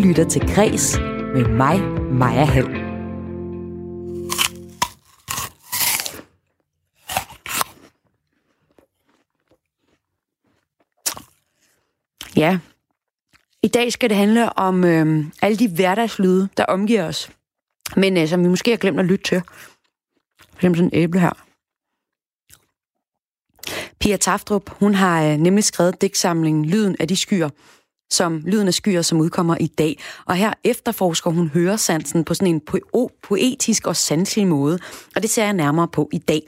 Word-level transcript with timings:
lytter 0.00 0.28
til 0.28 0.54
Græs 0.54 0.98
med 1.34 1.48
mig, 1.48 1.80
Maja 2.12 2.44
Hall. 2.44 2.90
Ja, 12.36 12.58
i 13.62 13.68
dag 13.68 13.92
skal 13.92 14.10
det 14.10 14.16
handle 14.16 14.58
om 14.58 14.84
øh, 14.84 15.24
alle 15.42 15.56
de 15.56 15.68
hverdagslyde, 15.74 16.48
der 16.56 16.64
omgiver 16.64 17.04
os, 17.04 17.30
men 17.96 18.16
øh, 18.16 18.28
som 18.28 18.44
vi 18.44 18.48
måske 18.48 18.70
har 18.70 18.78
glemt 18.78 19.00
at 19.00 19.06
lytte 19.06 19.24
til. 19.24 19.42
For 20.40 20.56
eksempel 20.56 20.78
sådan 20.78 20.90
en 20.92 21.02
æble 21.02 21.20
her. 21.20 21.32
Pia 24.00 24.16
Taftrup, 24.16 24.70
hun 24.70 24.94
har 24.94 25.24
øh, 25.24 25.36
nemlig 25.36 25.64
skrevet 25.64 26.00
digtsamlingen 26.00 26.64
Lyden 26.64 26.96
af 27.00 27.08
de 27.08 27.16
skyer, 27.16 27.48
som 28.10 28.42
Lyden 28.46 28.68
af 28.68 28.74
skyer, 28.74 29.02
som 29.02 29.20
udkommer 29.20 29.56
i 29.60 29.66
dag. 29.66 30.00
Og 30.26 30.34
her 30.34 30.52
efterforsker 30.64 31.30
hun 31.30 31.48
høresansen 31.48 32.24
på 32.24 32.34
sådan 32.34 32.54
en 32.54 32.60
po- 32.70 33.20
poetisk 33.22 33.86
og 33.86 33.96
sanselig 33.96 34.46
måde. 34.46 34.78
Og 35.16 35.22
det 35.22 35.30
ser 35.30 35.44
jeg 35.44 35.52
nærmere 35.52 35.88
på 35.88 36.08
i 36.12 36.18
dag. 36.18 36.42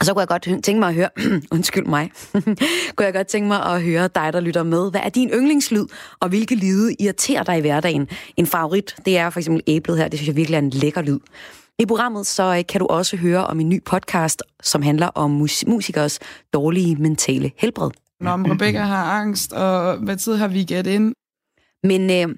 Og 0.00 0.06
så 0.06 0.12
kunne 0.12 0.20
jeg 0.20 0.28
godt 0.28 0.42
tænke 0.42 0.78
mig 0.78 0.88
at 0.88 0.94
høre, 0.94 1.08
undskyld 1.52 1.86
mig, 1.86 2.10
kunne 2.96 3.04
jeg 3.04 3.14
godt 3.14 3.26
tænke 3.26 3.48
mig 3.48 3.62
at 3.62 3.82
høre 3.82 4.08
dig, 4.14 4.32
der 4.32 4.40
lytter 4.40 4.62
med. 4.62 4.90
Hvad 4.90 5.00
er 5.04 5.08
din 5.08 5.30
yndlingslyd, 5.30 5.84
og 6.20 6.28
hvilke 6.28 6.54
lyde 6.54 6.94
irriterer 6.98 7.42
dig 7.42 7.58
i 7.58 7.60
hverdagen? 7.60 8.08
En 8.36 8.46
favorit, 8.46 8.96
det 9.04 9.18
er 9.18 9.30
for 9.30 9.40
eksempel 9.40 9.62
æblet 9.66 9.98
her. 9.98 10.08
Det 10.08 10.18
synes 10.18 10.28
jeg 10.28 10.36
virkelig 10.36 10.54
er 10.54 10.58
en 10.58 10.70
lækker 10.70 11.02
lyd. 11.02 11.18
I 11.78 11.86
programmet 11.86 12.26
så 12.26 12.56
øh, 12.56 12.66
kan 12.68 12.80
du 12.80 12.86
også 12.86 13.16
høre 13.16 13.46
om 13.46 13.60
en 13.60 13.68
ny 13.68 13.84
podcast, 13.84 14.42
som 14.62 14.82
handler 14.82 15.06
om 15.06 15.30
musikers 15.66 16.18
dårlige 16.52 16.96
mentale 16.96 17.50
helbred. 17.56 17.90
Når 18.20 18.30
om 18.30 18.44
Rebecca 18.44 18.80
har 18.80 19.04
angst, 19.04 19.52
og 19.52 19.96
hvad 19.96 20.16
tid 20.16 20.34
har 20.34 20.48
vi 20.48 20.66
gået 20.68 20.86
ind? 20.86 21.14
Men 21.82 22.10
øh, 22.10 22.36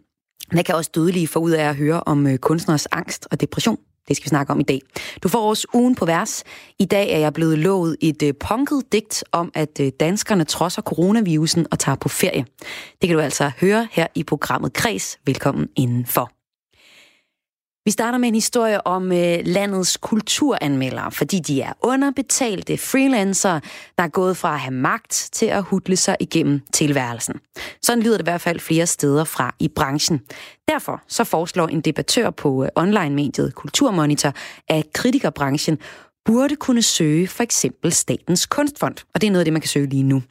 man 0.52 0.64
kan 0.64 0.74
også 0.74 0.90
dødelige 0.94 1.28
få 1.28 1.38
ud 1.38 1.50
af 1.50 1.64
at 1.64 1.76
høre 1.76 2.02
om 2.06 2.26
øh, 2.26 2.38
kunstners 2.38 2.86
angst 2.86 3.28
og 3.30 3.40
depression. 3.40 3.78
Det 4.08 4.16
skal 4.16 4.24
vi 4.24 4.28
snakke 4.28 4.52
om 4.52 4.60
i 4.60 4.62
dag. 4.62 4.80
Du 5.22 5.28
får 5.28 5.48
også 5.48 5.66
ugen 5.74 5.94
på 5.94 6.06
vers. 6.06 6.44
I 6.78 6.84
dag 6.84 7.12
er 7.12 7.18
jeg 7.18 7.32
blevet 7.32 7.58
lovet 7.58 7.96
et 8.00 8.22
øh, 8.22 8.34
punket 8.40 8.92
digt 8.92 9.24
om, 9.32 9.50
at 9.54 9.80
øh, 9.80 9.92
danskerne 10.00 10.44
trodser 10.44 10.82
coronavirusen 10.82 11.66
og 11.70 11.78
tager 11.78 11.96
på 11.96 12.08
ferie. 12.08 12.44
Det 13.00 13.08
kan 13.08 13.16
du 13.16 13.22
altså 13.22 13.50
høre 13.60 13.88
her 13.92 14.06
i 14.14 14.24
programmet 14.24 14.72
Kreds. 14.72 15.18
Velkommen 15.26 15.68
indenfor. 15.76 16.39
Vi 17.84 17.90
starter 17.90 18.18
med 18.18 18.28
en 18.28 18.34
historie 18.34 18.86
om 18.86 19.12
øh, 19.12 19.38
landets 19.44 19.96
kulturanmeldere, 19.96 21.12
fordi 21.12 21.38
de 21.38 21.62
er 21.62 21.72
underbetalte 21.82 22.78
freelancere, 22.78 23.60
der 23.98 24.04
er 24.04 24.08
gået 24.08 24.36
fra 24.36 24.54
at 24.54 24.60
have 24.60 24.74
magt 24.74 25.28
til 25.32 25.46
at 25.46 25.62
hudle 25.62 25.96
sig 25.96 26.16
igennem 26.20 26.60
tilværelsen. 26.72 27.34
Sådan 27.82 28.02
lyder 28.02 28.16
det 28.16 28.22
i 28.22 28.30
hvert 28.30 28.40
fald 28.40 28.60
flere 28.60 28.86
steder 28.86 29.24
fra 29.24 29.54
i 29.58 29.68
branchen. 29.68 30.20
Derfor 30.68 31.02
så 31.08 31.24
foreslår 31.24 31.68
en 31.68 31.80
debattør 31.80 32.30
på 32.30 32.64
øh, 32.64 32.68
online-mediet 32.76 33.54
Kulturmonitor, 33.54 34.32
at 34.68 34.92
kritikerbranchen 34.94 35.78
burde 36.24 36.56
kunne 36.56 36.82
søge 36.82 37.28
for 37.28 37.42
eksempel 37.42 37.92
Statens 37.92 38.46
Kunstfond, 38.46 38.96
og 39.14 39.20
det 39.20 39.26
er 39.26 39.30
noget 39.30 39.40
af 39.40 39.44
det, 39.44 39.52
man 39.52 39.62
kan 39.62 39.68
søge 39.68 39.86
lige 39.86 40.02
nu. 40.02 40.22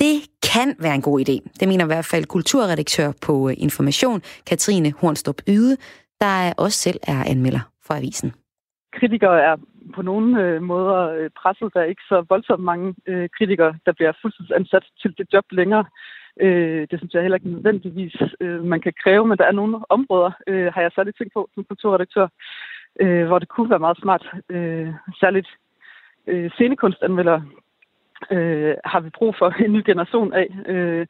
Det 0.00 0.22
kan 0.42 0.76
være 0.78 0.94
en 0.94 1.02
god 1.02 1.20
idé. 1.20 1.48
Det 1.60 1.68
mener 1.68 1.84
i 1.84 1.86
hvert 1.86 2.04
fald 2.04 2.24
kulturredaktør 2.24 3.12
på 3.20 3.48
øh, 3.48 3.54
Information, 3.58 4.22
Katrine 4.46 4.94
Hornstrup 4.98 5.42
Yde, 5.48 5.76
der 6.24 6.54
også 6.64 6.78
selv 6.78 7.00
er 7.02 7.20
anmelder 7.32 7.64
for 7.86 7.94
avisen. 7.94 8.32
Kritikere 8.98 9.40
er 9.48 9.56
på 9.94 10.02
nogle 10.02 10.42
øh, 10.42 10.62
måder 10.62 11.00
øh, 11.18 11.30
presset. 11.40 11.74
Der 11.74 11.80
er 11.80 11.92
ikke 11.92 12.08
så 12.08 12.24
voldsomt 12.28 12.64
mange 12.64 12.94
øh, 13.06 13.28
kritikere, 13.38 13.72
der 13.86 13.92
bliver 13.92 14.12
fuldstændig 14.22 14.82
til 15.00 15.10
det 15.18 15.26
job 15.32 15.44
længere. 15.50 15.84
Øh, 16.40 16.86
det 16.90 16.96
synes 16.98 17.14
jeg 17.14 17.22
heller 17.22 17.36
ikke 17.36 17.50
nødvendigvis, 17.50 18.16
øh, 18.40 18.64
man 18.64 18.80
kan 18.80 18.94
kræve, 19.02 19.26
men 19.26 19.38
der 19.38 19.46
er 19.46 19.52
nogle 19.60 19.76
områder, 19.88 20.30
øh, 20.46 20.72
har 20.74 20.80
jeg 20.80 20.92
særligt 20.94 21.18
tænkt 21.18 21.32
på 21.34 21.48
som 21.54 21.64
kulturredaktør, 21.64 22.28
øh, 23.00 23.26
hvor 23.26 23.38
det 23.38 23.48
kunne 23.48 23.70
være 23.70 23.86
meget 23.86 23.98
smart. 24.02 24.24
Øh, 24.48 24.92
særligt 25.20 25.48
øh, 26.26 26.50
scenekunstanmeldere 26.50 27.42
øh, 28.30 28.74
har 28.84 29.00
vi 29.00 29.10
brug 29.18 29.34
for 29.38 29.48
en 29.64 29.72
ny 29.72 29.82
generation 29.86 30.32
af. 30.32 30.48
Øh, 30.66 31.06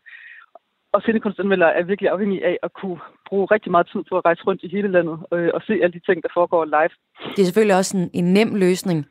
og 0.95 1.03
scenekunstanmeldere 1.03 1.75
er 1.79 1.83
virkelig 1.83 2.11
afhængige 2.11 2.47
af 2.47 2.57
at 2.63 2.73
kunne 2.73 3.01
bruge 3.29 3.47
rigtig 3.55 3.71
meget 3.71 3.87
tid 3.93 4.01
på 4.09 4.19
at 4.19 4.25
rejse 4.25 4.43
rundt 4.47 4.63
i 4.63 4.69
hele 4.69 4.89
landet 4.89 5.17
øh, 5.33 5.51
og 5.55 5.61
se 5.67 5.73
alle 5.83 5.93
de 5.99 6.07
ting, 6.07 6.23
der 6.23 6.29
foregår 6.35 6.65
live. 6.65 6.95
Det 7.35 7.41
er 7.43 7.49
selvfølgelig 7.51 7.77
også 7.77 7.97
en, 7.97 8.11
en 8.13 8.33
nem 8.33 8.55
løsning 8.55 9.07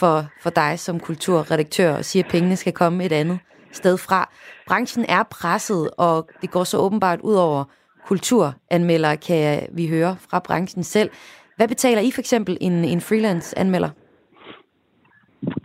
for, 0.00 0.16
for 0.42 0.50
dig 0.50 0.78
som 0.78 1.00
kulturredaktør 1.00 1.92
at 1.94 2.04
sige, 2.04 2.24
at 2.24 2.30
pengene 2.30 2.56
skal 2.56 2.72
komme 2.72 3.04
et 3.04 3.12
andet 3.12 3.38
sted 3.72 3.98
fra. 3.98 4.30
Branchen 4.68 5.04
er 5.08 5.22
presset, 5.40 5.90
og 5.98 6.28
det 6.40 6.50
går 6.50 6.64
så 6.64 6.78
åbenbart 6.78 7.20
ud 7.20 7.34
over 7.34 7.64
kulturanmeldere, 8.06 9.16
kan 9.16 9.68
vi 9.76 9.88
høre 9.88 10.16
fra 10.30 10.38
branchen 10.46 10.82
selv. 10.82 11.10
Hvad 11.56 11.68
betaler 11.68 12.02
I 12.02 12.10
for 12.14 12.20
eksempel 12.20 12.58
en, 12.60 12.72
en 12.72 13.00
freelance-anmelder? 13.00 13.90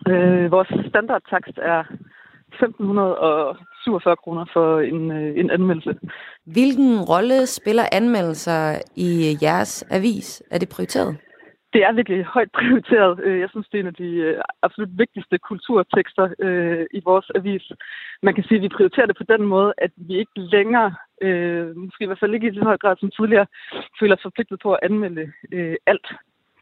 Øh, 0.07 0.51
vores 0.51 0.71
standardtakst 0.89 1.57
er 1.57 1.83
1.547 3.87 4.15
kroner 4.23 4.45
for 4.53 4.79
en, 4.79 5.11
øh, 5.11 5.39
en 5.39 5.49
anmeldelse. 5.51 5.93
Hvilken 6.45 7.01
rolle 7.01 7.45
spiller 7.45 7.85
anmeldelser 7.91 8.81
i 8.95 9.37
jeres 9.41 9.83
avis? 9.89 10.43
Er 10.51 10.57
det 10.57 10.69
prioriteret? 10.69 11.17
Det 11.73 11.81
er 11.83 11.91
virkelig 11.91 12.25
højt 12.35 12.51
prioriteret. 12.59 13.19
Øh, 13.25 13.39
jeg 13.39 13.49
synes, 13.49 13.67
det 13.67 13.77
er 13.77 13.83
en 13.83 13.93
af 13.93 13.99
de 14.03 14.11
øh, 14.27 14.41
absolut 14.63 14.89
vigtigste 15.03 15.37
kulturtekster 15.49 16.27
øh, 16.45 16.85
i 16.97 17.01
vores 17.05 17.27
avis. 17.35 17.71
Man 18.23 18.35
kan 18.35 18.43
sige, 18.43 18.57
at 18.57 18.63
vi 18.63 18.75
prioriterer 18.77 19.05
det 19.05 19.17
på 19.17 19.27
den 19.33 19.43
måde, 19.53 19.73
at 19.77 19.91
vi 19.95 20.13
ikke 20.19 20.37
længere, 20.55 20.89
øh, 21.21 21.77
måske 21.77 22.03
i 22.03 22.07
hvert 22.07 22.19
fald 22.19 22.33
ikke 22.33 22.47
i 22.47 22.55
så 22.55 22.63
høj 22.63 22.77
grad 22.77 22.95
som 22.99 23.11
tidligere, 23.17 23.47
føler 23.99 24.15
os 24.15 24.25
forpligtet 24.27 24.57
på 24.63 24.73
at 24.73 24.79
anmelde 24.83 25.31
øh, 25.51 25.75
alt. 25.87 26.07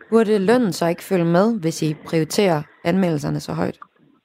Burde 0.09 0.45
lønnen 0.47 0.73
så 0.73 0.87
ikke 0.87 1.03
følge 1.03 1.25
med, 1.25 1.59
hvis 1.61 1.83
I 1.83 1.95
prioriterer 2.09 2.61
anmeldelserne 2.85 3.39
så 3.39 3.53
højt? 3.53 3.79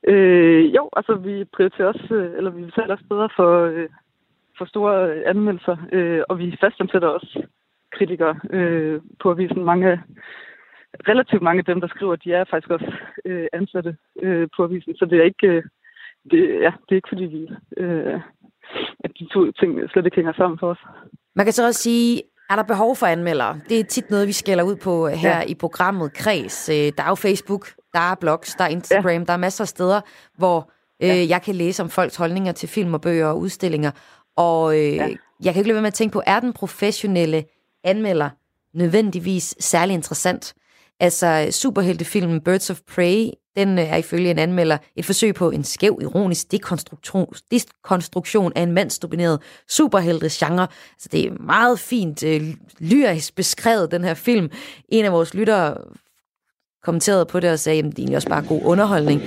Øh, 0.08 0.74
jo, 0.74 0.90
altså 0.96 1.14
vi 1.14 1.44
prioriterer 1.44 1.88
også, 1.88 2.14
øh, 2.14 2.36
eller 2.36 2.50
vi 2.50 2.64
betaler 2.64 2.94
også 2.94 3.08
bedre 3.08 3.28
for, 3.36 3.64
øh, 3.64 3.88
for 4.58 4.64
store 4.64 4.94
øh, 5.10 5.22
anmeldelser, 5.26 5.76
øh, 5.92 6.22
og 6.28 6.38
vi 6.38 6.56
fastansætter 6.60 7.08
også 7.08 7.42
kritikere 7.96 8.34
øh, 8.50 9.00
på 9.22 9.30
avisen. 9.30 9.64
Mange, 9.64 10.00
relativt 11.10 11.42
mange 11.42 11.58
af 11.58 11.64
dem, 11.64 11.80
der 11.80 11.88
skriver, 11.88 12.16
de 12.16 12.32
er 12.32 12.44
faktisk 12.50 12.70
også 12.70 12.92
øh, 13.24 13.46
ansatte 13.52 13.96
øh, 14.22 14.48
på 14.56 14.64
avisen, 14.64 14.96
så 14.96 15.04
det 15.04 15.18
er 15.18 15.24
ikke, 15.24 15.46
øh, 15.46 15.62
det, 16.30 16.40
ja, 16.64 16.72
det 16.84 16.90
er 16.90 17.00
ikke 17.00 17.12
fordi 17.12 17.24
vi, 17.24 17.42
øh, 17.76 18.20
at 19.04 19.10
de 19.18 19.26
to 19.34 19.52
ting 19.52 19.90
slet 19.90 20.04
ikke 20.04 20.16
hænger 20.16 20.32
sammen 20.32 20.58
for 20.58 20.70
os. 20.70 20.82
Man 21.34 21.46
kan 21.46 21.52
så 21.52 21.66
også 21.66 21.82
sige, 21.82 22.22
er 22.50 22.56
der 22.56 22.62
behov 22.62 22.96
for 22.96 23.06
anmeldere? 23.06 23.60
Det 23.68 23.80
er 23.80 23.84
tit 23.84 24.10
noget, 24.10 24.26
vi 24.26 24.32
skælder 24.32 24.64
ud 24.64 24.76
på 24.76 25.08
her 25.08 25.36
ja. 25.36 25.42
i 25.48 25.54
programmet 25.54 26.12
Kreds. 26.14 26.66
Der 26.96 27.02
er 27.02 27.08
jo 27.08 27.14
Facebook, 27.14 27.64
der 27.94 28.10
er 28.10 28.14
blogs, 28.14 28.54
der 28.58 28.64
er 28.64 28.68
Instagram, 28.68 29.12
ja. 29.12 29.24
der 29.24 29.32
er 29.32 29.36
masser 29.36 29.64
af 29.64 29.68
steder, 29.68 30.00
hvor 30.38 30.70
øh, 31.02 31.08
ja. 31.08 31.26
jeg 31.28 31.42
kan 31.42 31.54
læse 31.54 31.82
om 31.82 31.90
folks 31.90 32.16
holdninger 32.16 32.52
til 32.52 32.68
film 32.68 32.94
og 32.94 33.00
bøger 33.00 33.26
og 33.26 33.38
udstillinger. 33.38 33.90
Og 34.36 34.78
øh, 34.78 34.94
ja. 34.94 35.08
jeg 35.44 35.52
kan 35.52 35.60
ikke 35.60 35.68
lade 35.68 35.74
være 35.74 35.82
med 35.82 35.88
at 35.88 35.94
tænke 35.94 36.12
på, 36.12 36.22
er 36.26 36.40
den 36.40 36.52
professionelle 36.52 37.44
anmelder 37.84 38.30
nødvendigvis 38.74 39.54
særlig 39.60 39.94
interessant? 39.94 40.54
Altså 41.00 41.48
superheltefilmen 41.50 42.40
Birds 42.40 42.70
of 42.70 42.80
Prey, 42.94 43.30
den 43.56 43.78
øh, 43.78 43.92
er 43.92 43.96
ifølge 43.96 44.30
en 44.30 44.38
anmelder 44.38 44.78
et 44.96 45.04
forsøg 45.04 45.34
på 45.34 45.50
en 45.50 45.64
skæv, 45.64 45.98
ironisk 46.02 46.52
dekonstruktion, 46.52 47.34
dekonstruktion 47.50 48.52
af 48.56 48.62
en 48.62 48.72
mandsdomineret 48.72 49.40
superhelte-genre. 49.68 50.66
Altså 50.92 51.08
det 51.12 51.26
er 51.26 51.42
meget 51.42 51.78
fint 51.78 52.22
øh, 52.22 52.54
lyrisk 52.78 53.34
beskrevet, 53.34 53.90
den 53.90 54.04
her 54.04 54.14
film. 54.14 54.50
En 54.88 55.04
af 55.04 55.12
vores 55.12 55.34
lyttere 55.34 55.76
kommenterede 56.84 57.26
på 57.26 57.40
det 57.40 57.50
og 57.50 57.58
sagde, 57.58 57.78
at 57.78 57.84
det 57.84 57.92
er 57.92 57.98
egentlig 57.98 58.16
også 58.16 58.28
bare 58.28 58.44
god 58.48 58.60
underholdning. 58.64 59.22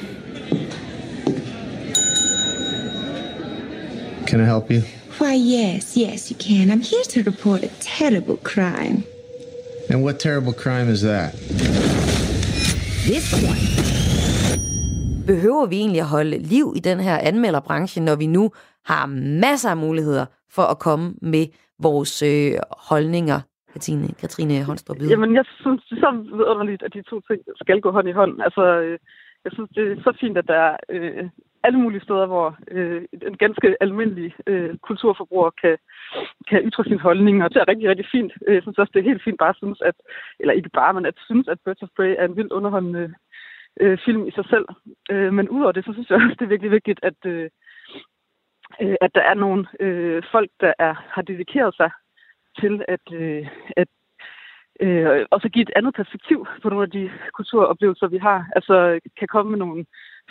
Can 4.27 4.41
I 4.41 4.45
help 4.45 4.71
you? 4.71 4.81
Why, 5.21 5.35
yes, 5.37 5.97
yes, 5.97 6.29
you 6.29 6.37
can. 6.39 6.69
I'm 6.69 6.83
here 6.83 7.03
to 7.13 7.29
report 7.31 7.63
a 7.63 7.69
terrible 7.81 8.37
crime. 8.43 9.03
And 9.89 10.03
what 10.03 10.19
terrible 10.19 10.53
crime 10.53 10.91
is 10.91 11.01
that? 11.01 11.31
This 13.05 13.33
one. 13.33 13.59
Behøver 15.27 15.65
vi 15.65 15.75
egentlig 15.77 16.01
at 16.01 16.07
holde 16.07 16.37
liv 16.37 16.73
i 16.75 16.79
den 16.79 16.99
her 16.99 17.17
anmelderbranche, 17.17 18.01
når 18.01 18.15
vi 18.15 18.27
nu 18.27 18.51
har 18.85 19.05
masser 19.41 19.69
af 19.69 19.77
muligheder 19.77 20.25
for 20.51 20.63
at 20.63 20.79
komme 20.79 21.13
med 21.21 21.45
vores 21.79 22.21
øh, 22.21 22.53
holdninger 22.77 23.41
Katrine, 23.77 24.07
Katrine 24.21 24.65
Hvide? 24.97 25.09
Jamen, 25.09 25.35
jeg 25.35 25.45
synes, 25.61 25.81
det 25.89 25.95
er 25.97 26.01
så 26.01 26.11
vidunderligt, 26.37 26.83
at 26.83 26.93
de 26.93 27.01
to 27.01 27.21
ting 27.27 27.41
skal 27.61 27.81
gå 27.81 27.91
hånd 27.91 28.07
i 28.09 28.17
hånd. 28.19 28.41
Altså, 28.41 28.63
øh, 28.83 28.97
jeg 29.45 29.51
synes, 29.53 29.69
det 29.75 29.83
er 29.91 30.01
så 30.03 30.17
fint, 30.21 30.37
at 30.37 30.47
der 30.47 30.59
er 30.67 30.77
øh, 30.89 31.29
alle 31.63 31.79
mulige 31.79 32.05
steder, 32.07 32.25
hvor 32.25 32.57
øh, 32.71 33.01
en 33.29 33.37
ganske 33.37 33.75
almindelig 33.81 34.33
øh, 34.47 34.77
kulturforbruger 34.87 35.49
kan, 35.61 35.77
kan 36.49 36.59
ytre 36.67 36.83
sin 36.83 36.99
holdning, 36.99 37.43
og 37.43 37.49
det 37.49 37.59
er 37.59 37.67
rigtig, 37.67 37.89
rigtig 37.89 38.07
fint. 38.11 38.31
Øh, 38.47 38.55
jeg 38.55 38.61
synes 38.61 38.77
også, 38.77 38.91
det 38.93 38.99
er 38.99 39.09
helt 39.11 39.23
fint 39.23 39.39
bare 39.39 39.49
at 39.55 39.61
synes, 39.61 39.81
at, 39.81 39.95
eller 40.39 40.53
ikke 40.53 40.69
bare, 40.69 40.93
men 40.93 41.05
at 41.05 41.17
synes, 41.27 41.47
at 41.47 41.59
Birds 41.65 41.81
of 41.81 41.89
Prey 41.95 42.15
er 42.19 42.25
en 42.25 42.37
vildt 42.37 42.51
underholdende 42.51 43.13
øh, 43.81 43.97
film 44.05 44.27
i 44.27 44.31
sig 44.31 44.45
selv. 44.49 44.65
Øh, 45.11 45.33
men 45.33 45.49
udover 45.49 45.71
det, 45.71 45.85
så 45.85 45.93
synes 45.93 46.09
jeg 46.09 46.15
også, 46.15 46.35
det 46.39 46.45
er 46.45 46.53
virkelig 46.55 46.71
vigtigt, 46.71 46.99
at, 47.03 47.19
øh, 47.25 47.49
øh 48.81 48.95
at 49.01 49.11
der 49.15 49.21
er 49.21 49.33
nogle 49.33 49.67
øh, 49.79 50.23
folk, 50.31 50.49
der 50.59 50.73
er, 50.79 50.93
har 51.13 51.21
dedikeret 51.21 51.75
sig 51.75 51.91
til 52.61 52.85
at, 52.87 53.05
øh, 53.13 53.47
at 53.77 53.87
øh, 54.79 55.25
også 55.31 55.49
give 55.49 55.63
et 55.63 55.71
andet 55.75 55.95
perspektiv 55.95 56.47
på 56.61 56.69
nogle 56.69 56.83
af 56.83 56.91
de 56.91 57.11
kulturoplevelser, 57.33 58.07
vi 58.07 58.17
har. 58.17 58.47
Altså 58.55 58.99
kan 59.19 59.27
komme 59.27 59.49
med 59.49 59.59
nogle 59.59 59.85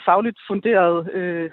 fagligt 0.04 0.38
funderede 0.48 1.10
øh, 1.12 1.50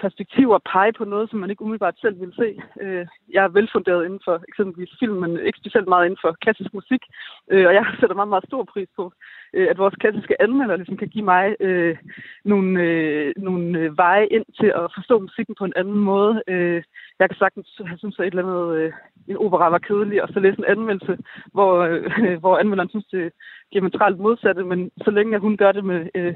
perspektiver 0.00 0.58
pege 0.72 0.92
på 0.92 1.04
noget, 1.04 1.30
som 1.30 1.38
man 1.38 1.50
ikke 1.50 1.62
umiddelbart 1.62 1.98
selv 2.00 2.20
vil 2.20 2.32
se. 2.36 2.48
Øh, 2.82 3.06
jeg 3.34 3.44
er 3.44 3.48
velfunderet 3.48 4.04
inden 4.04 4.20
for 4.24 4.44
eksempelvis 4.48 4.96
film, 5.00 5.16
men 5.22 5.30
ikke 5.46 5.58
specielt 5.58 5.88
meget 5.88 6.04
inden 6.04 6.22
for 6.24 6.36
klassisk 6.44 6.74
musik. 6.74 7.02
Øh, 7.50 7.66
og 7.66 7.74
jeg 7.74 7.84
sætter 8.00 8.16
meget, 8.16 8.28
meget 8.28 8.48
stor 8.48 8.64
pris 8.64 8.88
på, 8.96 9.12
øh, 9.54 9.66
at 9.70 9.78
vores 9.78 9.94
klassiske 9.94 10.42
anmelder 10.42 10.76
ligesom 10.76 10.96
kan 10.96 11.08
give 11.08 11.24
mig 11.24 11.56
øh, 11.60 11.96
nogle, 12.44 12.82
øh, 12.82 13.32
nogle 13.36 13.78
øh, 13.78 13.96
veje 13.96 14.26
ind 14.26 14.44
til 14.60 14.70
at 14.80 14.86
forstå 14.96 15.18
musikken 15.18 15.54
på 15.58 15.64
en 15.64 15.76
anden 15.76 15.98
måde. 16.10 16.42
Øh, 16.48 16.82
jeg 17.18 17.28
kan 17.28 17.38
sagtens 17.38 17.68
have 17.86 17.98
synes, 17.98 18.18
at 18.18 18.26
et 18.26 18.34
eller 18.34 18.46
andet, 18.46 18.76
øh, 18.78 18.92
en 19.28 19.36
opera 19.36 19.68
var 19.70 19.78
kedelig, 19.78 20.22
og 20.22 20.28
så 20.28 20.40
læse 20.40 20.58
en 20.58 20.72
anmeldelse, 20.74 21.18
hvor, 21.52 21.72
øh, 21.80 22.38
hvor 22.42 22.58
anmelderen 22.58 22.90
synes, 22.90 23.06
det 23.06 23.32
diametralt 23.72 24.18
modsatte, 24.18 24.64
men 24.64 24.90
så 25.04 25.10
længe 25.10 25.34
at 25.34 25.40
hun 25.40 25.56
gør 25.56 25.72
det 25.72 25.84
med, 25.84 26.08
øh, 26.14 26.34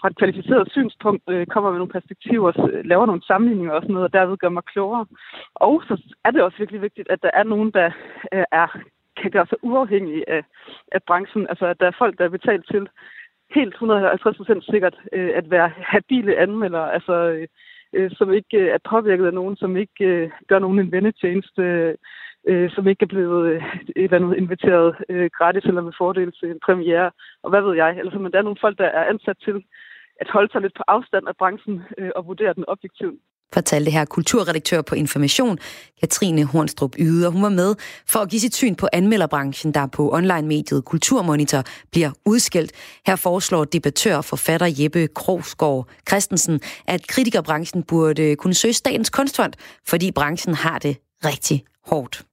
fra 0.00 0.08
et 0.08 0.16
kvalificeret 0.16 0.70
synspunkt, 0.70 1.22
øh, 1.30 1.46
kommer 1.46 1.70
med 1.70 1.78
nogle 1.78 1.92
perspektiver, 1.92 2.70
øh, 2.72 2.84
laver 2.84 3.06
nogle 3.06 3.22
sammenligninger 3.22 3.72
og 3.72 3.82
sådan 3.82 3.94
noget, 3.94 4.08
og 4.08 4.12
derved 4.12 4.36
gør 4.36 4.48
mig 4.48 4.64
klogere. 4.64 5.06
Og 5.54 5.82
så 5.88 6.02
er 6.24 6.30
det 6.30 6.42
også 6.42 6.58
virkelig 6.58 6.82
vigtigt, 6.82 7.10
at 7.10 7.22
der 7.22 7.30
er 7.34 7.42
nogen, 7.42 7.70
der 7.70 7.90
øh, 8.32 8.44
er 8.52 8.68
kan 9.22 9.30
gøre 9.30 9.46
sig 9.46 9.58
uafhængige 9.62 10.30
af, 10.30 10.42
af 10.92 11.02
branchen. 11.02 11.46
Altså, 11.48 11.66
at 11.66 11.80
der 11.80 11.86
er 11.86 11.98
folk, 11.98 12.18
der 12.18 12.24
er 12.24 12.36
betalt 12.38 12.64
til 12.70 12.88
helt 13.54 13.74
150% 13.74 14.70
sikkert 14.70 14.96
øh, 15.12 15.30
at 15.34 15.50
være 15.50 15.70
habile 15.76 16.36
anmeldere, 16.36 16.94
altså, 16.94 17.12
øh, 17.12 17.46
øh, 17.92 18.10
som 18.10 18.32
ikke 18.32 18.58
øh, 18.58 18.68
er 18.68 18.78
påvirket 18.90 19.26
af 19.26 19.34
nogen, 19.34 19.56
som 19.56 19.76
ikke 19.76 20.04
øh, 20.04 20.30
gør 20.48 20.58
nogen 20.58 20.78
en 20.78 20.92
vendetjeneste, 20.92 21.62
øh, 21.62 21.94
Øh, 22.50 22.70
som 22.74 22.88
ikke 22.88 23.02
er 23.02 23.14
blevet 23.14 23.42
øh, 23.52 23.62
et 23.96 24.04
eller 24.04 24.16
andet 24.18 24.36
inviteret 24.36 24.96
øh, 25.08 25.30
gratis 25.38 25.64
eller 25.64 25.82
med 25.82 25.98
fordel 25.98 26.32
til 26.32 26.48
en 26.50 26.60
premiere, 26.66 27.10
og 27.42 27.50
hvad 27.50 27.62
ved 27.62 27.74
jeg. 27.82 27.90
Altså, 28.02 28.18
men 28.18 28.32
der 28.32 28.38
er 28.38 28.48
nogle 28.48 28.64
folk, 28.64 28.78
der 28.78 28.84
er 28.98 29.04
ansat 29.12 29.38
til 29.46 29.56
at 30.20 30.28
holde 30.34 30.52
sig 30.52 30.60
lidt 30.60 30.76
på 30.76 30.84
afstand 30.88 31.28
af 31.28 31.36
branchen 31.36 31.82
øh, 31.98 32.10
og 32.16 32.26
vurdere 32.26 32.54
den 32.54 32.64
objektivt 32.68 33.20
fortalte 33.52 33.90
her 33.90 34.04
kulturredaktør 34.04 34.82
på 34.82 34.94
Information, 34.94 35.58
Katrine 36.00 36.44
Hornstrup 36.44 36.94
Yde, 36.98 37.26
og 37.26 37.32
hun 37.32 37.42
var 37.42 37.48
med 37.48 37.74
for 38.06 38.18
at 38.18 38.30
give 38.30 38.40
sit 38.40 38.54
syn 38.54 38.74
på 38.74 38.88
anmelderbranchen, 38.92 39.74
der 39.74 39.86
på 39.86 40.12
online-mediet 40.12 40.84
Kulturmonitor 40.84 41.62
bliver 41.92 42.10
udskilt. 42.26 42.72
Her 43.06 43.16
foreslår 43.16 43.64
debattør 43.64 44.16
og 44.16 44.24
forfatter 44.24 44.66
Jeppe 44.82 45.06
Krogsgaard 45.14 45.88
Christensen, 46.08 46.60
at 46.86 47.06
kritikerbranchen 47.06 47.82
burde 47.82 48.36
kunne 48.36 48.54
søge 48.54 48.72
Statens 48.72 49.10
Kunstfond, 49.10 49.52
fordi 49.88 50.12
branchen 50.12 50.54
har 50.54 50.78
det 50.78 50.96
rigtig 51.24 51.64
hårdt. 51.86 52.27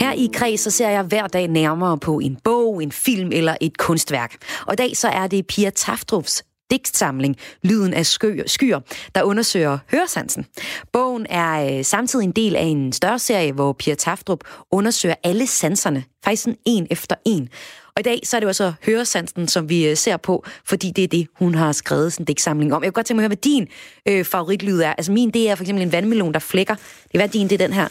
Her 0.00 0.12
i 0.12 0.28
Kreds 0.32 0.60
så 0.60 0.70
ser 0.70 0.88
jeg 0.88 1.02
hver 1.04 1.26
dag 1.26 1.48
nærmere 1.48 1.98
på 1.98 2.18
en 2.18 2.38
bog, 2.44 2.82
en 2.82 2.92
film 2.92 3.32
eller 3.32 3.56
et 3.60 3.78
kunstværk. 3.78 4.36
Og 4.66 4.72
i 4.72 4.76
dag 4.76 4.96
så 4.96 5.08
er 5.08 5.26
det 5.26 5.46
Pia 5.46 5.70
Taftrups 5.70 6.44
digtsamling 6.70 7.36
Lyden 7.62 7.94
af 7.94 8.06
skyer, 8.06 8.80
der 9.14 9.22
undersøger 9.22 9.78
høresansen. 9.90 10.46
Bogen 10.92 11.26
er 11.30 11.78
øh, 11.78 11.84
samtidig 11.84 12.24
en 12.24 12.32
del 12.32 12.56
af 12.56 12.62
en 12.62 12.92
større 12.92 13.18
serie, 13.18 13.52
hvor 13.52 13.72
Pia 13.72 13.94
Taftrup 13.94 14.40
undersøger 14.70 15.14
alle 15.24 15.46
sanserne, 15.46 16.04
faktisk 16.24 16.42
sådan 16.42 16.58
en 16.64 16.86
efter 16.90 17.16
en. 17.24 17.48
Og 17.96 18.00
i 18.00 18.02
dag 18.02 18.20
så 18.24 18.36
er 18.36 18.40
det 18.40 18.44
jo 18.44 18.48
altså 18.48 18.72
høresansen, 18.86 19.48
som 19.48 19.68
vi 19.68 19.88
øh, 19.88 19.96
ser 19.96 20.16
på, 20.16 20.44
fordi 20.64 20.90
det 20.90 21.04
er 21.04 21.08
det, 21.08 21.28
hun 21.38 21.54
har 21.54 21.72
skrevet 21.72 22.12
sin 22.12 22.24
digtsamling 22.24 22.74
om. 22.74 22.82
Jeg 22.82 22.88
kunne 22.88 22.94
godt 22.94 23.06
tænke 23.06 23.16
mig 23.16 23.24
at 23.24 23.24
høre, 23.24 23.28
hvad 23.28 23.36
din 23.36 23.68
øh, 24.08 24.24
favoritlyd 24.24 24.80
er. 24.80 24.92
Altså 24.92 25.12
min, 25.12 25.30
det 25.30 25.50
er 25.50 25.54
for 25.54 25.64
eksempel 25.64 25.82
en 25.82 25.92
vandmelon, 25.92 26.32
der 26.32 26.38
flækker. 26.38 26.74
Det 26.74 27.14
er 27.14 27.18
hvad 27.18 27.28
din, 27.28 27.48
det 27.48 27.60
er 27.60 27.66
den 27.66 27.72
her. 27.72 27.88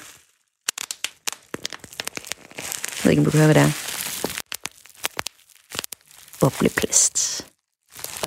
Jeg 2.97 3.03
ved 3.03 3.11
ikke, 3.11 3.19
om 3.19 3.25
du 3.25 3.31
kan 3.31 3.39
høre, 3.39 3.53
hvad 3.53 3.55
det 3.55 3.63
er. 3.63 3.71
Bobleplast 6.39 7.50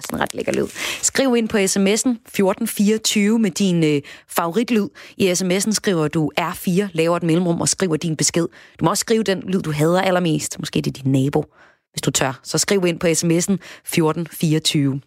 sådan 0.04 0.20
ret 0.20 0.34
lækker 0.34 0.52
lyd. 0.52 0.66
Skriv 1.02 1.36
ind 1.36 1.48
på 1.48 1.56
sms'en 1.56 2.10
1424 2.10 3.38
med 3.38 3.50
din 3.50 3.84
øh, 3.84 4.02
favoritlyd. 4.28 4.88
I 5.16 5.30
sms'en 5.30 5.72
skriver 5.72 6.08
du 6.08 6.30
R4, 6.40 6.86
laver 6.92 7.16
et 7.16 7.22
mellemrum 7.22 7.60
og 7.60 7.68
skriver 7.68 7.96
din 7.96 8.16
besked. 8.16 8.48
Du 8.80 8.84
må 8.84 8.90
også 8.90 9.00
skrive 9.00 9.22
den 9.22 9.42
lyd, 9.46 9.62
du 9.62 9.72
hader 9.72 10.02
allermest. 10.02 10.58
Måske 10.58 10.80
det 10.80 10.98
er 10.98 11.02
din 11.02 11.12
nabo, 11.12 11.44
hvis 11.92 12.02
du 12.02 12.10
tør. 12.10 12.40
Så 12.42 12.58
skriv 12.58 12.84
ind 12.86 12.98
på 13.00 13.06
sms'en 13.06 13.56
1424. 13.56 15.00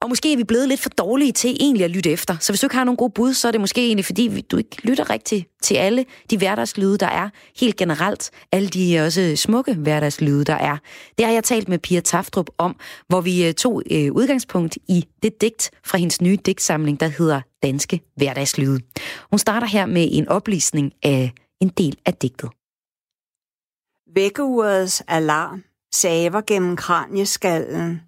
Og 0.00 0.08
måske 0.08 0.32
er 0.32 0.36
vi 0.36 0.44
blevet 0.44 0.68
lidt 0.68 0.80
for 0.80 0.88
dårlige 0.88 1.32
til 1.32 1.56
egentlig 1.60 1.84
at 1.84 1.90
lytte 1.90 2.10
efter. 2.10 2.36
Så 2.40 2.52
hvis 2.52 2.60
du 2.60 2.66
ikke 2.66 2.76
har 2.76 2.84
nogen 2.84 2.96
gode 2.96 3.12
bud, 3.14 3.34
så 3.34 3.48
er 3.48 3.52
det 3.52 3.60
måske 3.60 3.86
egentlig, 3.86 4.04
fordi 4.04 4.40
du 4.40 4.56
ikke 4.56 4.76
lytter 4.82 5.10
rigtigt 5.10 5.48
til 5.62 5.74
alle 5.74 6.04
de 6.30 6.38
hverdagslyde, 6.38 6.98
der 6.98 7.06
er. 7.06 7.28
Helt 7.56 7.76
generelt. 7.76 8.30
Alle 8.52 8.68
de 8.68 9.00
også 9.06 9.36
smukke 9.36 9.74
hverdagslyde, 9.74 10.44
der 10.44 10.54
er. 10.54 10.76
Det 11.18 11.26
har 11.26 11.32
jeg 11.32 11.44
talt 11.44 11.68
med 11.68 11.78
Pia 11.78 12.00
Taftrup 12.00 12.50
om, 12.58 12.76
hvor 13.08 13.20
vi 13.20 13.46
øh, 13.46 13.54
tog 13.54 13.82
øh, 13.90 14.12
udgangspunkt 14.12 14.78
i 14.88 15.04
det 15.22 15.40
digt 15.40 15.70
fra 15.84 15.98
hendes 15.98 16.20
nye 16.20 16.38
digtsamling, 16.46 17.00
der 17.00 17.08
hedder 17.08 17.40
Danske 17.62 18.00
Hverdagslyde. 18.16 18.80
Hun 19.30 19.38
starter 19.38 19.66
her 19.66 19.86
med 19.86 20.08
en 20.12 20.28
oplæsning 20.28 20.92
af 21.02 21.32
en 21.60 21.68
del 21.68 21.98
af 22.06 22.14
digtet. 22.14 22.50
Vækkeurets 24.14 25.02
alarm 25.08 25.64
saver 25.94 26.40
gennem 26.40 26.76
kranieskallen. 26.76 28.00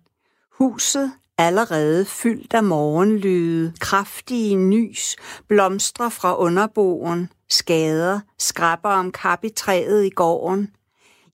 Huset 0.58 1.12
allerede 1.40 2.04
fyldt 2.04 2.54
af 2.54 2.64
morgenlyde, 2.64 3.72
kraftige 3.80 4.56
nys, 4.56 5.16
blomstre 5.48 6.10
fra 6.10 6.38
underboen, 6.38 7.28
skader, 7.48 8.20
skrapper 8.38 8.88
om 8.88 9.12
kap 9.12 9.44
i 9.44 9.48
træet 9.48 10.04
i 10.04 10.10
gården. 10.10 10.70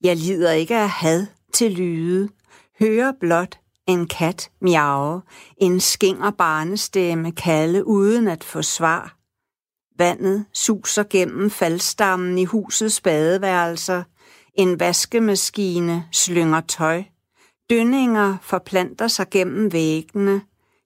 Jeg 0.02 0.16
lider 0.16 0.52
ikke 0.52 0.76
af 0.76 0.88
had 0.88 1.26
til 1.52 1.72
lyde, 1.72 2.28
hører 2.78 3.12
blot 3.20 3.58
en 3.86 4.06
kat 4.06 4.50
miave, 4.60 5.22
en 5.56 5.80
skinger 5.80 6.30
barnestemme 6.30 7.32
kalde 7.32 7.86
uden 7.86 8.28
at 8.28 8.44
få 8.44 8.62
svar. 8.62 9.16
Vandet 9.98 10.44
suser 10.52 11.04
gennem 11.10 11.50
faldstammen 11.50 12.38
i 12.38 12.44
husets 12.44 13.00
badeværelser. 13.00 14.02
En 14.54 14.80
vaskemaskine 14.80 16.04
slynger 16.12 16.60
tøj. 16.60 17.02
Dønninger 17.70 18.36
forplanter 18.42 19.08
sig 19.08 19.26
gennem 19.30 19.72
væggene. 19.72 20.42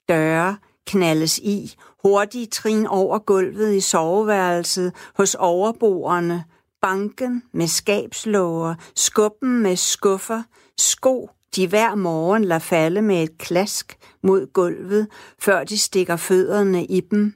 Døre 0.09 0.57
knaldes 0.87 1.39
i. 1.39 1.75
Hurtige 2.05 2.47
trin 2.47 2.87
over 2.87 3.19
gulvet 3.19 3.75
i 3.75 3.81
soveværelset 3.81 4.93
hos 5.17 5.35
overboerne. 5.35 6.45
Banken 6.83 7.43
med 7.53 7.67
skabslåger. 7.67 8.75
Skubben 8.97 9.63
med 9.63 9.77
skuffer. 9.77 10.43
Sko, 10.79 11.31
de 11.57 11.69
hver 11.69 11.95
morgen 11.95 12.45
lader 12.45 12.59
falde 12.59 13.03
med 13.03 13.23
et 13.23 13.39
klask 13.39 13.99
mod 14.23 14.53
gulvet, 14.53 15.09
før 15.39 15.65
de 15.65 15.79
stikker 15.79 16.17
fødderne 16.17 16.85
i 16.85 17.01
dem. 17.01 17.35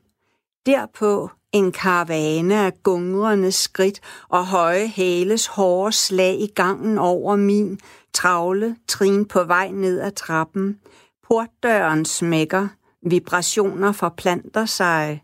Derpå 0.66 1.30
en 1.52 1.72
karavane 1.72 2.66
af 2.66 2.72
gungrende 2.82 3.52
skridt 3.52 4.00
og 4.28 4.46
høje 4.46 4.86
hæles 4.86 5.46
hårde 5.46 5.92
slag 5.92 6.40
i 6.40 6.46
gangen 6.46 6.98
over 6.98 7.36
min 7.36 7.80
travle 8.14 8.76
trin 8.88 9.24
på 9.24 9.44
vej 9.44 9.70
ned 9.70 10.00
ad 10.00 10.12
trappen. 10.12 10.80
Portdøren 11.28 12.04
smækker, 12.04 12.68
vibrationer 13.02 13.92
forplanter 13.92 14.66
sig. 14.66 15.22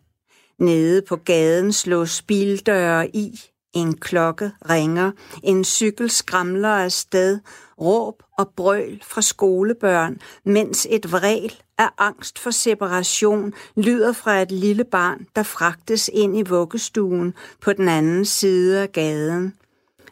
Nede 0.59 1.03
på 1.03 1.17
gaden 1.17 1.73
slås 1.73 2.23
bildøre 2.23 3.17
i. 3.17 3.41
En 3.73 3.97
klokke 3.97 4.53
ringer, 4.71 5.13
en 5.43 5.65
cykel 5.65 6.11
skramler 6.11 6.69
afsted, 6.69 7.39
råb 7.81 8.23
og 8.39 8.49
brøl 8.57 9.03
fra 9.07 9.23
skolebørn, 9.23 10.21
mens 10.45 10.87
et 10.91 11.13
vrel 11.13 11.53
af 11.79 11.89
angst 11.99 12.39
for 12.39 12.51
separation 12.51 13.53
lyder 13.77 14.13
fra 14.13 14.43
et 14.43 14.53
lille 14.53 14.85
barn, 14.85 15.27
der 15.37 15.43
fragtes 15.43 16.11
ind 16.13 16.39
i 16.39 16.43
vuggestuen 16.43 17.35
på 17.61 17.73
den 17.73 17.89
anden 17.89 18.25
side 18.25 18.83
af 18.83 18.93
gaden. 18.93 19.55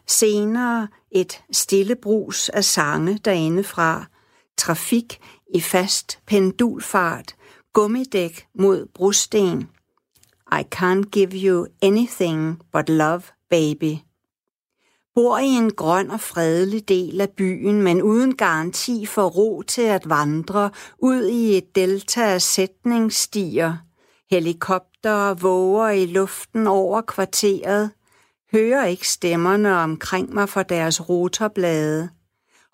Senere 0.07 0.87
et 1.11 1.41
stille 1.51 1.95
brus 1.95 2.49
af 2.49 2.63
sange 2.63 3.19
derindefra, 3.25 4.05
trafik 4.57 5.19
i 5.53 5.61
fast 5.61 6.19
pendulfart, 6.25 7.35
gummidæk 7.73 8.47
mod 8.55 8.85
brosten. 8.93 9.69
I 10.51 10.63
can't 10.75 11.09
give 11.11 11.31
you 11.33 11.67
anything 11.81 12.61
but 12.73 12.89
love, 12.89 13.21
baby. 13.49 13.95
Bor 15.15 15.37
i 15.37 15.47
en 15.47 15.71
grøn 15.71 16.11
og 16.11 16.19
fredelig 16.19 16.89
del 16.89 17.21
af 17.21 17.29
byen, 17.29 17.81
men 17.81 18.01
uden 18.01 18.35
garanti 18.35 19.05
for 19.05 19.25
ro 19.27 19.61
til 19.61 19.81
at 19.81 20.09
vandre 20.09 20.71
ud 20.99 21.25
i 21.25 21.57
et 21.57 21.75
delta 21.75 22.21
af 22.21 22.41
sætningsstier. 22.41 23.77
Helikopter 24.31 25.33
våger 25.33 25.89
i 25.89 26.05
luften 26.05 26.67
over 26.67 27.01
kvarteret 27.01 27.91
hører 28.51 28.85
ikke 28.85 29.07
stemmerne 29.07 29.75
omkring 29.75 30.33
mig 30.33 30.49
for 30.49 30.63
deres 30.63 31.09
rotorblade. 31.09 32.09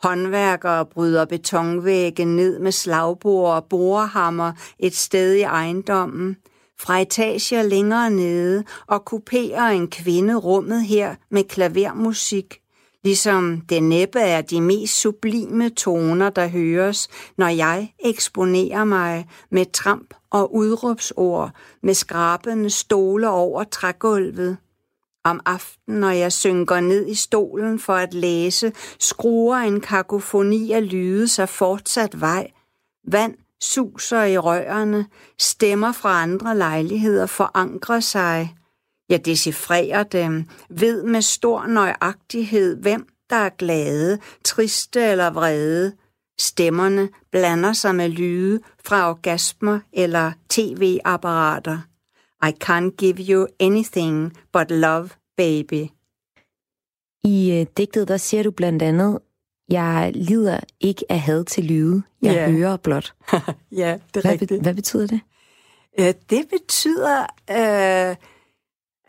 Håndværkere 0.04 0.86
bryder 0.86 1.26
betonvægge 1.26 2.26
ned 2.26 2.60
med 2.60 2.72
slagbord 2.72 3.56
og 3.56 3.66
borehammer 3.66 4.52
et 4.80 4.96
sted 4.96 5.34
i 5.34 5.42
ejendommen. 5.42 6.38
fra 6.80 7.00
etager 7.00 7.64
længere 7.64 8.10
nede 8.10 8.64
og 8.88 9.06
kuperer 9.06 9.70
en 9.70 9.88
kvinde 9.88 10.36
rummet 10.36 10.86
her 10.86 11.16
med 11.32 11.44
klavermusik, 11.44 12.60
ligesom 13.04 13.62
det 13.70 13.84
næppe 13.84 14.20
er 14.20 14.42
de 14.42 14.62
mest 14.62 15.02
sublime 15.02 15.70
toner, 15.70 16.30
der 16.30 16.48
høres, 16.48 17.08
når 17.38 17.48
jeg 17.48 17.94
eksponerer 18.00 18.84
mig 18.84 19.28
med 19.52 19.66
tramp 19.74 20.14
og 20.32 20.56
udråbsord, 20.56 21.52
med 21.84 21.94
skrabende 21.94 22.70
stole 22.70 23.30
over 23.30 23.64
trægulvet. 23.64 24.58
Om 25.26 25.40
aftenen, 25.46 26.00
når 26.00 26.10
jeg 26.10 26.32
synker 26.32 26.80
ned 26.80 27.08
i 27.08 27.16
stolen 27.16 27.80
for 27.80 27.94
at 27.94 28.14
læse, 28.14 28.74
skruer 29.00 29.58
en 29.58 29.82
kakofoni 29.82 30.72
af 30.72 30.92
lyde 30.92 31.28
sig 31.28 31.50
fortsat 31.50 32.22
vej. 32.22 32.52
Vand 33.08 33.36
suser 33.62 34.24
i 34.24 34.38
rørene, 34.38 35.06
stemmer 35.40 35.92
fra 35.92 36.22
andre 36.22 36.58
lejligheder 36.58 37.26
forankrer 37.26 38.00
sig. 38.00 38.56
Jeg 39.10 39.26
decifrerer 39.26 40.04
dem, 40.04 40.46
ved 40.70 41.04
med 41.04 41.22
stor 41.22 41.68
nøjagtighed, 41.68 42.82
hvem 42.82 43.08
der 43.30 43.36
er 43.36 43.50
glade, 43.50 44.20
triste 44.44 45.02
eller 45.02 45.30
vrede. 45.30 45.94
Stemmerne 46.40 47.10
blander 47.32 47.74
sig 47.74 47.96
med 47.96 48.10
lyde 48.10 48.60
fra 48.86 49.10
orgasmer 49.10 49.80
eller 49.94 50.32
tv-apparater. 50.50 51.80
I 52.48 52.52
can't 52.64 52.96
give 52.98 53.16
you 53.20 53.48
anything 53.60 54.34
but 54.54 54.72
love, 54.72 55.10
baby. 55.38 55.88
I 57.24 57.52
øh, 57.60 57.66
digtet, 57.78 58.08
der 58.08 58.18
siger 58.18 58.44
du 58.44 58.52
blandt 58.52 58.82
andet, 58.82 59.20
jeg 59.70 60.12
lider 60.16 60.60
ikke 60.80 61.06
af 61.10 61.20
had 61.20 61.44
til 61.46 61.64
lyde, 61.64 62.04
jeg 62.22 62.34
Ja. 62.34 62.52
hører 62.52 62.78
blot. 62.78 63.14
Ja, 63.72 63.98
det 64.14 64.18
er 64.18 64.22
Hvad, 64.22 64.32
rigtigt. 64.32 64.50
be- 64.50 64.60
hvad 64.62 64.74
betyder 64.74 65.08
det? 65.08 65.20
Øh, 66.00 66.14
Det 66.30 66.46
betyder, 66.50 67.22
øh, 67.50 68.16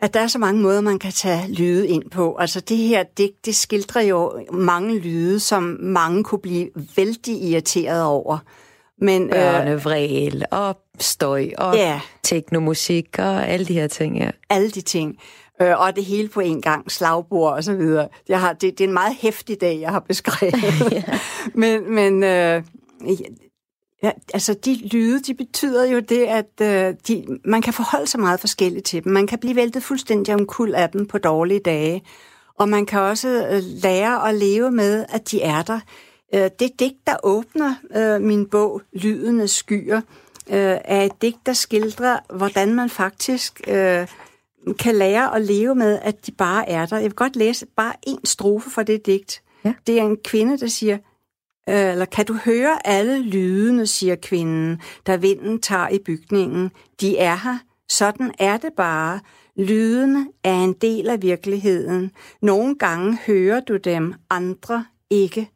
at 0.01 0.13
der 0.13 0.19
er 0.19 0.27
så 0.27 0.39
mange 0.39 0.61
måder, 0.61 0.81
man 0.81 0.99
kan 0.99 1.11
tage 1.11 1.53
lyde 1.53 1.87
ind 1.87 2.09
på. 2.11 2.35
Altså 2.35 2.59
det 2.59 2.77
her 2.77 3.03
digt, 3.03 3.45
det 3.45 3.55
skildrer 3.55 4.01
jo 4.01 4.45
mange 4.51 4.99
lyde, 4.99 5.39
som 5.39 5.63
mange 5.81 6.23
kunne 6.23 6.41
blive 6.41 6.69
vældig 6.97 7.43
irriteret 7.43 8.03
over. 8.03 8.37
Men 9.01 9.23
øh, 9.23 9.29
Børnevræl 9.29 10.45
og 10.51 10.77
støj 10.99 11.49
og 11.57 11.75
ja, 11.75 12.01
teknomusik 12.23 13.19
og 13.19 13.47
alle 13.47 13.65
de 13.65 13.73
her 13.73 13.87
ting, 13.87 14.17
ja. 14.17 14.29
alle 14.49 14.69
de 14.69 14.81
ting. 14.81 15.17
Øh, 15.61 15.79
og 15.79 15.95
det 15.95 16.05
hele 16.05 16.29
på 16.29 16.39
en 16.39 16.61
gang, 16.61 16.91
slagbord 16.91 17.53
og 17.53 17.63
så 17.63 17.73
videre. 17.73 18.07
Jeg 18.29 18.39
har, 18.39 18.53
det, 18.53 18.77
det 18.77 18.83
er 18.83 18.87
en 18.87 18.93
meget 18.93 19.15
hæftig 19.19 19.61
dag, 19.61 19.79
jeg 19.81 19.91
har 19.91 19.99
beskrevet. 19.99 20.55
men 21.61 21.93
men 21.93 22.23
øh, 22.23 22.63
ja, 24.03 24.11
altså 24.33 24.53
de 24.53 24.87
lyde, 24.87 25.21
de 25.21 25.33
betyder 25.33 25.85
jo 25.85 25.99
det, 25.99 26.23
at 26.23 26.61
øh, 26.61 26.95
de, 27.07 27.39
man 27.45 27.61
kan 27.61 27.73
forholde 27.73 28.07
sig 28.07 28.19
meget 28.19 28.39
forskelligt 28.39 28.85
til 28.85 29.03
dem. 29.03 29.11
Man 29.11 29.27
kan 29.27 29.39
blive 29.39 29.55
væltet 29.55 29.83
fuldstændig 29.83 30.33
omkuld 30.33 30.73
af 30.73 30.89
dem 30.89 31.05
på 31.05 31.17
dårlige 31.17 31.59
dage. 31.59 32.01
Og 32.59 32.69
man 32.69 32.85
kan 32.85 32.99
også 32.99 33.47
øh, 33.51 33.61
lære 33.83 34.29
at 34.29 34.35
leve 34.35 34.71
med, 34.71 35.05
at 35.09 35.31
de 35.31 35.41
er 35.41 35.61
der. 35.61 35.79
Øh, 36.35 36.49
det 36.59 36.79
digt, 36.79 37.07
der 37.07 37.15
åbner 37.23 37.75
øh, 37.95 38.21
min 38.21 38.45
bog, 38.45 38.81
Lydende 38.93 39.47
skyer, 39.47 40.01
øh, 40.49 40.77
er 40.85 41.01
et 41.01 41.21
digt, 41.21 41.45
der 41.45 41.53
skildrer, 41.53 42.19
hvordan 42.35 42.73
man 42.73 42.89
faktisk 42.89 43.61
øh, 43.67 44.07
kan 44.79 44.95
lære 44.95 45.35
at 45.35 45.41
leve 45.41 45.75
med, 45.75 45.99
at 46.01 46.25
de 46.27 46.31
bare 46.31 46.69
er 46.69 46.85
der. 46.85 46.95
Jeg 46.95 47.03
vil 47.03 47.13
godt 47.13 47.35
læse 47.35 47.65
bare 47.65 47.93
en 48.07 48.25
strofe 48.25 48.69
fra 48.69 48.83
det 48.83 49.05
digt. 49.05 49.41
Ja. 49.65 49.73
Det 49.87 49.99
er 49.99 50.03
en 50.03 50.17
kvinde, 50.23 50.57
der 50.57 50.67
siger, 50.67 50.97
øh, 51.69 51.91
eller 51.91 52.05
kan 52.05 52.25
du 52.25 52.33
høre 52.33 52.87
alle 52.87 53.21
lydene, 53.21 53.87
siger 53.87 54.15
kvinden, 54.15 54.81
der 55.05 55.17
vinden 55.17 55.61
tager 55.61 55.89
i 55.89 55.99
bygningen. 55.99 56.71
De 57.01 57.17
er 57.17 57.35
her. 57.35 57.57
Sådan 57.89 58.33
er 58.39 58.57
det 58.57 58.73
bare. 58.77 59.19
Lydene 59.55 60.27
er 60.43 60.55
en 60.55 60.73
del 60.73 61.09
af 61.09 61.21
virkeligheden. 61.21 62.11
Nogle 62.41 62.75
gange 62.75 63.17
hører 63.27 63.59
du 63.59 63.77
dem, 63.77 64.13
andre 64.29 64.85
ikke. 65.09 65.49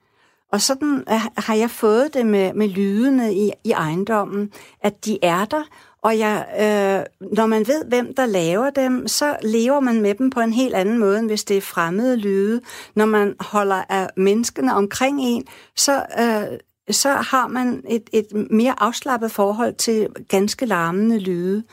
Og 0.52 0.62
sådan 0.62 1.04
øh, 1.10 1.22
har 1.38 1.56
jeg 1.56 1.70
fået 1.70 2.14
det 2.14 2.26
med, 2.26 2.54
med 2.54 2.68
lydene 2.68 3.36
i, 3.36 3.52
i 3.64 3.72
ejendommen, 3.72 4.52
at 4.82 5.06
de 5.06 5.20
er 5.24 5.46
der, 5.46 5.64
og 6.04 6.20
jeg, 6.20 6.46
øh, 6.54 7.30
når 7.38 7.46
man 7.46 7.68
ved, 7.68 7.86
hvem 7.86 8.16
der 8.16 8.26
laver 8.26 8.70
dem, 8.70 9.08
så 9.08 9.38
lever 9.44 9.80
man 9.80 10.02
med 10.02 10.16
dem 10.16 10.30
på 10.30 10.40
en 10.40 10.54
helt 10.54 10.76
anden 10.76 10.98
måde, 10.98 11.20
end 11.20 11.28
hvis 11.28 11.44
det 11.44 11.58
er 11.58 11.62
fremmede 11.62 12.16
lyde. 12.16 12.62
Når 12.96 13.06
man 13.06 13.36
holder 13.40 13.84
af 13.90 14.10
menneskene 14.18 14.74
omkring 14.76 15.22
en, 15.22 15.44
så, 15.76 16.06
øh, 16.20 16.58
så 16.90 17.10
har 17.10 17.48
man 17.48 17.84
et, 17.90 18.10
et 18.14 18.28
mere 18.52 18.76
afslappet 18.78 19.32
forhold 19.32 19.74
til 19.74 20.08
ganske 20.30 20.66
larmende 20.66 21.20
lyde. 21.20 21.64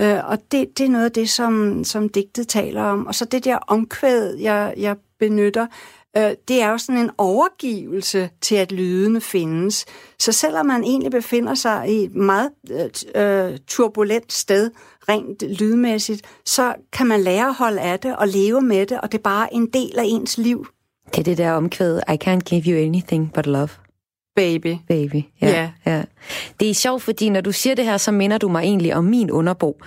Øh, 0.00 0.28
og 0.28 0.38
det, 0.52 0.78
det 0.78 0.86
er 0.86 0.90
noget 0.90 1.04
af 1.04 1.12
det, 1.12 1.30
som, 1.30 1.84
som 1.84 2.08
digtet 2.08 2.48
taler 2.48 2.82
om. 2.82 3.06
Og 3.06 3.14
så 3.14 3.24
det 3.24 3.44
der 3.44 3.56
omkvæd, 3.56 4.36
jeg, 4.36 4.74
jeg 4.76 4.96
benytter, 5.18 5.66
øh, 6.16 6.30
det 6.48 6.62
er 6.62 6.70
jo 6.70 6.78
sådan 6.78 7.00
en 7.00 7.10
overgivelse 7.18 8.30
til, 8.40 8.54
at 8.54 8.72
lydene 8.72 9.20
findes. 9.20 9.84
Så 10.18 10.32
selvom 10.32 10.66
man 10.66 10.84
egentlig 10.84 11.10
befinder 11.10 11.54
sig 11.54 11.88
i 11.88 12.04
et 12.04 12.14
meget 12.14 12.50
øh, 13.14 13.58
turbulent 13.66 14.32
sted, 14.32 14.70
rent 15.08 15.42
lydmæssigt, 15.58 16.22
så 16.46 16.74
kan 16.92 17.06
man 17.06 17.20
lære 17.20 17.46
at 17.48 17.54
holde 17.54 17.80
af 17.80 17.98
det 18.00 18.16
og 18.16 18.28
leve 18.28 18.60
med 18.62 18.86
det, 18.86 19.00
og 19.00 19.12
det 19.12 19.18
er 19.18 19.22
bare 19.22 19.54
en 19.54 19.66
del 19.66 19.98
af 19.98 20.04
ens 20.06 20.38
liv, 20.38 20.66
Det 21.10 21.18
er 21.18 21.22
det 21.22 21.38
der 21.38 21.52
omkvæd, 21.52 21.98
I 21.98 22.16
can't 22.24 22.38
give 22.40 22.62
you 22.66 22.86
anything 22.86 23.32
but 23.32 23.46
love, 23.46 23.68
baby. 24.36 24.76
baby. 24.88 25.22
Ja. 25.40 25.70
ja. 25.86 26.02
Det 26.60 26.70
er 26.70 26.74
sjovt, 26.74 27.02
fordi 27.02 27.28
når 27.28 27.40
du 27.40 27.52
siger 27.52 27.74
det 27.74 27.84
her, 27.84 27.96
så 27.96 28.12
minder 28.12 28.38
du 28.38 28.48
mig 28.48 28.62
egentlig 28.62 28.94
om 28.94 29.04
min 29.04 29.30
underbo. 29.30 29.80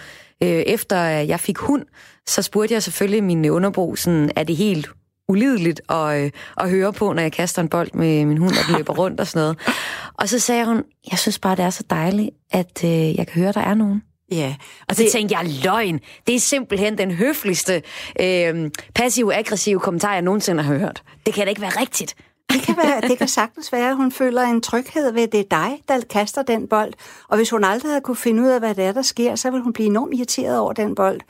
Øh, 0.44 0.50
efter 0.50 0.98
jeg 1.02 1.40
fik 1.40 1.58
hund, 1.58 1.86
så 2.28 2.42
spurgte 2.42 2.74
jeg 2.74 2.84
selvfølgelig 2.84 3.24
min 3.24 3.50
underbo, 3.50 3.96
sådan, 3.96 4.32
er 4.36 4.44
det 4.44 4.56
helt 4.56 4.90
ulideligt 5.28 5.82
at, 5.90 6.24
øh, 6.24 6.32
at 6.58 6.70
høre 6.70 6.94
på, 6.94 7.14
når 7.14 7.22
jeg 7.22 7.32
kaster 7.32 7.62
en 7.62 7.70
bold 7.70 7.90
med 7.94 8.26
min 8.26 8.38
hund, 8.38 8.52
og 8.52 8.68
den 8.68 8.76
løber 8.78 8.94
rundt 8.94 9.20
og 9.20 9.28
sådan 9.28 9.42
noget. 9.42 9.58
Og 10.20 10.30
så 10.30 10.40
sagde 10.40 10.66
hun, 10.66 10.84
jeg 11.12 11.20
synes 11.20 11.40
bare, 11.40 11.56
det 11.56 11.66
er 11.66 11.70
så 11.70 11.84
dejligt, 11.90 12.30
at 12.52 12.84
øh, 12.84 13.16
jeg 13.16 13.28
kan 13.28 13.42
høre, 13.42 13.52
der 13.52 13.62
er 13.62 13.74
nogen. 13.74 14.02
Ja, 14.32 14.56
Og 14.90 14.96
så 14.96 15.04
det... 15.04 15.12
tænkte 15.12 15.38
jeg, 15.38 15.50
løgn. 15.64 16.00
Det 16.28 16.36
er 16.36 16.40
simpelthen 16.40 16.98
den 16.98 17.12
høfligste, 17.12 17.82
øh, 18.20 18.72
passiv-aggressive 18.96 19.80
kommentar, 19.80 20.14
jeg 20.14 20.22
nogensinde 20.22 20.64
har 20.64 20.78
hørt. 20.78 21.04
Det 21.26 21.34
kan 21.34 21.44
da 21.46 21.50
ikke 21.50 21.62
være 21.62 21.82
rigtigt. 21.82 22.16
Det 22.54 22.62
kan, 22.62 22.78
være, 22.78 23.02
det 23.02 23.18
kan 23.18 23.28
sagtens 23.28 23.72
være, 23.74 23.90
at 23.90 23.96
hun 23.96 24.12
føler 24.12 24.42
en 24.42 24.62
tryghed 24.62 25.12
ved, 25.14 25.24
at 25.24 25.32
det 25.32 25.40
er 25.40 25.44
dig, 25.52 25.82
der 25.88 26.02
kaster 26.10 26.44
den 26.44 26.68
bold. 26.68 26.94
Og 27.30 27.38
hvis 27.38 27.50
hun 27.50 27.64
aldrig 27.64 27.92
havde 27.92 28.02
kunne 28.02 28.16
finde 28.16 28.44
ud 28.44 28.48
af, 28.48 28.60
hvad 28.60 28.76
det 28.76 28.84
er, 28.84 28.92
der 28.92 29.02
sker, 29.02 29.36
så 29.36 29.52
ville 29.52 29.64
hun 29.64 29.74
blive 29.74 29.88
enormt 29.88 30.14
irriteret 30.14 30.60
over 30.60 30.74
den 30.74 30.96
bold. 30.96 31.22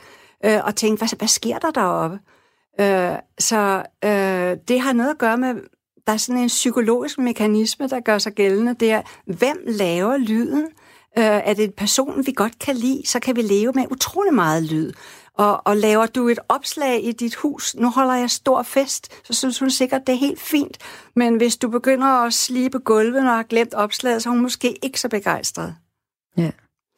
Øh, 0.44 0.60
og 0.64 0.76
tænke, 0.76 0.98
hvad, 0.98 1.18
hvad 1.18 1.28
sker 1.28 1.58
der 1.58 1.70
deroppe? 1.70 2.18
Øh, 2.80 3.18
så 3.38 3.82
øh, 4.04 4.56
det 4.68 4.80
har 4.80 4.92
noget 4.92 5.10
at 5.10 5.18
gøre 5.18 5.36
med, 5.36 5.54
der 6.06 6.12
er 6.12 6.16
sådan 6.16 6.42
en 6.42 6.48
psykologisk 6.48 7.18
mekanisme, 7.18 7.88
der 7.88 8.00
gør 8.00 8.18
sig 8.18 8.32
gældende. 8.32 8.74
Det 8.74 8.90
er, 8.90 9.02
hvem 9.26 9.56
laver 9.66 10.16
lyden? 10.16 10.64
Øh, 11.18 11.24
er 11.24 11.54
det 11.54 11.64
en 11.64 11.72
person, 11.72 12.26
vi 12.26 12.32
godt 12.32 12.58
kan 12.58 12.76
lide, 12.76 13.02
så 13.04 13.20
kan 13.20 13.36
vi 13.36 13.42
leve 13.42 13.72
med 13.72 13.84
utrolig 13.90 14.34
meget 14.34 14.62
lyd. 14.62 14.92
Og, 15.34 15.66
og 15.66 15.76
laver 15.76 16.06
du 16.06 16.28
et 16.28 16.38
opslag 16.48 17.04
i 17.04 17.12
dit 17.12 17.34
hus, 17.34 17.74
nu 17.74 17.90
holder 17.90 18.14
jeg 18.14 18.30
stor 18.30 18.62
fest, 18.62 19.26
så 19.26 19.32
synes 19.32 19.58
hun 19.58 19.70
sikkert, 19.70 20.06
det 20.06 20.12
er 20.12 20.18
helt 20.18 20.40
fint. 20.40 20.78
Men 21.16 21.36
hvis 21.36 21.56
du 21.56 21.68
begynder 21.68 22.06
at 22.06 22.34
slibe 22.34 22.78
gulvet, 22.78 23.22
og 23.22 23.36
har 23.36 23.42
glemt 23.42 23.74
opslaget, 23.74 24.22
så 24.22 24.28
er 24.28 24.30
hun 24.30 24.42
måske 24.42 24.84
ikke 24.84 25.00
så 25.00 25.08
begejstret. 25.08 25.74
Ja. 26.36 26.50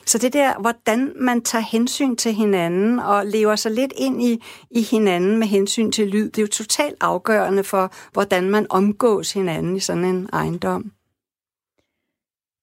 Så 0.08 0.18
det 0.18 0.32
der, 0.32 0.60
hvordan 0.60 1.12
man 1.16 1.42
tager 1.42 1.62
hensyn 1.62 2.16
til 2.16 2.34
hinanden 2.34 2.98
og 2.98 3.26
lever 3.26 3.56
sig 3.56 3.72
lidt 3.72 3.92
ind 3.96 4.22
i, 4.22 4.42
i 4.70 4.82
hinanden 4.82 5.38
med 5.38 5.46
hensyn 5.46 5.92
til 5.92 6.08
lyd, 6.08 6.30
det 6.30 6.38
er 6.38 6.42
jo 6.42 6.48
totalt 6.48 6.96
afgørende 7.00 7.64
for, 7.64 7.92
hvordan 8.12 8.50
man 8.50 8.66
omgås 8.70 9.32
hinanden 9.32 9.76
i 9.76 9.80
sådan 9.80 10.04
en 10.04 10.28
ejendom. 10.32 10.92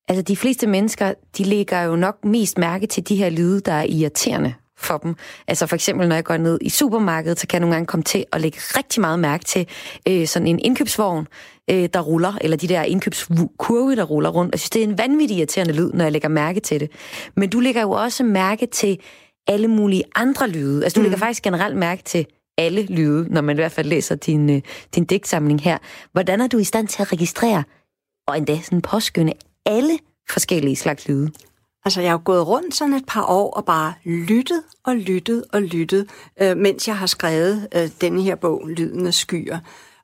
Altså, 0.08 0.22
de 0.22 0.38
fleste 0.38 0.68
mennesker, 0.68 1.14
de 1.38 1.44
lægger 1.44 1.82
jo 1.82 1.96
nok 1.96 2.26
mest 2.26 2.58
mærke 2.58 2.88
til 2.88 3.08
de 3.10 3.16
her 3.16 3.30
lyde, 3.30 3.60
der 3.60 3.72
er 3.72 3.84
irriterende 3.84 4.54
for 4.78 4.98
dem. 4.98 5.16
Altså 5.48 5.68
for 5.68 5.76
eksempel, 5.76 6.08
når 6.08 6.16
jeg 6.16 6.24
går 6.24 6.38
ned 6.38 6.58
i 6.62 6.70
supermarkedet, 6.70 7.40
så 7.40 7.48
kan 7.48 7.56
jeg 7.56 7.60
nogle 7.60 7.76
gange 7.76 7.88
komme 7.88 8.04
til 8.04 8.26
at 8.32 8.42
lægge 8.42 8.60
rigtig 8.60 9.02
meget 9.02 9.20
mærke 9.20 9.46
til 9.46 9.68
øh, 10.08 10.28
sådan 10.28 10.48
en 10.48 10.60
indkøbsvogn, 10.60 11.28
øh, 11.70 11.90
der 11.94 12.02
ruller, 12.02 12.34
eller 12.42 12.58
de 12.58 12.68
der 12.68 12.82
indkøbskurve, 12.82 13.96
der 13.96 14.04
ruller 14.04 14.30
rundt. 14.30 14.52
Jeg 14.52 14.60
synes, 14.60 14.70
det 14.70 14.84
er 14.84 14.88
en 14.88 14.98
vanvittig 14.98 15.38
irriterende 15.38 15.74
lyd, 15.74 15.92
når 15.94 16.06
jeg 16.06 16.12
lægger 16.12 16.30
mærke 16.30 16.60
til 16.60 16.80
det. 16.80 16.92
Men 17.36 17.50
du 17.50 17.60
lægger 17.60 17.82
jo 17.82 17.92
også 17.92 18.24
mærke 18.24 18.66
til 18.66 19.00
alle 19.48 19.68
mulige 19.68 20.04
andre 20.16 20.50
lyde. 20.50 20.84
Altså, 20.84 20.96
du 20.96 21.02
mm. 21.02 21.04
lægger 21.04 21.18
faktisk 21.18 21.44
generelt 21.44 21.78
mærke 21.78 22.04
til 22.04 22.26
alle 22.58 22.86
lyde, 22.86 23.34
når 23.34 23.42
man 23.42 23.56
i 23.56 23.60
hvert 23.60 23.72
fald 23.72 23.88
læser 23.88 24.16
din, 24.16 24.50
øh, 24.50 24.62
din 24.96 25.06
digtsamling 25.06 25.62
her. 25.62 25.78
Hvordan 26.12 26.42
er 26.42 26.48
du 26.48 26.58
i 26.58 26.64
stand 26.64 26.88
til 26.88 27.02
at 27.02 27.12
registrere, 27.12 27.64
og 28.28 28.38
endda 28.38 28.62
sådan 28.62 28.82
påskynde 28.82 29.34
alle 29.66 29.98
forskellige 30.30 30.76
slags 30.76 31.08
lyde? 31.08 31.32
Altså, 31.86 32.02
jeg 32.02 32.12
har 32.12 32.18
gået 32.18 32.48
rundt 32.48 32.76
sådan 32.76 32.94
et 32.94 33.06
par 33.08 33.26
år 33.26 33.52
og 33.52 33.66
bare 33.66 33.94
lyttet 34.04 34.64
og 34.84 34.96
lyttet 34.96 35.44
og 35.54 35.62
lyttet, 35.62 36.10
øh, 36.42 36.58
mens 36.58 36.88
jeg 36.88 36.98
har 36.98 37.06
skrevet 37.06 37.68
øh, 37.76 37.90
denne 38.02 38.22
her 38.22 38.36
bog, 38.36 38.68
Lyden 38.68 39.08
af 39.08 39.14
skyer. 39.14 39.60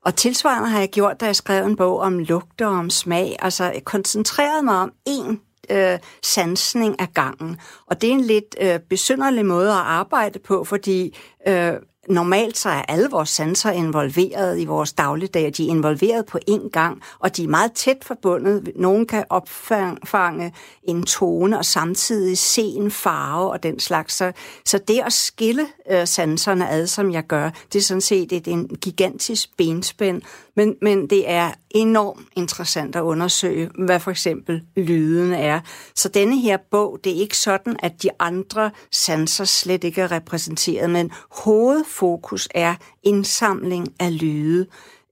Og 0.05 0.15
tilsvarende 0.15 0.69
har 0.69 0.79
jeg 0.79 0.89
gjort, 0.89 1.19
da 1.19 1.25
jeg 1.25 1.35
skrev 1.35 1.65
en 1.65 1.75
bog 1.75 1.99
om 1.99 2.19
lugter 2.19 2.67
og 2.67 2.73
om 2.73 2.89
smag. 2.89 3.35
Altså, 3.39 3.63
jeg 3.63 3.83
koncentrerede 3.83 4.63
mig 4.63 4.75
om 4.75 4.91
én 5.09 5.37
øh, 5.75 5.99
sansning 6.23 6.99
af 6.99 7.13
gangen. 7.13 7.57
Og 7.85 8.01
det 8.01 8.07
er 8.09 8.13
en 8.13 8.21
lidt 8.21 8.55
øh, 8.61 8.79
besynderlig 8.79 9.45
måde 9.45 9.69
at 9.69 9.77
arbejde 9.77 10.39
på, 10.39 10.63
fordi 10.63 11.17
øh, 11.47 11.73
normalt 12.09 12.57
så 12.57 12.69
er 12.69 12.81
alle 12.81 13.09
vores 13.09 13.29
sanser 13.29 13.71
involveret 13.71 14.59
i 14.59 14.65
vores 14.65 14.93
dagligdag, 14.93 15.51
de 15.57 15.65
er 15.65 15.69
involveret 15.69 16.25
på 16.25 16.39
én 16.49 16.69
gang, 16.69 17.01
og 17.19 17.37
de 17.37 17.43
er 17.43 17.47
meget 17.47 17.71
tæt 17.71 17.97
forbundet. 18.01 18.71
Nogen 18.75 19.07
kan 19.07 19.23
opfange 19.29 20.53
en 20.83 21.03
tone 21.03 21.57
og 21.57 21.65
samtidig 21.65 22.37
se 22.37 22.61
en 22.61 22.91
farve 22.91 23.51
og 23.51 23.63
den 23.63 23.79
slags. 23.79 24.13
Så, 24.13 24.31
så 24.65 24.77
det 24.77 24.99
at 25.05 25.13
skille 25.13 25.67
øh, 25.91 26.07
sanserne 26.07 26.69
ad, 26.69 26.87
som 26.87 27.11
jeg 27.11 27.27
gør, 27.27 27.49
det 27.73 27.79
er 27.79 27.83
sådan 27.83 28.01
set 28.01 28.31
et 28.31 28.47
en 28.47 28.67
gigantisk 28.67 29.57
benspænd, 29.57 30.21
men, 30.55 30.75
men 30.81 31.09
det 31.09 31.29
er 31.29 31.51
enormt 31.69 32.27
interessant 32.35 32.95
at 32.95 33.01
undersøge, 33.01 33.69
hvad 33.85 33.99
for 33.99 34.11
eksempel 34.11 34.63
lyden 34.75 35.33
er. 35.33 35.59
Så 35.95 36.09
denne 36.09 36.39
her 36.39 36.57
bog, 36.71 36.99
det 37.03 37.11
er 37.11 37.21
ikke 37.21 37.37
sådan, 37.37 37.75
at 37.79 38.03
de 38.03 38.09
andre 38.19 38.71
sanser 38.91 39.45
slet 39.45 39.83
ikke 39.83 40.01
er 40.01 40.11
repræsenteret, 40.11 40.89
men 40.89 41.11
hovedfokus 41.31 42.47
er 42.55 42.75
indsamling 43.03 43.87
af 43.99 44.21
lyde. 44.21 44.67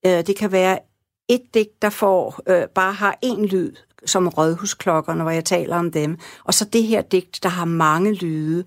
Øh, 0.06 0.28
det 0.28 0.36
kan 0.36 0.52
være 0.52 0.80
et 1.28 1.42
digt, 1.54 1.82
der 1.82 1.90
får 1.90 2.40
øh, 2.48 2.68
bare 2.76 2.94
har 2.94 3.18
én 3.26 3.46
lyd, 3.46 3.72
som 4.06 4.28
rådhusklokkerne, 4.28 5.22
hvor 5.22 5.32
jeg 5.32 5.46
taler 5.46 5.78
om 5.78 5.92
dem, 5.92 6.18
og 6.44 6.54
så 6.54 6.66
det 6.66 6.84
her 6.84 7.02
digt, 7.02 7.44
der 7.44 7.50
har 7.50 7.66
mange 7.66 8.14
lyde. 8.14 8.64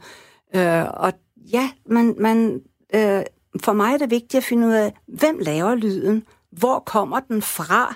Øh, 0.55 0.85
og 0.95 1.12
ja, 1.52 1.71
man, 1.87 2.14
man, 2.19 2.61
øh, 2.95 3.23
for 3.61 3.73
mig 3.73 3.95
er 3.95 3.99
det 3.99 4.11
vigtigt 4.11 4.35
at 4.35 4.45
finde 4.45 4.67
ud 4.67 4.73
af, 4.73 4.93
hvem 5.07 5.38
laver 5.38 5.75
lyden, 5.75 6.25
hvor 6.52 6.78
kommer 6.78 7.21
den 7.21 7.42
fra? 7.42 7.94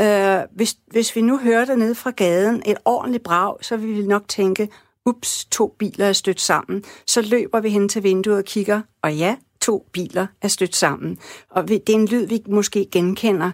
Øh, 0.00 0.44
hvis, 0.54 0.76
hvis 0.86 1.16
vi 1.16 1.20
nu 1.20 1.38
hørte 1.38 1.76
ned 1.76 1.94
fra 1.94 2.10
gaden, 2.10 2.62
et 2.66 2.76
ordentligt 2.84 3.24
brag, 3.24 3.56
så 3.62 3.76
vil 3.76 3.96
vi 3.96 4.06
nok 4.06 4.28
tænke, 4.28 4.68
ups, 5.06 5.44
to 5.44 5.74
biler 5.78 6.06
er 6.06 6.12
stødt 6.12 6.40
sammen. 6.40 6.84
Så 7.06 7.22
løber 7.22 7.60
vi 7.60 7.68
hen 7.68 7.88
til 7.88 8.02
vinduet 8.02 8.38
og 8.38 8.44
kigger, 8.44 8.80
og 9.02 9.16
ja, 9.16 9.36
to 9.60 9.86
biler 9.92 10.26
er 10.42 10.48
stødt 10.48 10.76
sammen. 10.76 11.18
Og 11.50 11.68
det 11.68 11.88
er 11.88 11.94
en 11.94 12.08
lyd, 12.08 12.26
vi 12.26 12.42
måske 12.48 12.88
genkender. 12.92 13.50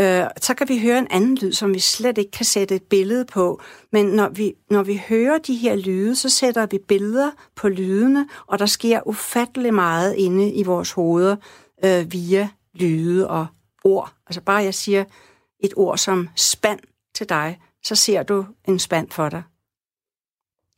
Øh, 0.00 0.24
så 0.40 0.54
kan 0.54 0.68
vi 0.68 0.78
høre 0.78 0.98
en 0.98 1.06
anden 1.10 1.34
lyd, 1.34 1.52
som 1.52 1.74
vi 1.74 1.78
slet 1.78 2.18
ikke 2.18 2.30
kan 2.30 2.44
sætte 2.44 2.74
et 2.74 2.82
billede 2.82 3.24
på. 3.24 3.60
Men 3.92 4.06
når 4.06 4.28
vi, 4.28 4.54
når 4.70 4.82
vi 4.82 5.02
hører 5.08 5.38
de 5.38 5.54
her 5.54 5.76
lyde, 5.76 6.16
så 6.16 6.28
sætter 6.28 6.66
vi 6.66 6.78
billeder 6.88 7.30
på 7.56 7.68
lydene, 7.68 8.28
og 8.46 8.58
der 8.58 8.66
sker 8.66 9.00
ufattelig 9.06 9.74
meget 9.74 10.14
inde 10.14 10.52
i 10.52 10.62
vores 10.62 10.92
hoveder 10.92 11.36
øh, 11.84 12.12
via 12.12 12.48
lyde 12.74 13.28
og 13.28 13.46
ord. 13.86 14.12
Altså 14.26 14.40
bare 14.40 14.62
jeg 14.62 14.74
siger 14.74 15.04
et 15.60 15.72
ord 15.76 15.98
som 15.98 16.28
spand 16.36 16.80
til 17.14 17.28
dig, 17.28 17.58
så 17.84 17.94
ser 17.94 18.22
du 18.22 18.46
en 18.68 18.78
spand 18.78 19.10
for 19.10 19.28
dig. 19.28 19.42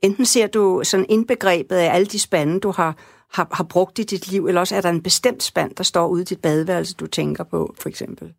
Enten 0.02 0.26
ser 0.26 0.46
du 0.46 0.80
sådan 0.84 1.06
indbegrebet 1.08 1.76
af 1.76 1.94
alle 1.94 2.06
de 2.06 2.18
spande, 2.18 2.60
du 2.60 2.70
har, 2.70 2.96
har, 3.32 3.48
har 3.52 3.64
brugt 3.64 3.98
i 3.98 4.02
dit 4.02 4.28
liv, 4.28 4.46
eller 4.46 4.60
også 4.60 4.76
er 4.76 4.80
der 4.80 4.90
en 4.90 5.02
bestemt 5.02 5.42
spand, 5.42 5.74
der 5.74 5.84
står 5.84 6.06
ude 6.08 6.22
i 6.22 6.24
dit 6.24 6.40
badeværelse, 6.40 6.94
du 6.94 7.06
tænker 7.06 7.44
på, 7.44 7.74
for 7.78 7.88
eksempel. 7.88 8.34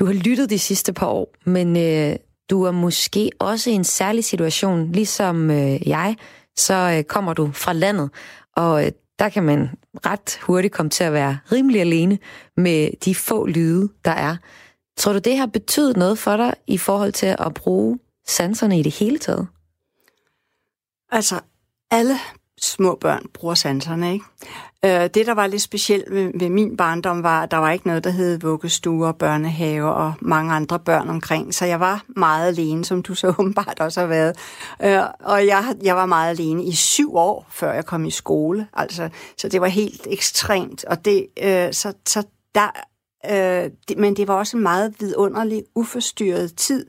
Du 0.00 0.04
har 0.04 0.12
lyttet 0.12 0.50
de 0.50 0.58
sidste 0.58 0.92
par 0.92 1.06
år, 1.06 1.34
men 1.44 1.76
øh, 1.76 2.16
du 2.50 2.62
er 2.62 2.70
måske 2.70 3.30
også 3.38 3.70
i 3.70 3.72
en 3.72 3.84
særlig 3.84 4.24
situation, 4.24 4.92
ligesom 4.92 5.50
øh, 5.50 5.88
jeg, 5.88 6.16
så 6.56 6.94
øh, 6.98 7.04
kommer 7.04 7.32
du 7.32 7.50
fra 7.52 7.72
landet, 7.72 8.10
og 8.56 8.86
øh, 8.86 8.92
der 9.18 9.28
kan 9.28 9.42
man 9.42 9.70
ret 10.06 10.38
hurtigt 10.42 10.74
komme 10.74 10.90
til 10.90 11.04
at 11.04 11.12
være 11.12 11.38
rimelig 11.52 11.80
alene 11.80 12.18
med 12.56 12.90
de 13.04 13.14
få 13.14 13.46
lyde, 13.46 13.88
der 14.04 14.10
er. 14.10 14.36
Tror 14.96 15.12
du, 15.12 15.18
det 15.18 15.36
har 15.36 15.46
betydet 15.46 15.96
noget 15.96 16.18
for 16.18 16.36
dig 16.36 16.54
i 16.66 16.78
forhold 16.78 17.12
til 17.12 17.36
at 17.38 17.54
bruge 17.54 17.98
sanserne 18.26 18.78
i 18.78 18.82
det 18.82 18.94
hele 18.94 19.18
taget? 19.18 19.48
Altså, 21.12 21.40
alle 21.90 22.14
små 22.60 22.98
børn 23.00 23.26
bruger 23.34 23.54
sanserne, 23.54 24.12
ikke? 24.12 24.24
Øh, 24.84 24.90
det, 24.90 25.26
der 25.26 25.34
var 25.34 25.46
lidt 25.46 25.62
specielt 25.62 26.14
ved, 26.14 26.30
ved 26.34 26.48
min 26.50 26.76
barndom, 26.76 27.22
var, 27.22 27.42
at 27.42 27.50
der 27.50 27.56
var 27.56 27.70
ikke 27.70 27.86
noget, 27.86 28.04
der 28.04 28.10
hed 28.10 28.38
vuggestuer, 28.38 29.12
børnehave 29.12 29.92
og 29.92 30.12
mange 30.20 30.52
andre 30.52 30.78
børn 30.78 31.08
omkring. 31.08 31.54
Så 31.54 31.64
jeg 31.64 31.80
var 31.80 32.04
meget 32.08 32.48
alene, 32.48 32.84
som 32.84 33.02
du 33.02 33.14
så 33.14 33.28
åbenbart 33.38 33.80
også 33.80 34.00
har 34.00 34.06
været. 34.06 34.36
Øh, 34.84 35.00
og 35.20 35.46
jeg, 35.46 35.76
jeg 35.82 35.96
var 35.96 36.06
meget 36.06 36.30
alene 36.30 36.64
i 36.64 36.72
syv 36.72 37.16
år, 37.16 37.46
før 37.50 37.72
jeg 37.72 37.86
kom 37.86 38.04
i 38.04 38.10
skole. 38.10 38.68
Altså, 38.72 39.08
så 39.38 39.48
det 39.48 39.60
var 39.60 39.66
helt 39.66 40.06
ekstremt. 40.10 40.84
Og 40.84 41.04
det, 41.04 41.26
øh, 41.42 41.72
så, 41.72 41.92
så 42.06 42.22
der, 42.54 42.70
øh, 43.30 43.70
det, 43.88 43.98
men 43.98 44.16
det 44.16 44.28
var 44.28 44.34
også 44.34 44.56
en 44.56 44.62
meget 44.62 44.94
vidunderlig, 45.00 45.62
uforstyrret 45.74 46.56
tid. 46.56 46.86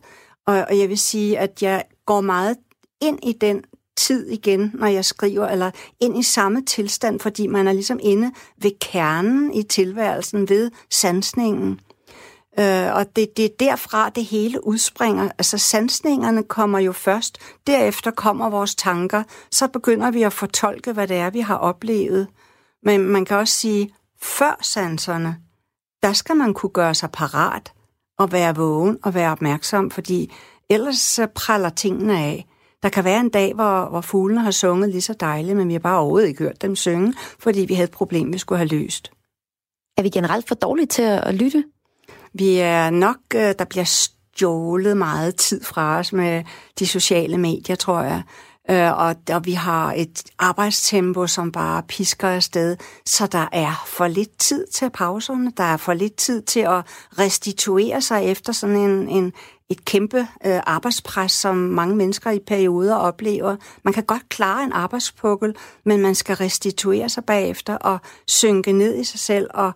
Og, 0.47 0.65
og 0.69 0.79
jeg 0.79 0.89
vil 0.89 0.97
sige, 0.99 1.39
at 1.39 1.63
jeg 1.63 1.83
går 2.05 2.21
meget 2.21 2.57
ind 3.01 3.19
i 3.23 3.33
den 3.41 3.63
tid 3.97 4.27
igen, 4.27 4.71
når 4.73 4.88
jeg 4.88 5.05
skriver, 5.05 5.47
eller 5.47 5.71
ind 5.99 6.17
i 6.19 6.23
samme 6.23 6.65
tilstand, 6.65 7.19
fordi 7.19 7.47
man 7.47 7.67
er 7.67 7.73
ligesom 7.73 7.99
inde 8.01 8.31
ved 8.57 8.71
kernen 8.81 9.53
i 9.53 9.63
tilværelsen, 9.63 10.49
ved 10.49 10.71
sansningen. 10.89 11.79
Øh, 12.60 12.95
og 12.95 13.15
det, 13.15 13.38
det 13.38 13.45
er 13.45 13.49
derfra, 13.60 14.10
det 14.10 14.25
hele 14.25 14.67
udspringer. 14.67 15.29
Altså 15.38 15.57
sansningerne 15.57 16.43
kommer 16.43 16.79
jo 16.79 16.91
først, 16.91 17.38
derefter 17.67 18.12
kommer 18.12 18.49
vores 18.49 18.75
tanker, 18.75 19.23
så 19.51 19.67
begynder 19.67 20.12
vi 20.12 20.23
at 20.23 20.33
fortolke, 20.33 20.93
hvad 20.93 21.07
det 21.07 21.17
er, 21.17 21.29
vi 21.29 21.39
har 21.39 21.55
oplevet. 21.55 22.27
Men 22.83 23.01
man 23.01 23.25
kan 23.25 23.38
også 23.38 23.53
sige, 23.53 23.93
før 24.21 24.57
sanserne, 24.62 25.38
der 26.03 26.13
skal 26.13 26.36
man 26.36 26.53
kunne 26.53 26.69
gøre 26.69 26.95
sig 26.95 27.12
parat 27.12 27.73
og 28.19 28.31
være 28.31 28.55
vågen 28.55 28.97
og 29.03 29.13
være 29.13 29.31
opmærksom, 29.31 29.91
fordi 29.91 30.33
ellers 30.69 30.97
så 30.97 31.27
praller 31.36 31.69
tingene 31.69 32.19
af. 32.19 32.47
Der 32.83 32.89
kan 32.89 33.03
være 33.03 33.19
en 33.19 33.29
dag, 33.29 33.53
hvor, 33.53 33.89
hvor 33.89 34.01
fuglene 34.01 34.41
har 34.41 34.51
sunget 34.51 34.89
lige 34.89 35.01
så 35.01 35.13
dejligt, 35.13 35.57
men 35.57 35.67
vi 35.67 35.73
har 35.73 35.79
bare 35.79 35.99
overhovedet 35.99 36.27
ikke 36.27 36.43
hørt 36.43 36.61
dem 36.61 36.75
synge, 36.75 37.13
fordi 37.39 37.59
vi 37.59 37.73
havde 37.73 37.87
et 37.87 37.91
problem, 37.91 38.33
vi 38.33 38.37
skulle 38.37 38.59
have 38.59 38.67
løst. 38.67 39.11
Er 39.97 40.01
vi 40.01 40.09
generelt 40.09 40.47
for 40.47 40.55
dårlige 40.55 40.85
til 40.85 41.01
at 41.01 41.33
lytte? 41.33 41.63
Vi 42.33 42.57
er 42.57 42.89
nok, 42.89 43.17
øh, 43.35 43.53
der 43.59 43.65
bliver 43.69 43.83
stjålet 43.83 44.97
meget 44.97 45.35
tid 45.35 45.63
fra 45.63 45.99
os 45.99 46.13
med 46.13 46.43
de 46.79 46.87
sociale 46.87 47.37
medier, 47.37 47.75
tror 47.75 48.01
jeg. 48.01 48.23
Øh, 48.69 48.99
og, 48.99 49.15
og 49.33 49.45
vi 49.45 49.51
har 49.51 49.93
et 49.93 50.23
arbejdstempo, 50.39 51.27
som 51.27 51.51
bare 51.51 51.83
pisker 51.83 52.27
afsted, 52.27 52.77
så 53.05 53.27
der 53.27 53.47
er 53.51 53.83
for 53.87 54.07
lidt 54.07 54.37
tid 54.37 54.67
til 54.67 54.89
pauserne, 54.89 55.51
der 55.57 55.63
er 55.63 55.77
for 55.77 55.93
lidt 55.93 56.15
tid 56.15 56.41
til 56.41 56.59
at 56.59 56.85
restituere 57.19 58.01
sig 58.01 58.25
efter 58.25 58.53
sådan 58.53 58.75
en, 58.75 59.09
en, 59.09 59.33
et 59.69 59.86
kæmpe 59.86 60.19
øh, 60.19 60.60
arbejdspres, 60.65 61.32
som 61.32 61.56
mange 61.56 61.95
mennesker 61.95 62.32
i 62.32 62.39
perioder 62.39 62.95
oplever. 62.95 63.56
Man 63.84 63.93
kan 63.93 64.03
godt 64.03 64.30
klare 64.30 64.63
en 64.63 64.71
arbejdspukkel, 64.71 65.56
men 65.86 66.01
man 66.01 66.15
skal 66.15 66.36
restituere 66.36 67.10
sig 67.10 67.25
bagefter 67.25 67.75
og 67.75 67.99
synke 68.27 68.71
ned 68.71 68.95
i 68.95 69.03
sig 69.03 69.19
selv 69.19 69.47
og 69.53 69.71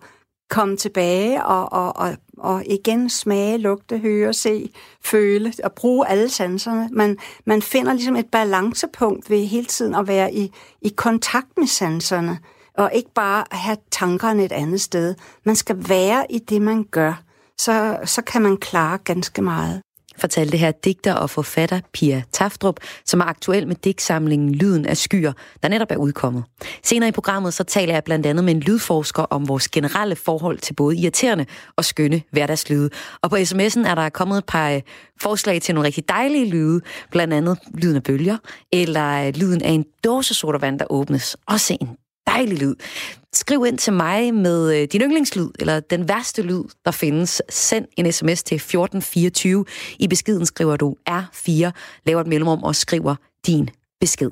komme 0.50 0.76
tilbage 0.76 1.44
og, 1.44 1.72
og, 1.72 1.96
og, 1.96 2.16
og 2.38 2.64
igen 2.66 3.10
smage, 3.10 3.58
lugte, 3.58 3.98
høre, 3.98 4.32
se, 4.32 4.70
føle 5.04 5.52
og 5.64 5.72
bruge 5.72 6.08
alle 6.08 6.28
sanserne. 6.28 6.88
Man, 6.92 7.18
man 7.44 7.62
finder 7.62 7.92
ligesom 7.92 8.16
et 8.16 8.26
balancepunkt 8.26 9.30
ved 9.30 9.46
hele 9.46 9.66
tiden 9.66 9.94
at 9.94 10.08
være 10.08 10.34
i, 10.34 10.52
i 10.82 10.88
kontakt 10.88 11.48
med 11.56 11.66
sanserne, 11.66 12.38
og 12.74 12.90
ikke 12.94 13.10
bare 13.14 13.44
have 13.50 13.76
tankerne 13.90 14.44
et 14.44 14.52
andet 14.52 14.80
sted. 14.80 15.14
Man 15.44 15.56
skal 15.56 15.88
være 15.88 16.32
i 16.32 16.38
det, 16.38 16.62
man 16.62 16.84
gør 16.84 17.22
så, 17.58 17.98
så 18.04 18.22
kan 18.22 18.42
man 18.42 18.56
klare 18.56 18.98
ganske 18.98 19.42
meget 19.42 19.82
fortalte 20.22 20.56
her 20.56 20.70
digter 20.70 21.14
og 21.14 21.30
forfatter 21.30 21.80
Pia 21.92 22.22
Taftrup, 22.32 22.80
som 23.04 23.20
er 23.20 23.24
aktuel 23.24 23.68
med 23.68 23.76
digtsamlingen 23.76 24.54
Lyden 24.54 24.86
af 24.86 24.96
skyer, 24.96 25.32
der 25.62 25.68
netop 25.68 25.90
er 25.90 25.96
udkommet. 25.96 26.44
Senere 26.82 27.08
i 27.08 27.12
programmet 27.12 27.54
så 27.54 27.64
taler 27.64 27.94
jeg 27.94 28.04
blandt 28.04 28.26
andet 28.26 28.44
med 28.44 28.54
en 28.54 28.60
lydforsker 28.60 29.22
om 29.22 29.48
vores 29.48 29.68
generelle 29.68 30.16
forhold 30.16 30.58
til 30.58 30.74
både 30.74 30.96
irriterende 30.96 31.46
og 31.76 31.84
skønne 31.84 32.22
hverdagslyde. 32.30 32.90
Og 33.22 33.30
på 33.30 33.36
sms'en 33.36 33.88
er 33.88 33.94
der 33.94 34.08
kommet 34.08 34.38
et 34.38 34.44
par 34.46 34.70
øh, 34.70 34.80
forslag 35.20 35.62
til 35.62 35.74
nogle 35.74 35.86
rigtig 35.86 36.08
dejlige 36.08 36.50
lyde, 36.50 36.80
blandt 37.10 37.34
andet 37.34 37.58
lyden 37.74 37.96
af 37.96 38.02
bølger, 38.02 38.36
eller 38.72 39.26
øh, 39.26 39.32
lyden 39.36 39.62
af 39.62 39.70
en 39.70 39.84
dåse 40.04 40.34
sodavand, 40.34 40.78
der 40.78 40.84
åbnes. 40.90 41.36
Også 41.46 41.76
en 41.80 41.96
dejlig 42.26 42.58
lyd. 42.58 42.74
Skriv 43.34 43.64
ind 43.66 43.78
til 43.78 43.92
mig 43.92 44.34
med 44.34 44.76
øh, 44.76 44.88
din 44.92 45.00
yndlingslyd, 45.00 45.48
eller 45.58 45.80
den 45.80 46.08
værste 46.08 46.42
lyd, 46.42 46.62
der 46.84 46.90
findes. 46.90 47.42
Send 47.48 47.86
en 47.96 48.12
sms 48.12 48.42
til 48.42 48.54
1424. 48.54 49.64
I 49.98 50.08
beskeden 50.08 50.46
skriver 50.46 50.76
du 50.76 50.96
R4, 51.10 51.70
laver 52.06 52.20
et 52.20 52.26
mellemrum 52.26 52.62
og 52.62 52.76
skriver 52.76 53.14
din 53.46 53.68
besked. 54.00 54.30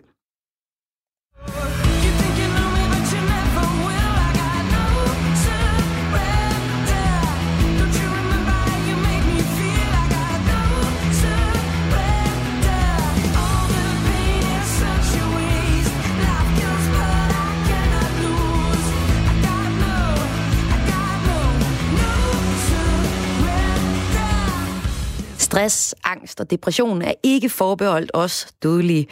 Stress, 25.50 25.94
angst 26.04 26.40
og 26.40 26.50
depression 26.50 27.02
er 27.02 27.12
ikke 27.22 27.48
forbeholdt 27.48 28.10
os 28.14 28.54
dødelige. 28.62 29.06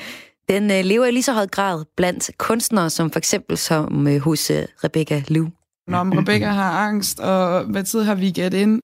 Den 0.48 0.70
øh, 0.70 0.85
lever 0.85 1.07
i 1.07 1.11
lige 1.11 1.22
så 1.22 1.33
høj 1.33 1.46
grad 1.46 1.85
blandt 1.96 2.31
kunstnere, 2.38 2.90
som 2.90 3.11
for 3.11 3.18
eksempel 3.18 3.57
som 3.57 4.07
øh, 4.09 4.20
hos 4.20 4.51
øh, 4.51 4.64
Rebecca 4.85 5.22
Liu. 5.29 5.48
Når 5.87 6.18
Rebecca 6.20 6.46
har 6.46 6.87
angst, 6.87 7.20
og 7.20 7.64
hvad 7.64 7.85
tid 7.85 8.03
har 8.03 8.14
vi 8.14 8.31
gæt 8.31 8.55
ind? 8.55 8.81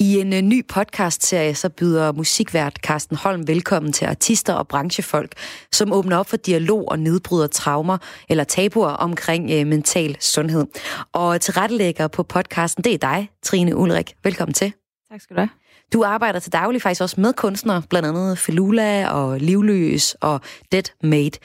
I 0.00 0.20
en 0.20 0.48
ny 0.48 0.66
podcast-serie, 0.66 1.54
så 1.54 1.68
byder 1.68 2.12
musikvært 2.12 2.76
Carsten 2.76 3.16
Holm 3.16 3.48
velkommen 3.48 3.92
til 3.92 4.04
artister 4.04 4.52
og 4.54 4.68
branchefolk, 4.68 5.32
som 5.72 5.92
åbner 5.92 6.16
op 6.16 6.28
for 6.28 6.36
dialog 6.36 6.88
og 6.88 6.98
nedbryder 6.98 7.46
traumer 7.46 7.98
eller 8.28 8.44
tabuer 8.44 8.88
omkring 8.88 9.44
uh, 9.44 9.66
mental 9.66 10.16
sundhed. 10.20 10.66
Og 11.12 11.40
tilrettelægger 11.40 12.08
på 12.08 12.22
podcasten, 12.22 12.84
det 12.84 12.94
er 12.94 12.98
dig, 12.98 13.30
Trine 13.42 13.76
Ulrik. 13.76 14.14
Velkommen 14.24 14.54
til. 14.54 14.72
Tak 15.10 15.20
skal 15.20 15.36
du 15.36 15.40
have. 15.40 15.63
Du 15.92 16.04
arbejder 16.04 16.38
til 16.38 16.52
daglig 16.52 16.82
faktisk 16.82 17.02
også 17.02 17.20
med 17.20 17.32
kunstnere, 17.32 17.82
blandt 17.90 18.08
andet 18.08 18.38
Felula 18.38 19.08
og 19.08 19.40
Livløs 19.40 20.16
og 20.20 20.40
Dead 20.72 20.84
Made. 21.02 21.38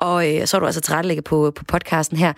Og 0.00 0.34
øh, 0.34 0.46
så 0.46 0.56
er 0.56 0.58
du 0.58 0.66
altså 0.66 0.80
tilrettelægger 0.80 1.22
på, 1.22 1.52
på 1.56 1.64
podcasten 1.64 2.16
her. 2.16 2.32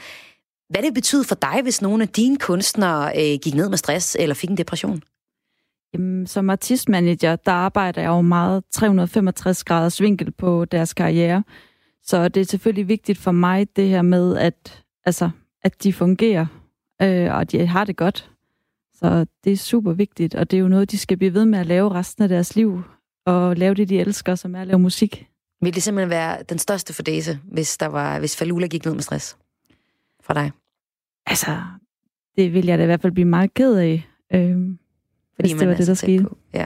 Hvad 0.70 0.82
det 0.82 0.94
betyder 0.94 1.24
for 1.24 1.34
dig, 1.34 1.60
hvis 1.62 1.82
nogle 1.82 2.02
af 2.02 2.08
dine 2.08 2.36
kunstnere 2.36 3.12
øh, 3.16 3.38
gik 3.42 3.54
ned 3.54 3.68
med 3.68 3.78
stress 3.78 4.16
eller 4.20 4.34
fik 4.34 4.50
en 4.50 4.56
depression? 4.56 5.02
Jamen, 5.94 6.26
som 6.26 6.50
artistmanager, 6.50 7.36
der 7.36 7.52
arbejder 7.52 8.00
jeg 8.00 8.08
jo 8.08 8.20
meget 8.20 8.64
365 8.72 9.64
graders 9.64 10.00
vinkel 10.00 10.32
på 10.32 10.64
deres 10.64 10.94
karriere. 10.94 11.42
Så 12.02 12.28
det 12.28 12.40
er 12.40 12.44
selvfølgelig 12.44 12.88
vigtigt 12.88 13.18
for 13.18 13.32
mig, 13.32 13.76
det 13.76 13.88
her 13.88 14.02
med, 14.02 14.36
at, 14.36 14.84
altså, 15.04 15.30
at 15.64 15.82
de 15.82 15.92
fungerer, 15.92 16.46
øh, 17.02 17.32
og 17.32 17.40
at 17.40 17.52
de 17.52 17.66
har 17.66 17.84
det 17.84 17.96
godt. 17.96 18.30
Så 18.96 19.26
det 19.44 19.52
er 19.52 19.56
super 19.56 19.92
vigtigt, 19.92 20.34
og 20.34 20.50
det 20.50 20.56
er 20.56 20.60
jo 20.60 20.68
noget, 20.68 20.90
de 20.90 20.98
skal 20.98 21.16
blive 21.16 21.34
ved 21.34 21.44
med 21.44 21.58
at 21.58 21.66
lave 21.66 21.90
resten 21.90 22.22
af 22.22 22.28
deres 22.28 22.56
liv, 22.56 22.82
og 23.26 23.56
lave 23.56 23.74
det, 23.74 23.88
de 23.88 23.98
elsker, 24.00 24.34
som 24.34 24.54
er 24.54 24.60
at 24.60 24.66
lave 24.66 24.78
musik. 24.78 25.28
Vil 25.60 25.74
det 25.74 25.82
simpelthen 25.82 26.10
være 26.10 26.42
den 26.42 26.58
største 26.58 26.94
fordese, 26.94 27.38
hvis, 27.44 27.76
der 27.76 27.86
var, 27.86 28.18
hvis 28.18 28.36
Falula 28.36 28.66
gik 28.66 28.84
ned 28.84 28.94
med 28.94 29.02
stress 29.02 29.36
for 30.20 30.34
dig? 30.34 30.50
Altså, 31.26 31.56
det 32.36 32.52
vil 32.52 32.66
jeg 32.66 32.78
da 32.78 32.82
i 32.82 32.86
hvert 32.86 33.02
fald 33.02 33.12
blive 33.12 33.28
meget 33.28 33.54
ked 33.54 33.76
af. 33.76 34.08
Øh, 34.32 34.56
fordi 35.36 35.48
det 35.48 35.68
var 35.68 35.74
det, 35.74 35.86
der 35.86 35.94
skete. 35.94 36.24
På. 36.24 36.36
Ja. 36.54 36.64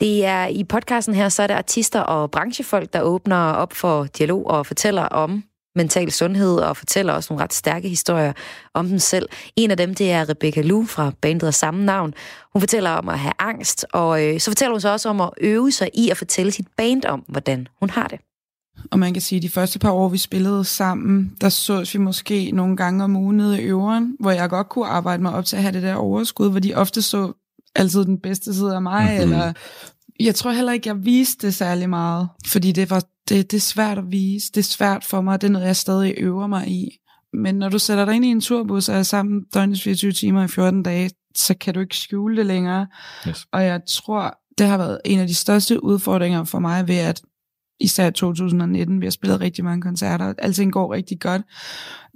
Det 0.00 0.24
er 0.24 0.46
i 0.46 0.64
podcasten 0.64 1.14
her, 1.14 1.28
så 1.28 1.42
er 1.42 1.46
det 1.46 1.54
artister 1.54 2.00
og 2.00 2.30
branchefolk, 2.30 2.92
der 2.92 3.02
åbner 3.02 3.36
op 3.36 3.72
for 3.72 4.04
dialog 4.04 4.46
og 4.46 4.66
fortæller 4.66 5.02
om 5.02 5.44
mental 5.76 6.12
sundhed 6.12 6.56
og 6.56 6.76
fortæller 6.76 7.12
også 7.12 7.32
nogle 7.32 7.44
ret 7.44 7.52
stærke 7.52 7.88
historier 7.88 8.32
om 8.74 8.88
dem 8.88 8.98
selv. 8.98 9.28
En 9.56 9.70
af 9.70 9.76
dem, 9.76 9.94
det 9.94 10.12
er 10.12 10.28
Rebecca 10.28 10.60
Lu 10.60 10.86
fra 10.86 11.12
bandet 11.20 11.46
af 11.46 11.54
samme 11.54 11.84
navn. 11.84 12.14
Hun 12.52 12.60
fortæller 12.60 12.90
om 12.90 13.08
at 13.08 13.18
have 13.18 13.32
angst, 13.38 13.86
og 13.92 14.24
øh, 14.24 14.40
så 14.40 14.50
fortæller 14.50 14.72
hun 14.72 14.80
så 14.80 14.88
også 14.88 15.08
om 15.08 15.20
at 15.20 15.30
øve 15.40 15.72
sig 15.72 15.90
i 15.94 16.10
at 16.10 16.16
fortælle 16.16 16.52
sit 16.52 16.66
band 16.76 17.04
om, 17.04 17.24
hvordan 17.28 17.68
hun 17.80 17.90
har 17.90 18.08
det. 18.08 18.18
Og 18.90 18.98
man 18.98 19.12
kan 19.12 19.22
sige, 19.22 19.36
at 19.36 19.42
de 19.42 19.48
første 19.48 19.78
par 19.78 19.90
år, 19.90 20.08
vi 20.08 20.18
spillede 20.18 20.64
sammen, 20.64 21.36
der 21.40 21.48
så 21.48 21.90
vi 21.92 21.98
måske 21.98 22.50
nogle 22.50 22.76
gange 22.76 23.04
om 23.04 23.16
ugen 23.16 23.36
nede 23.36 23.62
i 23.62 23.64
øveren, 23.64 24.16
hvor 24.20 24.30
jeg 24.30 24.50
godt 24.50 24.68
kunne 24.68 24.86
arbejde 24.86 25.22
mig 25.22 25.32
op 25.32 25.44
til 25.44 25.56
at 25.56 25.62
have 25.62 25.72
det 25.72 25.82
der 25.82 25.94
overskud, 25.94 26.50
hvor 26.50 26.60
de 26.60 26.74
ofte 26.74 27.02
så 27.02 27.32
altid 27.74 28.04
den 28.04 28.18
bedste 28.18 28.54
side 28.54 28.74
af 28.74 28.82
mig, 28.82 29.04
mm-hmm. 29.04 29.22
eller 29.22 29.52
jeg 30.20 30.34
tror 30.34 30.52
heller 30.52 30.72
ikke, 30.72 30.88
jeg 30.88 31.04
viste 31.04 31.46
det 31.46 31.54
særlig 31.54 31.88
meget, 31.90 32.28
fordi 32.46 32.72
det, 32.72 32.90
var, 32.90 33.02
det, 33.28 33.50
det 33.50 33.56
er 33.56 33.60
svært 33.60 33.98
at 33.98 34.04
vise, 34.10 34.52
det 34.52 34.58
er 34.60 34.62
svært 34.62 35.04
for 35.04 35.20
mig, 35.20 35.40
det 35.40 35.46
er 35.46 35.52
noget, 35.52 35.66
jeg 35.66 35.76
stadig 35.76 36.14
øver 36.18 36.46
mig 36.46 36.68
i. 36.68 36.98
Men 37.32 37.54
når 37.54 37.68
du 37.68 37.78
sætter 37.78 38.04
dig 38.04 38.14
ind 38.14 38.24
i 38.24 38.28
en 38.28 38.40
turbus 38.40 38.88
og 38.88 38.96
er 38.96 39.02
sammen 39.02 39.44
døgnets 39.54 39.82
24 39.82 40.12
timer 40.12 40.44
i 40.44 40.48
14 40.48 40.82
dage, 40.82 41.10
så 41.36 41.54
kan 41.54 41.74
du 41.74 41.80
ikke 41.80 41.96
skjule 41.96 42.36
det 42.36 42.46
længere. 42.46 42.86
Yes. 43.28 43.46
Og 43.52 43.64
jeg 43.64 43.80
tror, 43.88 44.38
det 44.58 44.66
har 44.66 44.78
været 44.78 45.00
en 45.04 45.20
af 45.20 45.26
de 45.26 45.34
største 45.34 45.84
udfordringer 45.84 46.44
for 46.44 46.58
mig 46.58 46.88
ved, 46.88 46.96
at 46.96 47.22
især 47.80 48.10
2019, 48.10 49.00
vi 49.00 49.06
har 49.06 49.10
spillet 49.10 49.40
rigtig 49.40 49.64
mange 49.64 49.82
koncerter, 49.82 50.34
alting 50.38 50.72
går 50.72 50.94
rigtig 50.94 51.20
godt. 51.20 51.42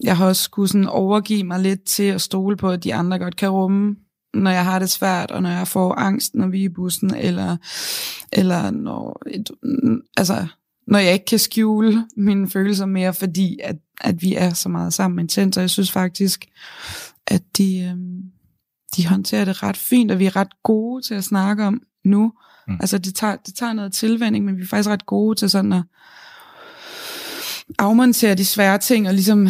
Jeg 0.03 0.17
har 0.17 0.27
også 0.27 0.43
skulle 0.43 0.69
sådan 0.69 0.89
overgive 0.89 1.45
mig 1.45 1.61
lidt 1.61 1.85
til 1.85 2.03
at 2.03 2.21
stole 2.21 2.57
på, 2.57 2.71
at 2.71 2.85
de 2.85 2.95
andre 2.95 3.19
godt 3.19 3.37
kan 3.37 3.49
rumme 3.49 3.97
når 4.35 4.51
jeg 4.51 4.65
har 4.65 4.79
det 4.79 4.91
svært, 4.91 5.31
og 5.31 5.43
når 5.43 5.51
jeg 5.51 5.69
får 5.69 5.95
angst, 5.95 6.35
når 6.35 6.47
vi 6.47 6.61
er 6.61 6.65
i 6.65 6.69
bussen, 6.69 7.15
eller, 7.15 7.57
eller 8.33 8.71
når, 8.71 9.23
altså, 10.17 10.47
når 10.87 10.99
jeg 10.99 11.13
ikke 11.13 11.25
kan 11.25 11.39
skjule 11.39 12.07
mine 12.17 12.51
følelser 12.51 12.87
mere, 12.87 13.15
fordi 13.15 13.59
at, 13.63 13.77
at 14.01 14.23
vi 14.23 14.35
er 14.35 14.51
så 14.51 14.69
meget 14.69 14.95
sammen 14.95 15.19
intens, 15.19 15.57
og 15.57 15.61
jeg 15.61 15.71
synes 15.71 15.93
faktisk, 15.93 16.47
at 17.27 17.43
de, 17.57 17.81
øhm, 17.81 18.23
de 18.97 19.07
håndterer 19.07 19.45
det 19.45 19.63
ret 19.63 19.77
fint, 19.77 20.11
og 20.11 20.19
vi 20.19 20.27
er 20.27 20.37
ret 20.37 20.63
gode 20.63 21.03
til 21.03 21.15
at 21.15 21.25
snakke 21.25 21.65
om 21.65 21.83
nu. 22.05 22.33
Mm. 22.69 22.75
Altså 22.81 22.99
det 22.99 23.15
tager, 23.15 23.37
det 23.37 23.55
tager 23.55 23.73
noget 23.73 23.93
tilvænding, 23.93 24.45
men 24.45 24.57
vi 24.57 24.63
er 24.63 24.67
faktisk 24.67 24.91
ret 24.91 25.07
gode 25.07 25.39
til 25.39 25.51
sådan 25.51 25.73
at 25.73 25.83
afmontere 27.79 28.35
de 28.35 28.45
svære 28.45 28.79
ting, 28.79 29.09
og 29.09 29.15
ligesom 29.15 29.49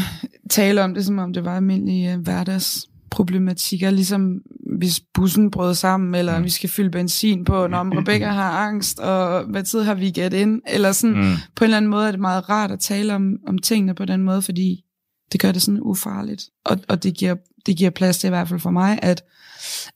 tale 0.50 0.84
om 0.84 0.94
det, 0.94 1.04
som 1.04 1.18
om 1.18 1.32
det 1.32 1.44
var 1.44 1.56
almindelige 1.56 2.12
øh, 2.12 2.20
hverdags 2.20 2.86
problematikker, 3.10 3.90
ligesom 3.90 4.40
hvis 4.78 5.00
bussen 5.14 5.50
brød 5.50 5.74
sammen, 5.74 6.14
eller 6.14 6.38
mm. 6.38 6.44
vi 6.44 6.50
skal 6.50 6.70
fylde 6.70 6.90
benzin 6.90 7.44
på, 7.44 7.66
når 7.66 7.98
Rebecca 8.00 8.26
har 8.26 8.50
angst, 8.50 8.98
og 8.98 9.44
hvad 9.44 9.62
tid 9.62 9.82
har 9.82 9.94
vi 9.94 10.10
gæt 10.10 10.32
ind, 10.32 10.62
eller 10.66 10.92
sådan, 10.92 11.16
mm. 11.16 11.34
på 11.56 11.64
en 11.64 11.66
eller 11.66 11.76
anden 11.76 11.90
måde 11.90 12.06
er 12.06 12.10
det 12.10 12.20
meget 12.20 12.48
rart 12.48 12.70
at 12.70 12.80
tale 12.80 13.14
om, 13.14 13.32
om 13.48 13.58
tingene 13.58 13.94
på 13.94 14.04
den 14.04 14.22
måde, 14.22 14.42
fordi 14.42 14.84
det 15.32 15.40
gør 15.40 15.52
det 15.52 15.62
sådan 15.62 15.80
ufarligt, 15.82 16.42
og, 16.64 16.78
og 16.88 17.02
det, 17.02 17.16
giver, 17.16 17.34
det 17.66 17.76
giver 17.76 17.90
plads 17.90 18.18
til 18.18 18.26
i 18.26 18.30
hvert 18.30 18.48
fald 18.48 18.60
for 18.60 18.70
mig, 18.70 18.98
at, 19.02 19.22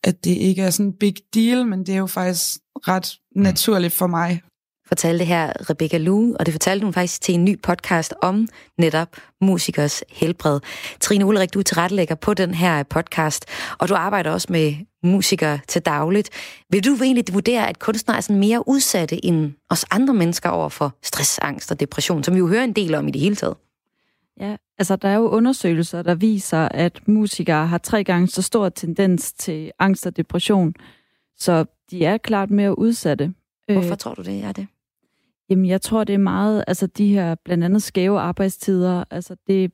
at 0.02 0.24
det 0.24 0.30
ikke 0.30 0.62
er 0.62 0.70
sådan 0.70 0.86
en 0.86 0.92
big 1.00 1.14
deal, 1.34 1.66
men 1.66 1.80
det 1.80 1.88
er 1.94 1.98
jo 1.98 2.06
faktisk 2.06 2.58
ret 2.88 3.12
mm. 3.36 3.42
naturligt 3.42 3.92
for 3.92 4.06
mig, 4.06 4.40
fortalte 4.90 5.24
her 5.24 5.70
Rebecca 5.70 5.98
Lu, 5.98 6.36
og 6.38 6.46
det 6.46 6.54
fortalte 6.54 6.84
hun 6.84 6.92
faktisk 6.92 7.20
til 7.20 7.34
en 7.34 7.44
ny 7.44 7.62
podcast 7.62 8.14
om 8.22 8.48
netop 8.78 9.08
musikers 9.40 10.04
helbred. 10.08 10.60
Trine 11.00 11.26
Ulrik, 11.26 11.54
du 11.54 11.58
er 11.58 11.62
tilrettelægger 11.62 12.14
på 12.14 12.34
den 12.34 12.54
her 12.54 12.82
podcast, 12.82 13.44
og 13.78 13.88
du 13.88 13.94
arbejder 13.94 14.30
også 14.30 14.46
med 14.50 14.74
musikere 15.02 15.58
til 15.68 15.82
dagligt. 15.82 16.30
Vil 16.70 16.84
du 16.84 16.94
egentlig 17.02 17.24
vurdere, 17.32 17.68
at 17.68 17.78
kunstnere 17.78 18.16
er 18.16 18.20
sådan 18.20 18.40
mere 18.40 18.68
udsatte 18.68 19.24
end 19.24 19.52
os 19.70 19.84
andre 19.90 20.14
mennesker 20.14 20.48
over 20.48 20.68
for 20.68 20.94
stress, 21.02 21.38
angst 21.38 21.70
og 21.70 21.80
depression, 21.80 22.24
som 22.24 22.34
vi 22.34 22.38
jo 22.38 22.48
hører 22.48 22.64
en 22.64 22.72
del 22.72 22.94
om 22.94 23.08
i 23.08 23.10
det 23.10 23.20
hele 23.20 23.36
taget? 23.36 23.56
Ja, 24.40 24.56
altså 24.78 24.96
der 24.96 25.08
er 25.08 25.16
jo 25.16 25.28
undersøgelser, 25.28 26.02
der 26.02 26.14
viser, 26.14 26.68
at 26.70 27.08
musikere 27.08 27.66
har 27.66 27.78
tre 27.78 28.04
gange 28.04 28.28
så 28.28 28.42
stor 28.42 28.68
tendens 28.68 29.32
til 29.32 29.72
angst 29.78 30.06
og 30.06 30.16
depression, 30.16 30.74
så 31.38 31.64
de 31.90 32.04
er 32.04 32.18
klart 32.18 32.50
mere 32.50 32.78
udsatte. 32.78 33.34
Hvorfor 33.72 33.90
øh, 33.90 33.98
tror 33.98 34.14
du 34.14 34.22
det 34.22 34.44
er 34.44 34.52
det? 34.52 34.66
Jamen, 35.50 35.66
jeg 35.66 35.82
tror, 35.82 36.04
det 36.04 36.14
er 36.14 36.18
meget, 36.18 36.64
altså 36.66 36.86
de 36.86 37.08
her 37.08 37.34
blandt 37.34 37.64
andet 37.64 37.82
skæve 37.82 38.20
arbejdstider, 38.20 39.04
altså 39.10 39.36
det, 39.46 39.72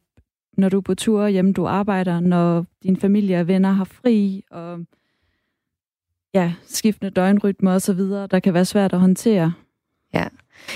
når 0.58 0.68
du 0.68 0.76
er 0.76 0.80
på 0.80 0.94
tur 0.94 1.28
hjemme, 1.28 1.52
du 1.52 1.66
arbejder, 1.66 2.20
når 2.20 2.66
din 2.82 2.96
familie 2.96 3.40
og 3.40 3.48
venner 3.48 3.72
har 3.72 3.84
fri, 3.84 4.44
og 4.50 4.78
ja, 6.34 6.52
skiftende 6.66 7.10
døgnrytmer 7.10 7.72
og 7.72 7.82
så 7.82 7.92
videre, 7.92 8.26
der 8.26 8.40
kan 8.40 8.54
være 8.54 8.64
svært 8.64 8.92
at 8.92 9.00
håndtere. 9.00 9.52
Ja. 10.14 10.28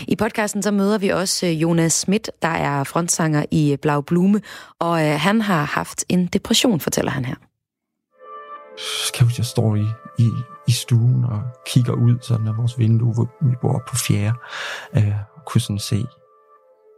I 0.09 0.17
podcasten 0.17 0.63
så 0.63 0.71
møder 0.71 0.99
vi 0.99 1.09
også 1.09 1.47
øh, 1.47 1.63
Jonas 1.63 1.93
Schmidt, 1.93 2.31
der 2.43 2.49
er 2.49 2.85
frontsanger 2.85 3.45
i 3.51 3.73
øh, 3.73 3.79
Blau 3.79 4.01
Blume, 4.01 4.41
og 4.79 5.07
øh, 5.07 5.21
han 5.21 5.41
har 5.41 5.65
haft 5.65 6.05
en 6.09 6.27
depression, 6.27 6.81
fortæller 6.81 7.11
han 7.11 7.25
her. 7.25 7.35
Skal 9.07 9.31
jeg 9.37 9.47
står 9.47 9.77
i, 9.77 9.87
i, 10.19 10.29
i 10.69 10.73
stuen 10.73 11.25
og 11.25 11.43
kigger 11.67 11.93
ud 11.93 12.19
sådan 12.23 12.49
af 12.49 12.57
vores 12.57 12.79
vindue, 12.79 13.15
hvor 13.15 13.49
vi 13.51 13.57
bor 13.61 13.83
på 13.89 13.97
fjerde, 13.97 14.37
øh, 14.97 15.15
og 15.37 15.43
kunne 15.47 15.61
sådan 15.61 15.79
se 15.79 16.05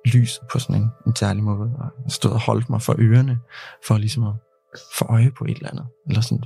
lyset 0.05 0.43
på 0.53 0.59
sådan 0.59 0.83
en, 0.83 0.91
en 1.07 1.17
særlig 1.17 1.43
måde, 1.43 1.71
og 1.79 1.91
jeg 2.05 2.13
stod 2.13 2.31
og 2.31 2.41
holdt 2.41 2.71
mig 2.71 2.83
for 2.83 2.95
ørerne, 2.99 3.39
for 3.87 3.99
ligesom 3.99 4.25
at 4.27 4.35
få 4.99 5.05
øje 5.05 5.31
på 5.39 5.45
et 5.45 5.57
eller 5.57 5.71
andet. 5.71 5.87
Eller 6.09 6.21
sådan, 6.21 6.45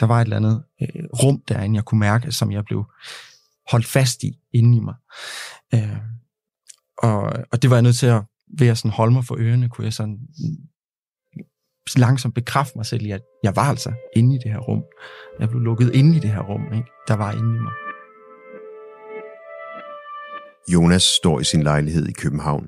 der 0.00 0.06
var 0.06 0.20
et 0.20 0.24
eller 0.24 0.36
andet 0.36 0.62
øh, 0.82 1.04
rum 1.22 1.42
derinde, 1.48 1.76
jeg 1.76 1.84
kunne 1.84 2.00
mærke, 2.00 2.32
som 2.32 2.52
jeg 2.52 2.64
blev 2.64 2.84
holdt 3.70 3.86
fast 3.86 4.22
i, 4.22 4.38
inde 4.52 4.76
i 4.76 4.80
mig. 4.80 4.94
Øh, 5.74 5.96
og, 6.98 7.32
og 7.52 7.62
det 7.62 7.70
var 7.70 7.76
jeg 7.76 7.82
nødt 7.82 7.96
til 7.96 8.06
at, 8.06 8.22
ved 8.58 8.68
at 8.68 8.78
sådan 8.78 8.90
holde 8.90 9.12
mig 9.12 9.24
for 9.24 9.36
ørerne, 9.38 9.68
kunne 9.68 9.84
jeg 9.84 9.92
sådan 9.92 10.18
langsomt 11.98 12.34
bekræfte 12.34 12.78
mig 12.78 12.86
selv 12.86 13.02
i, 13.02 13.10
at 13.10 13.20
jeg 13.42 13.56
var 13.56 13.62
altså 13.62 13.92
inde 14.16 14.34
i 14.34 14.38
det 14.38 14.52
her 14.52 14.58
rum. 14.58 14.82
Jeg 15.40 15.48
blev 15.48 15.60
lukket 15.60 15.94
inde 15.94 16.16
i 16.16 16.20
det 16.20 16.30
her 16.30 16.40
rum, 16.40 16.72
ikke? 16.72 16.88
der 17.08 17.16
var 17.16 17.32
inde 17.32 17.56
i 17.56 17.60
mig. 17.60 17.72
Jonas 20.72 21.02
står 21.02 21.40
i 21.40 21.44
sin 21.44 21.62
lejlighed 21.62 22.08
i 22.08 22.12
København 22.12 22.64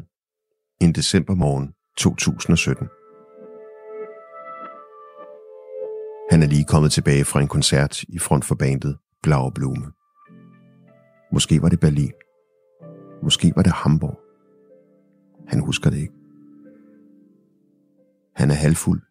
en 0.80 0.92
decembermorgen 0.92 1.74
2017. 1.96 2.88
Han 6.30 6.42
er 6.42 6.46
lige 6.46 6.64
kommet 6.64 6.92
tilbage 6.92 7.24
fra 7.24 7.40
en 7.40 7.48
koncert 7.48 8.02
i 8.02 8.18
front 8.18 8.44
for 8.44 8.54
bandet 8.54 8.98
Blau 9.22 9.50
Blume. 9.50 9.92
Måske 11.32 11.62
var 11.62 11.68
det 11.68 11.80
Berlin. 11.80 12.12
Måske 13.22 13.52
var 13.56 13.62
det 13.62 13.72
Hamburg. 13.72 14.18
Han 15.48 15.60
husker 15.60 15.90
det 15.90 15.98
ikke. 15.98 16.14
Han 18.36 18.50
er 18.50 18.54
halvfuld 18.54 19.02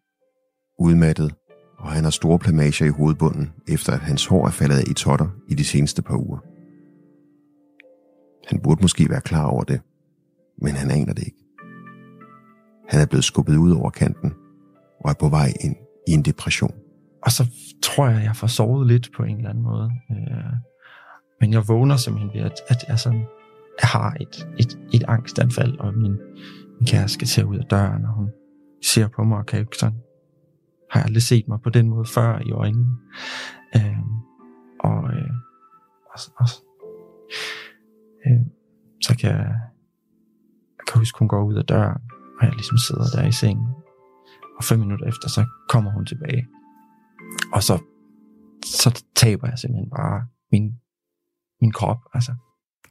udmattet 0.78 1.34
og 1.82 1.92
han 1.92 2.04
har 2.04 2.10
store 2.10 2.38
plamager 2.38 2.86
i 2.86 2.88
hovedbunden, 2.88 3.52
efter 3.68 3.92
at 3.92 4.00
hans 4.00 4.26
hår 4.26 4.46
er 4.46 4.50
faldet 4.50 4.76
af 4.76 4.90
i 4.90 4.94
totter 4.94 5.28
i 5.48 5.54
de 5.54 5.64
seneste 5.64 6.02
par 6.02 6.16
uger. 6.16 6.38
Han 8.48 8.60
burde 8.60 8.82
måske 8.82 9.10
være 9.10 9.20
klar 9.20 9.46
over 9.46 9.64
det, 9.64 9.80
men 10.62 10.74
han 10.74 10.90
aner 10.90 11.12
det 11.12 11.22
ikke. 11.22 11.44
Han 12.88 13.00
er 13.00 13.06
blevet 13.06 13.24
skubbet 13.24 13.56
ud 13.56 13.72
over 13.72 13.90
kanten 13.90 14.32
og 15.04 15.10
er 15.10 15.14
på 15.20 15.28
vej 15.28 15.52
ind 15.60 15.76
i 16.08 16.12
en 16.12 16.22
depression. 16.22 16.74
Og 17.22 17.30
så 17.32 17.46
tror 17.82 18.08
jeg, 18.08 18.18
at 18.18 18.24
jeg 18.24 18.36
får 18.36 18.46
sovet 18.46 18.86
lidt 18.86 19.10
på 19.16 19.22
en 19.22 19.36
eller 19.36 19.50
anden 19.50 19.64
måde. 19.64 19.90
Øh, 20.10 20.52
men 21.40 21.52
jeg 21.52 21.68
vågner 21.68 21.96
simpelthen 21.96 22.30
ved, 22.34 22.50
at, 22.50 22.60
at 22.68 22.84
jeg, 22.88 22.98
sådan, 22.98 23.24
jeg 23.82 23.88
har 23.88 24.16
et, 24.20 24.48
et, 24.58 24.78
et 24.94 25.04
angstanfald, 25.08 25.78
og 25.78 25.94
min, 25.94 26.16
min 26.78 26.86
kæreste 26.86 27.14
skal 27.14 27.26
til 27.26 27.44
ud 27.44 27.58
af 27.58 27.64
døren, 27.64 28.04
og 28.04 28.14
hun 28.14 28.28
ser 28.84 29.08
på 29.08 29.24
mig 29.24 29.38
og 29.38 29.46
kan 29.46 29.60
ikke 29.60 29.76
sådan, 29.76 29.98
har 30.92 31.00
jeg 31.00 31.06
aldrig 31.06 31.22
set 31.22 31.48
mig 31.48 31.60
på 31.60 31.70
den 31.70 31.88
måde 31.88 32.06
før 32.06 32.38
i 32.38 32.50
øjnene. 32.50 32.96
Øh, 33.76 33.98
og, 34.80 34.98
øh, 35.14 35.34
og, 36.12 36.18
og 36.40 36.46
øh, 38.26 38.40
så 39.02 39.16
kan 39.20 39.30
jeg, 39.30 39.46
jeg 40.78 40.84
kan 40.86 40.98
huske, 40.98 41.18
hun 41.18 41.28
går 41.28 41.44
ud 41.44 41.54
af 41.54 41.64
døren, 41.64 42.02
og 42.38 42.46
jeg 42.46 42.52
ligesom 42.52 42.78
sidder 42.78 43.04
der 43.14 43.28
i 43.28 43.32
sengen. 43.32 43.68
Og 44.58 44.64
fem 44.64 44.78
minutter 44.78 45.06
efter, 45.06 45.28
så 45.28 45.44
kommer 45.68 45.90
hun 45.90 46.06
tilbage. 46.06 46.48
Og 47.52 47.62
så, 47.62 47.82
så 48.64 49.04
taber 49.14 49.48
jeg 49.48 49.58
simpelthen 49.58 49.90
bare 49.90 50.26
min, 50.52 50.80
min 51.60 51.72
krop. 51.72 51.98
Altså, 52.14 52.34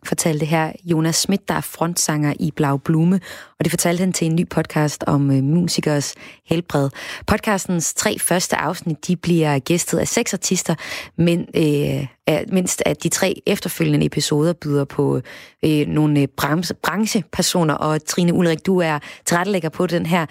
fortalte 0.05 0.45
her 0.45 0.71
Jonas 0.83 1.15
Schmidt, 1.15 1.47
der 1.47 1.53
er 1.53 1.61
frontsanger 1.61 2.33
i 2.39 2.51
Blau 2.51 2.77
Blume, 2.77 3.19
og 3.59 3.65
det 3.65 3.71
fortalte 3.71 3.99
han 3.99 4.13
til 4.13 4.27
en 4.27 4.35
ny 4.35 4.49
podcast 4.49 5.03
om 5.07 5.31
øh, 5.31 5.43
musikers 5.43 6.15
helbred. 6.45 6.89
Podcastens 7.27 7.93
tre 7.93 8.19
første 8.19 8.55
afsnit, 8.55 9.07
de 9.07 9.15
bliver 9.15 9.59
gæstet 9.59 9.97
af 9.97 10.07
seks 10.07 10.33
artister, 10.33 10.75
men 11.15 11.47
øh, 11.55 12.07
mindst 12.51 12.83
at 12.85 13.03
de 13.03 13.09
tre 13.09 13.41
efterfølgende 13.45 14.05
episoder 14.05 14.53
byder 14.53 14.85
på 14.85 15.21
øh, 15.65 15.87
nogle 15.87 16.21
øh, 16.21 16.27
branche, 16.27 16.75
branchepersoner, 16.83 17.73
og 17.73 18.05
Trine 18.05 18.33
Ulrik, 18.33 18.65
du 18.65 18.77
er 18.77 18.99
tilrettelægger 19.25 19.69
på 19.69 19.87
den 19.87 20.05
her. 20.05 20.25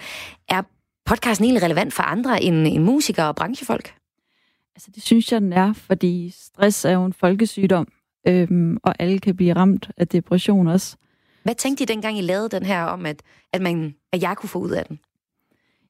Er 0.49 0.61
podcasten 1.05 1.45
egentlig 1.45 1.63
relevant 1.63 1.93
for 1.93 2.03
andre 2.03 2.43
end, 2.43 2.67
end 2.67 2.83
musikere 2.83 3.27
og 3.27 3.35
branchefolk? 3.35 3.93
Altså 4.75 4.91
det 4.95 5.03
synes 5.03 5.31
jeg, 5.31 5.41
den 5.41 5.53
er, 5.53 5.73
fordi 5.73 6.33
stress 6.37 6.85
er 6.85 6.91
jo 6.91 7.05
en 7.05 7.13
folkesygdom, 7.13 7.87
øhm, 8.27 8.77
og 8.83 8.95
alle 8.99 9.19
kan 9.19 9.35
blive 9.35 9.53
ramt 9.53 9.91
af 9.97 10.07
depression 10.07 10.67
også. 10.67 10.97
Hvad 11.43 11.55
tænkte 11.55 11.83
I 11.83 11.85
dengang, 11.85 12.17
I 12.17 12.21
lavede 12.21 12.49
den 12.49 12.63
her 12.63 12.83
om, 12.83 13.05
at, 13.05 13.21
at, 13.53 13.61
man, 13.61 13.95
at 14.11 14.21
jeg 14.21 14.37
kunne 14.37 14.49
få 14.49 14.59
ud 14.59 14.71
af 14.71 14.85
den? 14.85 14.99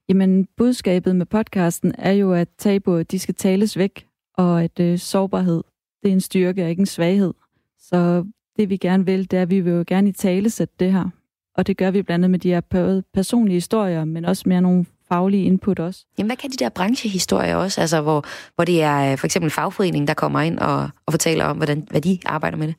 Jamen, 0.09 0.47
budskabet 0.57 1.15
med 1.15 1.25
podcasten 1.25 1.95
er 1.97 2.11
jo, 2.11 2.33
at 2.33 2.49
tabuer, 2.57 3.03
de 3.03 3.19
skal 3.19 3.35
tales 3.35 3.77
væk, 3.77 4.07
og 4.33 4.63
at 4.63 4.79
øh, 4.79 4.99
sårbarhed, 4.99 5.63
det 6.03 6.09
er 6.09 6.13
en 6.13 6.21
styrke 6.21 6.63
og 6.63 6.69
ikke 6.69 6.79
en 6.79 6.85
svaghed. 6.85 7.33
Så 7.79 8.25
det 8.57 8.69
vi 8.69 8.77
gerne 8.77 9.05
vil, 9.05 9.31
det 9.31 9.37
er, 9.37 9.41
at 9.41 9.49
vi 9.49 9.59
vil 9.59 9.73
jo 9.73 9.83
gerne 9.87 10.09
i 10.09 10.11
tale 10.11 10.49
sætte 10.49 10.73
det 10.79 10.91
her. 10.91 11.09
Og 11.55 11.67
det 11.67 11.77
gør 11.77 11.91
vi 11.91 12.01
blandt 12.01 12.25
andet 12.25 12.31
med 12.31 12.39
de 12.39 12.49
her 12.49 13.01
personlige 13.13 13.55
historier, 13.55 14.05
men 14.05 14.25
også 14.25 14.43
mere 14.45 14.61
nogle 14.61 14.85
faglige 15.11 15.43
input 15.43 15.79
også. 15.79 16.05
Jamen, 16.17 16.27
hvad 16.27 16.37
kan 16.37 16.49
de 16.49 16.57
der 16.57 16.69
branchehistorier 16.69 17.55
også? 17.55 17.81
Altså, 17.81 18.01
hvor, 18.01 18.25
hvor 18.55 18.65
det 18.65 18.83
er 18.83 19.11
øh, 19.11 19.17
for 19.17 19.25
eksempel 19.27 19.51
fagforeningen, 19.51 20.07
der 20.07 20.13
kommer 20.13 20.41
ind 20.41 20.59
og, 20.59 20.89
og 21.05 21.13
fortæller 21.13 21.45
om, 21.45 21.57
hvordan, 21.57 21.87
hvad 21.91 22.01
de 22.01 22.19
arbejder 22.25 22.57
med 22.57 22.67
det? 22.67 22.75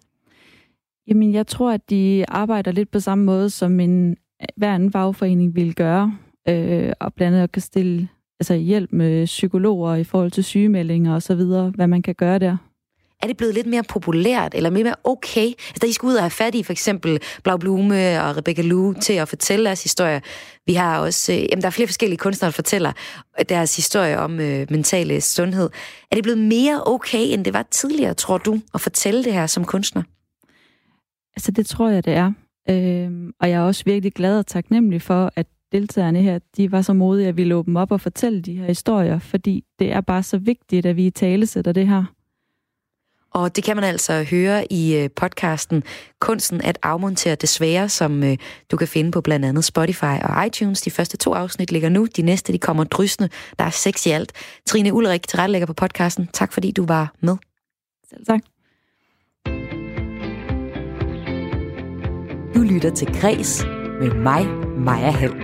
Jamen, 1.09 1.35
jeg 1.35 1.47
tror, 1.47 1.73
at 1.73 1.91
de 1.91 2.25
arbejder 2.29 2.73
lidt 2.73 2.91
på 2.91 3.01
samme 3.01 3.25
måde, 3.25 3.51
som 3.51 3.81
en 3.81 4.17
hver 4.57 4.75
anden 4.75 4.93
fagforening 4.93 5.55
vil 5.55 5.75
gøre, 5.75 6.15
øh, 6.49 6.93
og 7.01 7.15
blandt 7.15 7.37
andet 7.37 7.53
kan 7.53 7.63
stille 7.63 8.09
altså 8.41 8.55
hjælp 8.55 8.93
med 8.93 9.27
psykologer 9.27 9.95
i 9.95 10.05
forhold 10.05 10.31
til 10.31 10.45
sygemeldinger 10.45 11.15
og 11.15 11.23
så 11.23 11.35
videre, 11.35 11.71
hvad 11.71 11.87
man 11.87 12.03
kan 12.03 12.15
gøre 12.15 12.39
der 12.39 12.57
er 13.23 13.27
det 13.27 13.37
blevet 13.37 13.55
lidt 13.55 13.67
mere 13.67 13.83
populært, 13.83 14.55
eller 14.55 14.71
mere 14.71 14.95
okay? 15.05 15.47
Altså, 15.47 15.79
da 15.83 15.87
I 15.87 15.93
skulle 15.93 16.13
ud 16.13 16.17
og 16.17 16.23
have 16.23 16.31
fat 16.31 16.55
i 16.55 16.63
for 16.63 16.73
eksempel 16.73 17.21
Blau 17.45 17.57
Blume 17.57 18.23
og 18.23 18.37
Rebecca 18.37 18.63
Lou 18.63 18.93
til 18.93 19.13
at 19.13 19.29
fortælle 19.29 19.65
deres 19.65 19.83
historier. 19.83 20.21
Vi 20.67 20.75
har 20.75 20.99
også, 20.99 21.33
øh, 21.33 21.39
jamen, 21.39 21.63
der 21.63 21.67
er 21.67 21.71
flere 21.71 21.87
forskellige 21.87 22.19
kunstnere, 22.19 22.51
der 22.51 22.55
fortæller 22.55 22.93
deres 23.49 23.77
historie 23.77 24.19
om 24.19 24.41
øh, 24.41 24.67
mentale 24.71 25.15
øh, 25.15 25.21
sundhed. 25.21 25.71
Er 26.11 26.15
det 26.15 26.23
blevet 26.23 26.39
mere 26.39 26.83
okay, 26.87 27.33
end 27.33 27.45
det 27.45 27.55
var 27.55 27.63
tidligere, 27.71 28.15
tror 28.15 28.39
du, 28.39 28.61
at 28.75 28.81
fortælle 28.81 29.25
det 29.25 29.33
her 29.33 29.47
som 29.47 29.65
kunstner? 29.65 30.03
Altså, 31.37 31.51
det 31.51 31.67
tror 31.67 31.89
jeg, 31.89 32.05
det 32.05 32.13
er. 32.13 32.33
Øhm, 32.71 33.33
og 33.41 33.51
jeg 33.51 33.57
er 33.57 33.63
også 33.63 33.83
virkelig 33.85 34.13
glad 34.13 34.39
og 34.39 34.47
taknemmelig 34.47 35.03
for, 35.03 35.33
at 35.37 35.47
deltagerne 35.73 36.23
her, 36.23 36.39
de 36.57 36.73
var 36.73 36.83
så 36.83 36.93
modige, 36.93 37.29
at 37.29 37.37
vi 37.37 37.45
lå 37.45 37.63
dem 37.63 37.77
op 37.77 37.93
og 37.93 38.01
fortælle 38.01 38.43
de 38.43 38.55
her 38.55 38.67
historier, 38.67 39.19
fordi 39.19 39.65
det 39.79 39.93
er 39.93 40.01
bare 40.01 40.23
så 40.23 40.39
vigtigt, 40.39 40.87
at 40.87 40.97
vi 40.97 41.07
i 41.07 41.11
tale 41.11 41.47
sætter 41.47 41.73
det 41.73 41.89
her. 41.89 42.05
Og 43.35 43.57
det 43.57 43.65
kan 43.65 43.77
man 43.77 43.85
altså 43.85 44.23
høre 44.23 44.73
i 44.73 44.97
øh, 44.97 45.11
podcasten 45.17 45.83
Kunsten 46.21 46.61
at 46.61 46.79
afmontere 46.83 47.35
det 47.35 47.49
svære, 47.49 47.89
som 47.89 48.25
øh, 48.25 48.37
du 48.71 48.77
kan 48.77 48.89
finde 48.89 49.11
på 49.11 49.21
blandt 49.21 49.45
andet 49.45 49.65
Spotify 49.65 50.05
og 50.23 50.47
iTunes. 50.47 50.81
De 50.81 50.91
første 50.91 51.17
to 51.17 51.35
afsnit 51.35 51.73
ligger 51.73 51.89
nu, 51.89 52.07
de 52.17 52.23
næste 52.23 52.53
de 52.53 52.59
kommer 52.59 52.85
drysende. 52.85 53.29
Der 53.59 53.65
er 53.65 53.71
seks 53.71 54.07
i 54.07 54.11
alt. 54.11 54.33
Trine 54.67 54.93
Ulrik, 54.93 55.29
tilrettelægger 55.29 55.67
på 55.67 55.73
podcasten. 55.73 56.29
Tak 56.33 56.53
fordi 56.53 56.71
du 56.71 56.87
var 56.87 57.15
med. 57.21 57.37
Selv 58.11 58.27
tak. 58.27 58.41
Du 62.55 62.61
lytter 62.61 62.91
til 62.95 63.21
Græs 63.21 63.65
med 64.01 64.15
mig, 64.15 64.47
Maja 64.79 65.11
Hall. 65.11 65.35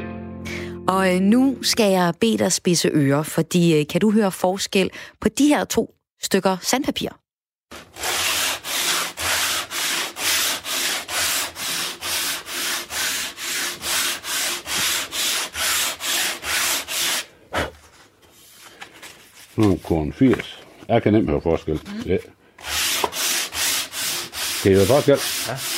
Og 0.88 1.14
øh, 1.14 1.20
nu 1.20 1.57
skal 1.62 1.90
jeg 1.90 2.14
bede 2.20 2.38
dig 2.38 2.53
spidse 2.53 2.88
ører, 2.92 3.22
fordi 3.22 3.85
kan 3.85 4.01
du 4.01 4.11
høre 4.11 4.33
forskel 4.33 4.90
på 5.20 5.29
de 5.29 5.46
her 5.46 5.64
to 5.64 5.94
stykker 6.22 6.57
sandpapir? 6.62 7.28
Nu 19.59 19.78
korn 19.85 20.12
80. 20.12 20.59
Jeg 20.88 21.02
kan 21.02 21.12
nemt 21.12 21.31
høre 21.31 21.40
forskel. 21.40 21.81
Mm. 21.87 22.02
Ja. 22.07 22.18
Kan 24.62 24.72
I 24.72 24.74
høre 24.74 24.87
forskel? 24.87 25.18
Ja. 25.48 25.78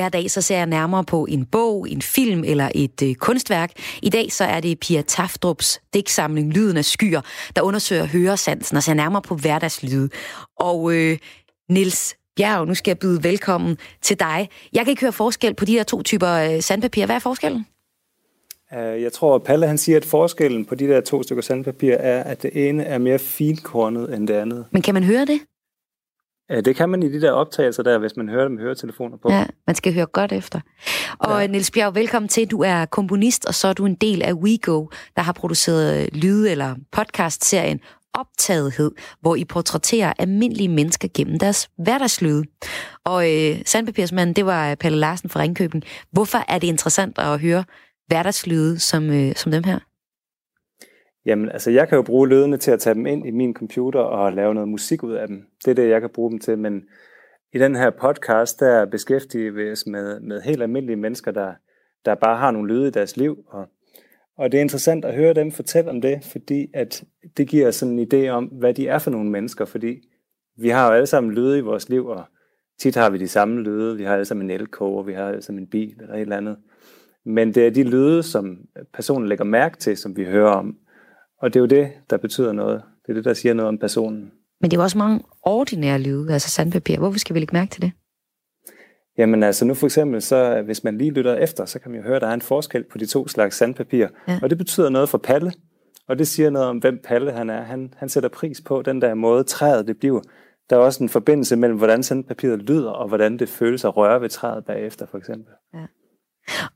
Hver 0.00 0.08
dag 0.08 0.30
så 0.30 0.40
ser 0.40 0.56
jeg 0.56 0.66
nærmere 0.66 1.04
på 1.04 1.26
en 1.28 1.44
bog, 1.44 1.90
en 1.90 2.02
film 2.02 2.44
eller 2.44 2.70
et 2.74 3.02
øh, 3.02 3.14
kunstværk. 3.14 3.72
I 4.02 4.08
dag 4.08 4.32
så 4.32 4.44
er 4.44 4.60
det 4.60 4.80
Pia 4.80 5.02
Taftrups 5.02 5.80
digtsamling 5.94 6.52
Lyden 6.52 6.76
af 6.76 6.84
skyer, 6.84 7.20
der 7.56 7.62
undersøger 7.62 8.06
høresansen 8.06 8.76
og 8.76 8.82
ser 8.82 8.94
nærmere 8.94 9.22
på 9.22 9.34
hverdagslyde. 9.34 10.08
Og 10.56 10.94
øh, 10.94 11.18
Nils 11.68 12.16
Bjerg, 12.36 12.66
nu 12.66 12.74
skal 12.74 12.90
jeg 12.90 12.98
byde 12.98 13.24
velkommen 13.24 13.76
til 14.02 14.20
dig. 14.20 14.48
Jeg 14.72 14.84
kan 14.84 14.90
ikke 14.90 15.02
høre 15.02 15.12
forskel 15.12 15.54
på 15.54 15.64
de 15.64 15.72
her 15.72 15.82
to 15.82 16.02
typer 16.02 16.32
øh, 16.32 16.62
sandpapir. 16.62 17.06
Hvad 17.06 17.16
er 17.16 17.20
forskellen? 17.20 17.66
Øh, 18.74 19.02
jeg 19.02 19.12
tror, 19.12 19.34
at 19.34 19.42
Palle 19.42 19.66
han 19.66 19.78
siger, 19.78 19.96
at 19.96 20.04
forskellen 20.04 20.64
på 20.64 20.74
de 20.74 20.86
der 20.86 21.00
to 21.00 21.22
stykker 21.22 21.42
sandpapir 21.42 21.94
er, 21.94 22.22
at 22.22 22.42
det 22.42 22.68
ene 22.68 22.84
er 22.84 22.98
mere 22.98 23.18
finkornet 23.18 24.14
end 24.14 24.28
det 24.28 24.34
andet. 24.34 24.64
Men 24.70 24.82
kan 24.82 24.94
man 24.94 25.04
høre 25.04 25.24
det? 25.24 25.40
Det 26.50 26.76
kan 26.76 26.88
man 26.88 27.02
i 27.02 27.12
de 27.12 27.20
der 27.20 27.32
optagelser 27.32 27.82
der, 27.82 27.98
hvis 27.98 28.16
man 28.16 28.28
hører 28.28 28.42
dem 28.42 28.52
med 28.52 28.62
høretelefoner 28.62 29.16
på. 29.22 29.32
Ja, 29.32 29.46
man 29.66 29.76
skal 29.76 29.94
høre 29.94 30.06
godt 30.06 30.32
efter. 30.32 30.60
Og 31.18 31.40
ja. 31.40 31.46
Niels 31.46 31.70
Bjerg, 31.70 31.94
velkommen 31.94 32.28
til. 32.28 32.50
Du 32.50 32.62
er 32.62 32.84
komponist, 32.84 33.46
og 33.46 33.54
så 33.54 33.68
er 33.68 33.72
du 33.72 33.86
en 33.86 33.94
del 33.94 34.22
af 34.22 34.32
WeGo, 34.32 34.88
der 35.16 35.22
har 35.22 35.32
produceret 35.32 36.08
lyde- 36.12 36.50
eller 36.50 36.74
podcast-serien 36.92 37.80
Optagethed, 38.14 38.90
hvor 39.20 39.34
I 39.36 39.44
portrætterer 39.44 40.12
almindelige 40.18 40.68
mennesker 40.68 41.08
gennem 41.14 41.38
deres 41.38 41.70
hverdagslyde. 41.78 42.44
Og 43.04 43.32
øh, 43.32 43.56
Sandpapirsmanden, 43.64 44.36
det 44.36 44.46
var 44.46 44.74
Palle 44.74 44.98
Larsen 44.98 45.30
fra 45.30 45.40
Ringkøben. 45.40 45.82
Hvorfor 46.12 46.38
er 46.48 46.58
det 46.58 46.66
interessant 46.66 47.18
at 47.18 47.40
høre 47.40 47.64
hverdagslyde 48.06 48.78
som, 48.78 49.10
øh, 49.10 49.36
som 49.36 49.52
dem 49.52 49.64
her? 49.64 49.78
Jamen, 51.26 51.48
altså 51.48 51.70
jeg 51.70 51.88
kan 51.88 51.96
jo 51.96 52.02
bruge 52.02 52.28
lydene 52.28 52.56
til 52.56 52.70
at 52.70 52.80
tage 52.80 52.94
dem 52.94 53.06
ind 53.06 53.26
i 53.26 53.30
min 53.30 53.54
computer 53.54 54.00
og 54.00 54.32
lave 54.32 54.54
noget 54.54 54.68
musik 54.68 55.02
ud 55.02 55.12
af 55.12 55.28
dem. 55.28 55.46
Det 55.64 55.70
er 55.70 55.74
det, 55.74 55.88
jeg 55.88 56.00
kan 56.00 56.10
bruge 56.14 56.30
dem 56.30 56.38
til, 56.38 56.58
men 56.58 56.82
i 57.52 57.58
den 57.58 57.76
her 57.76 57.90
podcast, 57.90 58.60
der 58.60 58.86
beskæftiger 58.86 59.52
vi 59.52 59.70
os 59.70 59.86
med, 59.86 60.20
med 60.20 60.40
helt 60.40 60.62
almindelige 60.62 60.96
mennesker, 60.96 61.30
der, 61.30 61.52
der 62.04 62.14
bare 62.14 62.36
har 62.36 62.50
nogle 62.50 62.74
lyde 62.74 62.88
i 62.88 62.90
deres 62.90 63.16
liv, 63.16 63.38
og, 63.48 63.66
og 64.38 64.52
det 64.52 64.58
er 64.58 64.62
interessant 64.62 65.04
at 65.04 65.14
høre 65.14 65.34
dem 65.34 65.52
fortælle 65.52 65.90
om 65.90 66.00
det, 66.00 66.24
fordi 66.24 66.66
at 66.74 67.04
det 67.36 67.48
giver 67.48 67.70
sådan 67.70 67.98
en 67.98 68.08
idé 68.12 68.28
om, 68.28 68.44
hvad 68.44 68.74
de 68.74 68.88
er 68.88 68.98
for 68.98 69.10
nogle 69.10 69.30
mennesker, 69.30 69.64
fordi 69.64 70.08
vi 70.56 70.68
har 70.68 70.86
jo 70.86 70.92
alle 70.92 71.06
sammen 71.06 71.32
lyde 71.32 71.58
i 71.58 71.60
vores 71.60 71.88
liv, 71.88 72.06
og 72.06 72.24
tit 72.78 72.96
har 72.96 73.10
vi 73.10 73.18
de 73.18 73.28
samme 73.28 73.60
lyde. 73.60 73.96
Vi 73.96 74.04
har 74.04 74.12
alle 74.12 74.24
sammen 74.24 74.50
en 74.50 74.60
elkoger, 74.60 75.02
vi 75.02 75.12
har 75.12 75.28
alle 75.28 75.42
sammen 75.42 75.62
en 75.62 75.70
bil 75.70 75.94
eller 76.00 76.14
et 76.14 76.20
eller 76.20 76.36
andet. 76.36 76.56
Men 77.24 77.54
det 77.54 77.66
er 77.66 77.70
de 77.70 77.82
lyde, 77.82 78.22
som 78.22 78.58
personen 78.94 79.28
lægger 79.28 79.44
mærke 79.44 79.76
til, 79.76 79.96
som 79.96 80.16
vi 80.16 80.24
hører 80.24 80.50
om. 80.50 80.76
Og 81.40 81.54
det 81.54 81.56
er 81.56 81.60
jo 81.60 81.66
det, 81.66 81.92
der 82.10 82.16
betyder 82.16 82.52
noget. 82.52 82.82
Det 83.06 83.12
er 83.12 83.14
det, 83.14 83.24
der 83.24 83.34
siger 83.34 83.54
noget 83.54 83.68
om 83.68 83.78
personen. 83.78 84.32
Men 84.60 84.70
det 84.70 84.76
er 84.76 84.80
jo 84.80 84.82
også 84.82 84.98
mange 84.98 85.20
ordinære 85.42 85.98
lyde, 85.98 86.32
altså 86.32 86.50
sandpapir. 86.50 86.98
Hvorfor 86.98 87.18
skal 87.18 87.34
vi 87.34 87.40
lægge 87.40 87.56
mærke 87.56 87.70
til 87.70 87.82
det? 87.82 87.92
Jamen 89.18 89.42
altså 89.42 89.64
nu 89.64 89.74
for 89.74 89.86
eksempel, 89.86 90.22
så 90.22 90.62
hvis 90.62 90.84
man 90.84 90.98
lige 90.98 91.10
lytter 91.10 91.34
efter, 91.34 91.64
så 91.64 91.78
kan 91.78 91.90
man 91.90 92.00
jo 92.00 92.06
høre, 92.06 92.16
at 92.16 92.22
der 92.22 92.28
er 92.28 92.34
en 92.34 92.40
forskel 92.40 92.84
på 92.84 92.98
de 92.98 93.06
to 93.06 93.28
slags 93.28 93.56
sandpapir. 93.56 94.06
Ja. 94.28 94.38
Og 94.42 94.50
det 94.50 94.58
betyder 94.58 94.88
noget 94.88 95.08
for 95.08 95.18
Palle, 95.18 95.52
og 96.08 96.18
det 96.18 96.28
siger 96.28 96.50
noget 96.50 96.68
om, 96.68 96.78
hvem 96.78 97.00
Palle 97.04 97.32
han 97.32 97.50
er. 97.50 97.62
Han, 97.62 97.94
han 97.96 98.08
sætter 98.08 98.28
pris 98.28 98.60
på 98.60 98.82
den 98.82 99.02
der 99.02 99.14
måde, 99.14 99.44
træet 99.44 99.86
det 99.86 99.98
bliver. 99.98 100.20
Der 100.70 100.76
er 100.76 100.80
også 100.80 101.02
en 101.02 101.08
forbindelse 101.08 101.56
mellem, 101.56 101.78
hvordan 101.78 102.02
sandpapiret 102.02 102.62
lyder, 102.62 102.90
og 102.90 103.08
hvordan 103.08 103.38
det 103.38 103.48
føles 103.48 103.84
at 103.84 103.96
røre 103.96 104.20
ved 104.20 104.28
træet 104.28 104.64
bagefter, 104.64 105.06
for 105.06 105.18
eksempel. 105.18 105.52
Ja. 105.74 105.86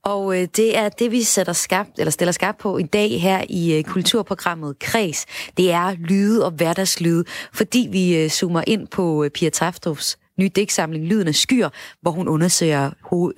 Og 0.02 0.40
øh, 0.40 0.48
det 0.56 0.78
er 0.78 0.88
det, 0.88 1.10
vi 1.10 1.22
sætter 1.22 1.52
skabt, 1.52 1.98
eller 1.98 2.10
stiller 2.10 2.32
skarpt 2.32 2.58
på 2.58 2.78
i 2.78 2.82
dag 2.82 3.20
her 3.20 3.44
i 3.48 3.78
øh, 3.78 3.84
kulturprogrammet 3.84 4.78
Kreds. 4.78 5.26
Det 5.56 5.72
er 5.72 5.96
lyde 5.98 6.44
og 6.44 6.50
hverdagslyde, 6.50 7.24
fordi 7.52 7.88
vi 7.92 8.16
øh, 8.16 8.30
zoomer 8.30 8.62
ind 8.66 8.88
på 8.88 9.24
øh, 9.24 9.30
Pia 9.30 9.50
Taftofs 9.50 10.18
nye 10.38 10.48
digtsamling 10.48 11.04
Lyden 11.04 11.28
af 11.28 11.34
Skyer, 11.34 11.68
hvor 12.02 12.10
hun 12.10 12.28
undersøger 12.28 12.90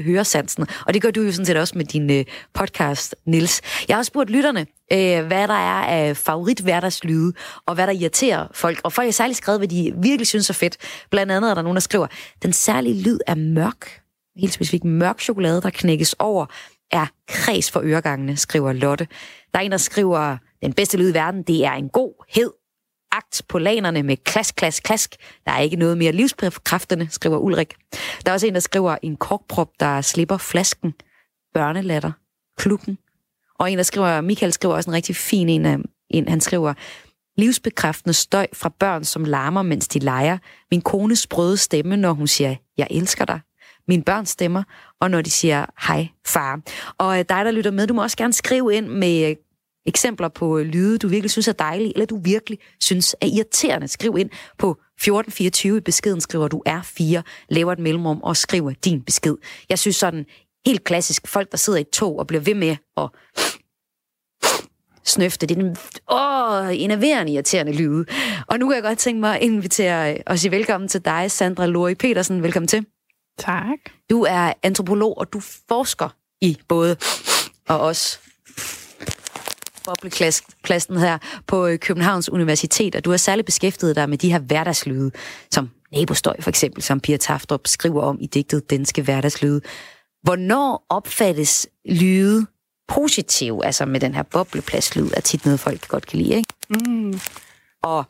høresansen. 0.03 0.67
Og 0.87 0.95
det 0.95 1.03
gør 1.03 1.11
du 1.11 1.23
jo 1.23 1.33
sådan 1.33 1.47
set 1.47 1.57
også 1.57 1.79
med 1.79 1.85
din 1.85 2.11
øh, 2.11 2.25
podcast, 2.55 3.15
Nils. 3.27 3.61
Jeg 3.89 3.97
har 3.97 3.99
også 3.99 4.09
spurgt 4.09 4.31
lytterne, 4.31 4.61
øh, 4.93 5.27
hvad 5.27 5.49
der 5.49 5.55
er 5.55 5.85
af 5.85 6.17
favorit 6.17 6.61
hverdagslyde, 6.61 7.33
og 7.67 7.75
hvad 7.75 7.87
der 7.87 7.93
irriterer 7.93 8.47
folk. 8.55 8.81
Og 8.85 8.93
folk 8.93 9.07
har 9.07 9.13
særligt 9.13 9.37
skrevet, 9.37 9.61
hvad 9.61 9.69
de 9.69 9.93
virkelig 10.03 10.27
synes 10.27 10.51
er 10.51 10.55
fedt. 10.55 10.77
Blandt 11.11 11.33
andet 11.33 11.51
er 11.51 11.55
der 11.55 11.63
nogen, 11.63 11.77
der 11.77 11.81
skriver, 11.81 12.07
den 12.43 12.53
særlige 12.53 13.03
lyd 13.03 13.19
er 13.27 13.35
mørk, 13.35 14.01
helt 14.37 14.53
specifikt 14.53 14.85
mørk 14.85 15.21
chokolade, 15.21 15.63
der 15.63 15.71
knækkes 15.71 16.13
over, 16.19 16.47
er 16.91 17.07
kreds 17.29 17.71
for 17.71 17.81
øregangene, 17.85 18.37
skriver 18.37 18.73
Lotte. 18.73 19.09
Der 19.55 19.61
er 19.61 19.63
en, 19.63 19.71
der 19.71 19.77
skriver, 19.77 20.37
den 20.63 20.73
bedste 20.73 20.99
lyd 20.99 21.11
i 21.11 21.15
verden, 21.15 21.43
det 21.43 21.65
er 21.65 21.73
en 21.73 21.89
god, 21.89 22.25
hed 22.29 22.51
akt 23.13 23.43
på 23.49 23.59
lanerne 23.59 24.03
med 24.03 24.17
klask, 24.17 24.57
klask, 24.57 24.83
klask. 24.83 25.17
Der 25.47 25.53
er 25.53 25.59
ikke 25.59 25.77
noget 25.77 25.99
mere 25.99 26.13
livskræftende, 26.13 27.09
skriver 27.11 27.39
Ulrik. 27.39 27.75
Der 28.25 28.31
er 28.31 28.33
også 28.33 28.47
en, 28.47 28.55
der 28.55 28.61
skriver 28.61 28.97
en 29.03 29.17
korkprop, 29.17 29.69
der 29.81 30.01
slipper 30.01 30.37
flasken. 30.37 30.95
Børnelatter. 31.55 32.13
Klukken. 32.59 32.99
Og 33.59 33.73
en, 33.73 33.79
der 33.79 33.85
skriver, 33.85 34.21
Michael 34.21 34.53
skriver 34.53 34.75
også 34.75 34.91
en 34.91 34.95
rigtig 34.95 35.17
fin 35.17 35.49
en, 35.49 35.67
øh, 35.67 35.79
en 36.11 36.29
han 36.29 36.41
skriver, 36.41 36.75
livsbekræftende 37.37 38.15
støj 38.15 38.47
fra 38.53 38.69
børn, 38.69 39.05
som 39.05 39.25
larmer, 39.25 39.63
mens 39.63 39.89
de 39.89 39.99
leger. 39.99 40.39
Min 40.71 40.81
kones 40.81 41.19
sprøde 41.19 41.57
stemme, 41.57 41.97
når 41.97 42.13
hun 42.13 42.27
siger, 42.27 42.55
jeg 42.79 42.87
elsker 42.91 43.25
dig. 43.25 43.41
Min 43.89 44.03
børns 44.03 44.31
stemmer, 44.31 44.63
og 45.01 45.11
når 45.11 45.23
de 45.23 45.31
siger, 45.31 45.67
hej 45.87 46.09
far. 46.27 46.61
Og 46.99 47.19
øh, 47.19 47.25
dig, 47.29 47.45
der 47.45 47.51
lytter 47.51 47.71
med, 47.71 47.87
du 47.87 47.95
må 47.95 48.03
også 48.03 48.17
gerne 48.17 48.33
skrive 48.33 48.75
ind 48.75 48.87
med 48.87 49.31
øh, 49.31 49.37
eksempler 49.87 50.29
på 50.29 50.59
øh, 50.59 50.67
lyde, 50.67 50.99
du 50.99 51.09
virkelig 51.09 51.31
synes 51.31 51.49
er 51.49 51.53
dejlige, 51.53 51.93
eller 51.95 52.07
du 52.07 52.21
virkelig 52.25 52.59
synes 52.81 53.17
er 53.21 53.27
irriterende. 53.27 53.89
Skriv 53.89 54.17
ind 54.19 54.31
på 54.59 54.71
1424 54.71 55.77
i 55.77 55.81
beskeden, 55.81 56.21
skriver 56.21 56.49
du 56.49 56.63
R4, 56.69 57.23
laver 57.49 57.73
et 57.73 57.79
mellemrum 57.79 58.23
og 58.23 58.37
skriver 58.37 58.73
din 58.85 59.03
besked. 59.03 59.37
Jeg 59.69 59.79
synes 59.79 59.97
sådan 59.97 60.25
helt 60.67 60.85
klassisk, 60.85 61.29
folk 61.29 61.51
der 61.51 61.57
sidder 61.57 61.79
i 61.79 61.81
et 61.81 61.91
tog 61.91 62.19
og 62.19 62.27
bliver 62.27 62.41
ved 62.41 62.55
med 62.55 62.77
at 62.97 63.09
snøfte. 65.05 65.47
Det 65.47 65.59
er 65.59 65.63
den 65.63 65.77
åh, 66.11 66.83
enerverende 66.83 67.33
irriterende 67.33 67.73
lyde. 67.73 68.05
Og 68.47 68.59
nu 68.59 68.69
kan 68.69 68.75
jeg 68.75 68.83
godt 68.83 68.99
tænke 68.99 69.21
mig 69.21 69.37
at 69.37 69.43
invitere 69.43 70.19
og 70.27 70.39
sige 70.39 70.51
velkommen 70.51 70.89
til 70.89 71.05
dig, 71.05 71.31
Sandra 71.31 71.67
Lori 71.67 71.95
Petersen. 71.95 72.43
Velkommen 72.43 72.69
til. 72.69 72.87
Tak. 73.39 73.79
Du 74.11 74.23
er 74.23 74.53
antropolog, 74.63 75.19
og 75.19 75.33
du 75.33 75.41
forsker 75.69 76.09
i 76.41 76.59
både 76.69 76.97
og 77.69 77.81
også 77.81 78.19
bobleklassen 79.85 80.99
her 80.99 81.19
på 81.47 81.67
øh, 81.67 81.79
Københavns 81.79 82.29
Universitet, 82.29 82.95
og 82.95 83.05
du 83.05 83.11
har 83.11 83.17
særligt 83.17 83.47
beskæftiget 83.47 83.97
dig 83.97 84.11
med 84.11 84.19
de 84.19 84.33
her 84.33 84.39
hverdagslyde, 84.39 85.11
som 85.51 85.71
nabostøj 85.93 86.41
for 86.41 86.49
eksempel, 86.51 86.83
som 86.83 87.01
Pia 87.01 87.17
Taftrup 87.17 87.67
skriver 87.67 88.03
om 88.03 88.19
i 88.21 88.27
digtet 88.27 88.71
Danske 88.71 89.03
Hverdagslyde. 89.03 89.61
Hvornår 90.23 90.87
opfattes 90.89 91.67
lyde 91.85 92.47
positiv, 92.89 93.61
altså 93.65 93.87
med 93.87 94.01
den 94.01 94.15
her 94.15 94.23
boblepladslyd, 94.23 95.11
er 95.17 95.21
tit 95.21 95.45
noget, 95.45 95.61
folk 95.61 95.89
godt 95.89 96.07
kan 96.07 96.19
lide, 96.19 96.35
ikke? 96.35 96.55
Mm. 96.69 97.21
Og 97.83 98.05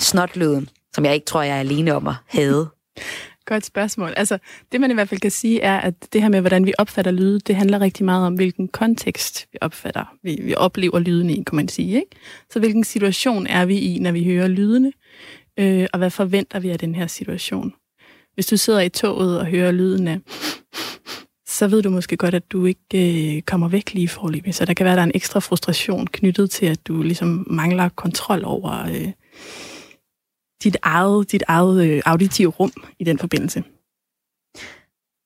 snotlyden, 0.00 0.68
som 0.94 1.04
jeg 1.04 1.14
ikke 1.14 1.26
tror, 1.26 1.42
jeg 1.42 1.56
er 1.56 1.60
alene 1.60 1.94
om 1.94 2.06
at 2.06 2.14
have. 2.26 2.68
Godt 3.46 3.66
spørgsmål. 3.66 4.12
Altså, 4.16 4.38
det 4.72 4.80
man 4.80 4.90
i 4.90 4.94
hvert 4.94 5.08
fald 5.08 5.20
kan 5.20 5.30
sige, 5.30 5.60
er, 5.60 5.78
at 5.78 5.94
det 6.12 6.22
her 6.22 6.28
med, 6.28 6.40
hvordan 6.40 6.66
vi 6.66 6.72
opfatter 6.78 7.10
lyde, 7.10 7.40
det 7.40 7.56
handler 7.56 7.80
rigtig 7.80 8.04
meget 8.04 8.26
om, 8.26 8.34
hvilken 8.34 8.68
kontekst 8.68 9.46
vi 9.52 9.58
opfatter, 9.60 10.14
vi, 10.22 10.38
vi 10.42 10.54
oplever 10.54 10.98
lyden 10.98 11.30
i, 11.30 11.42
kan 11.46 11.56
man 11.56 11.68
sige. 11.68 11.96
Ikke? 11.96 12.10
Så 12.50 12.58
hvilken 12.58 12.84
situation 12.84 13.46
er 13.46 13.64
vi 13.64 13.78
i, 13.78 13.98
når 13.98 14.12
vi 14.12 14.24
hører 14.24 14.48
lydene, 14.48 14.92
øh, 15.58 15.86
og 15.92 15.98
hvad 15.98 16.10
forventer 16.10 16.60
vi 16.60 16.70
af 16.70 16.78
den 16.78 16.94
her 16.94 17.06
situation? 17.06 17.74
Hvis 18.34 18.46
du 18.46 18.56
sidder 18.56 18.80
i 18.80 18.88
toget 18.88 19.40
og 19.40 19.46
hører 19.46 19.72
lyden 19.72 20.08
af, 20.08 20.18
så 21.48 21.68
ved 21.68 21.82
du 21.82 21.90
måske 21.90 22.16
godt, 22.16 22.34
at 22.34 22.52
du 22.52 22.66
ikke 22.66 23.36
øh, 23.36 23.42
kommer 23.42 23.68
væk 23.68 23.94
lige 23.94 24.08
forløbig. 24.08 24.54
Så 24.54 24.64
der 24.64 24.74
kan 24.74 24.84
være, 24.84 24.92
at 24.92 24.96
der 24.96 25.02
er 25.02 25.06
en 25.06 25.12
ekstra 25.14 25.40
frustration 25.40 26.06
knyttet 26.06 26.50
til, 26.50 26.66
at 26.66 26.86
du 26.88 27.02
ligesom 27.02 27.46
mangler 27.50 27.88
kontrol 27.88 28.44
over... 28.44 28.86
Øh, 28.86 29.12
dit 30.64 30.76
eget, 30.82 31.32
dit 31.32 31.42
eget 31.48 31.86
øh, 31.86 32.02
auditive 32.06 32.48
rum 32.50 32.72
i 32.98 33.04
den 33.04 33.18
forbindelse. 33.18 33.64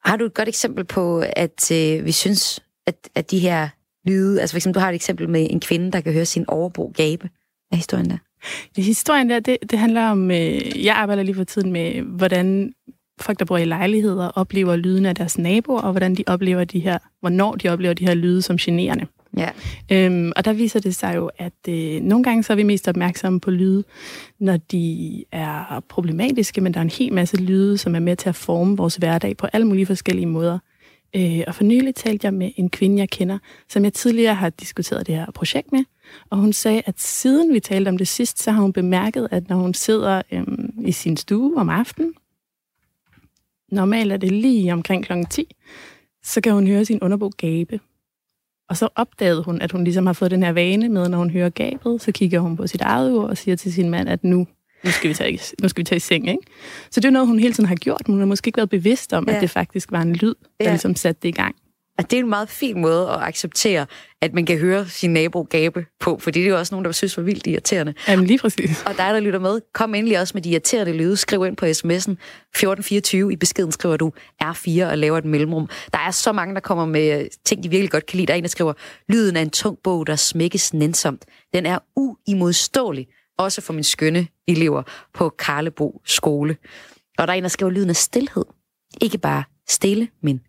Har 0.04 0.16
du 0.16 0.24
et 0.24 0.34
godt 0.34 0.48
eksempel 0.48 0.84
på, 0.84 1.24
at 1.36 1.70
øh, 1.72 2.04
vi 2.04 2.12
synes, 2.12 2.60
at, 2.86 3.08
at 3.14 3.30
de 3.30 3.38
her 3.38 3.68
lyde, 4.06 4.40
altså 4.40 4.54
for 4.54 4.58
eksempel, 4.58 4.74
du 4.74 4.80
har 4.80 4.88
et 4.88 4.94
eksempel 4.94 5.28
med 5.28 5.46
en 5.50 5.60
kvinde, 5.60 5.92
der 5.92 6.00
kan 6.00 6.12
høre 6.12 6.26
sin 6.26 6.44
overbo 6.48 6.92
gabe. 6.96 7.30
Hvad 7.68 7.76
er 7.76 7.76
historien 7.76 8.10
der? 8.10 8.18
Det, 8.76 8.84
historien 8.84 9.30
der, 9.30 9.40
det, 9.40 9.58
det 9.70 9.78
handler 9.78 10.08
om, 10.08 10.30
øh, 10.30 10.84
jeg 10.84 10.96
arbejder 10.96 11.22
lige 11.22 11.34
for 11.34 11.44
tiden 11.44 11.72
med, 11.72 12.02
hvordan 12.02 12.72
folk, 13.20 13.38
der 13.38 13.44
bor 13.44 13.56
i 13.56 13.64
lejligheder, 13.64 14.28
oplever 14.28 14.76
lyden 14.76 15.06
af 15.06 15.14
deres 15.14 15.38
naboer, 15.38 15.80
og 15.80 15.90
hvordan 15.90 16.14
de 16.14 16.24
oplever 16.26 16.64
de 16.64 16.80
her, 16.80 16.98
hvornår 17.20 17.54
de 17.54 17.68
oplever 17.68 17.94
de 17.94 18.06
her 18.06 18.14
lyde 18.14 18.42
som 18.42 18.56
generende. 18.56 19.06
Ja. 19.36 19.50
Øhm, 19.92 20.32
og 20.36 20.44
der 20.44 20.52
viser 20.52 20.80
det 20.80 20.94
sig 20.94 21.16
jo, 21.16 21.30
at 21.38 21.52
øh, 21.68 22.00
nogle 22.00 22.24
gange 22.24 22.42
så 22.42 22.52
er 22.52 22.56
vi 22.56 22.62
mest 22.62 22.88
opmærksomme 22.88 23.40
på 23.40 23.50
lyde, 23.50 23.84
når 24.38 24.56
de 24.56 25.24
er 25.32 25.80
problematiske, 25.88 26.60
men 26.60 26.74
der 26.74 26.80
er 26.80 26.84
en 26.84 26.90
hel 26.90 27.12
masse 27.12 27.36
lyde, 27.36 27.78
som 27.78 27.94
er 27.94 27.98
med 27.98 28.16
til 28.16 28.28
at 28.28 28.34
forme 28.34 28.76
vores 28.76 28.96
hverdag 28.96 29.36
på 29.36 29.46
alle 29.52 29.66
mulige 29.66 29.86
forskellige 29.86 30.26
måder. 30.26 30.58
Øh, 31.16 31.40
og 31.46 31.54
for 31.54 31.64
nylig 31.64 31.94
talte 31.94 32.24
jeg 32.24 32.34
med 32.34 32.50
en 32.56 32.70
kvinde, 32.70 32.98
jeg 32.98 33.08
kender, 33.08 33.38
som 33.68 33.84
jeg 33.84 33.92
tidligere 33.92 34.34
har 34.34 34.50
diskuteret 34.50 35.06
det 35.06 35.14
her 35.14 35.30
projekt 35.30 35.72
med, 35.72 35.84
og 36.30 36.38
hun 36.38 36.52
sagde, 36.52 36.82
at 36.86 37.00
siden 37.00 37.54
vi 37.54 37.60
talte 37.60 37.88
om 37.88 37.98
det 37.98 38.08
sidst, 38.08 38.42
så 38.42 38.50
har 38.50 38.62
hun 38.62 38.72
bemærket, 38.72 39.28
at 39.30 39.48
når 39.48 39.56
hun 39.56 39.74
sidder 39.74 40.22
øhm, 40.32 40.74
i 40.84 40.92
sin 40.92 41.16
stue 41.16 41.56
om 41.56 41.68
aftenen, 41.68 42.14
normalt 43.72 44.12
er 44.12 44.16
det 44.16 44.32
lige 44.32 44.72
omkring 44.72 45.04
kl. 45.04 45.12
10, 45.30 45.56
så 46.22 46.40
kan 46.40 46.52
hun 46.52 46.66
høre 46.66 46.84
sin 46.84 47.00
underbog 47.02 47.32
gabe. 47.36 47.80
Og 48.70 48.76
så 48.76 48.88
opdagede 48.94 49.42
hun, 49.42 49.60
at 49.60 49.72
hun 49.72 49.84
ligesom 49.84 50.06
har 50.06 50.12
fået 50.12 50.30
den 50.30 50.42
her 50.42 50.52
vane 50.52 50.88
med, 50.88 51.08
når 51.08 51.18
hun 51.18 51.30
hører 51.30 51.48
gabet, 51.48 52.02
så 52.02 52.12
kigger 52.12 52.40
hun 52.40 52.56
på 52.56 52.66
sit 52.66 52.80
eget 52.80 53.12
ur 53.12 53.28
og 53.28 53.38
siger 53.38 53.56
til 53.56 53.72
sin 53.72 53.90
mand, 53.90 54.08
at 54.08 54.24
nu, 54.24 54.46
nu, 54.84 54.90
skal, 54.90 55.08
vi 55.08 55.14
tage, 55.14 55.40
nu 55.62 55.68
skal 55.68 55.80
vi 55.80 55.84
tage 55.84 55.96
i 55.96 56.00
seng. 56.00 56.28
Ikke? 56.28 56.42
Så 56.90 57.00
det 57.00 57.08
er 57.08 57.12
noget, 57.12 57.28
hun 57.28 57.38
hele 57.38 57.54
tiden 57.54 57.68
har 57.68 57.74
gjort. 57.74 58.02
Hun 58.06 58.18
har 58.18 58.26
måske 58.26 58.48
ikke 58.48 58.56
været 58.56 58.70
bevidst 58.70 59.12
om, 59.12 59.24
ja. 59.28 59.34
at 59.34 59.42
det 59.42 59.50
faktisk 59.50 59.92
var 59.92 60.02
en 60.02 60.16
lyd, 60.16 60.34
der 60.60 60.66
ja. 60.66 60.70
ligesom 60.70 60.94
satte 60.96 61.20
det 61.22 61.28
i 61.28 61.32
gang. 61.32 61.54
Og 62.00 62.10
det 62.10 62.16
er 62.16 62.20
en 62.20 62.28
meget 62.28 62.48
fin 62.48 62.80
måde 62.80 63.08
at 63.10 63.22
acceptere, 63.22 63.86
at 64.20 64.34
man 64.34 64.46
kan 64.46 64.58
høre 64.58 64.88
sin 64.88 65.12
nabo 65.12 65.42
gabe 65.42 65.86
på, 66.00 66.18
fordi 66.18 66.38
det 66.38 66.46
er 66.46 66.50
jo 66.50 66.58
også 66.58 66.74
nogen, 66.74 66.84
der 66.84 66.92
synes 66.92 67.16
var 67.16 67.22
vildt 67.22 67.46
irriterende. 67.46 67.94
Jamen 68.08 68.26
lige 68.26 68.38
præcis. 68.38 68.82
Og 68.86 68.92
dig, 68.96 69.14
der 69.14 69.20
lytter 69.20 69.38
med, 69.38 69.60
kom 69.74 69.94
endelig 69.94 70.20
også 70.20 70.34
med 70.34 70.42
de 70.42 70.50
irriterende 70.50 70.92
lyde. 70.92 71.16
Skriv 71.16 71.46
ind 71.46 71.56
på 71.56 71.66
sms'en 71.66 72.16
1424. 72.16 73.32
I 73.32 73.36
beskeden 73.36 73.72
skriver 73.72 73.96
du 73.96 74.12
R4 74.42 74.84
og 74.84 74.98
laver 74.98 75.18
et 75.18 75.24
mellemrum. 75.24 75.68
Der 75.92 75.98
er 75.98 76.10
så 76.10 76.32
mange, 76.32 76.54
der 76.54 76.60
kommer 76.60 76.86
med 76.86 77.28
ting, 77.44 77.62
de 77.62 77.68
virkelig 77.68 77.90
godt 77.90 78.06
kan 78.06 78.16
lide. 78.16 78.26
Der 78.26 78.32
er 78.32 78.38
en, 78.38 78.44
der 78.44 78.48
skriver, 78.48 78.72
lyden 79.08 79.36
af 79.36 79.42
en 79.42 79.50
tung 79.50 79.78
bog, 79.84 80.06
der 80.06 80.16
smækkes 80.16 80.74
nænsomt. 80.74 81.24
Den 81.54 81.66
er 81.66 81.78
uimodståelig, 81.96 83.06
også 83.38 83.60
for 83.60 83.72
mine 83.72 83.84
skønne 83.84 84.26
elever 84.48 84.82
på 85.14 85.28
Karlebo 85.28 86.00
skole. 86.04 86.56
Og 87.18 87.26
der 87.26 87.32
er 87.32 87.36
en, 87.36 87.42
der 87.42 87.48
skriver 87.48 87.72
lyden 87.72 87.90
af 87.90 87.96
stillhed. 87.96 88.44
Ikke 89.00 89.18
bare 89.18 89.44
stille, 89.68 90.08
men 90.22 90.40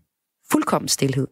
fuldkommen 0.51 0.87
stillhed. 0.87 1.27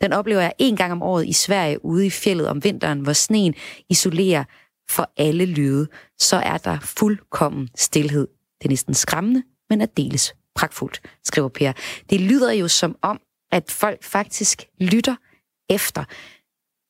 Den 0.00 0.12
oplever 0.12 0.40
jeg 0.40 0.52
en 0.58 0.76
gang 0.76 0.92
om 0.92 1.02
året 1.02 1.28
i 1.28 1.32
Sverige 1.32 1.84
ude 1.84 2.06
i 2.06 2.10
fjellet 2.10 2.48
om 2.48 2.64
vinteren, 2.64 3.00
hvor 3.00 3.12
sneen 3.12 3.54
isolerer 3.90 4.44
for 4.90 5.12
alle 5.16 5.46
lyde. 5.46 5.88
Så 6.18 6.36
er 6.36 6.58
der 6.58 6.78
fuldkommen 6.80 7.68
stillhed. 7.76 8.28
Det 8.58 8.64
er 8.64 8.68
næsten 8.68 8.94
skræmmende, 8.94 9.42
men 9.70 9.80
er 9.80 9.86
deles 9.86 10.34
pragtfuldt, 10.54 11.00
skriver 11.24 11.48
Per. 11.48 11.72
Det 12.10 12.20
lyder 12.20 12.52
jo 12.52 12.68
som 12.68 12.96
om, 13.02 13.20
at 13.52 13.70
folk 13.70 14.04
faktisk 14.04 14.62
lytter 14.80 15.16
efter. 15.70 16.04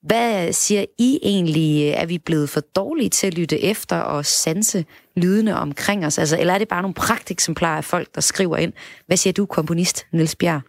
Hvad 0.06 0.52
siger 0.52 0.84
I 0.98 1.18
egentlig? 1.22 1.88
Er 1.88 2.06
vi 2.06 2.18
blevet 2.18 2.50
for 2.50 2.60
dårlige 2.60 3.10
til 3.10 3.26
at 3.26 3.34
lytte 3.34 3.60
efter 3.60 3.96
og 3.96 4.26
sanse 4.26 4.84
lydene 5.16 5.56
omkring 5.56 6.06
os? 6.06 6.18
Altså, 6.18 6.38
eller 6.40 6.54
er 6.54 6.58
det 6.58 6.68
bare 6.68 6.82
nogle 6.82 6.94
pragteksemplarer 6.94 7.76
af 7.76 7.84
folk, 7.84 8.14
der 8.14 8.20
skriver 8.20 8.56
ind? 8.56 8.72
Hvad 9.06 9.16
siger 9.16 9.32
du, 9.32 9.46
komponist 9.46 10.06
Niels 10.12 10.36
Bjerg? 10.36 10.62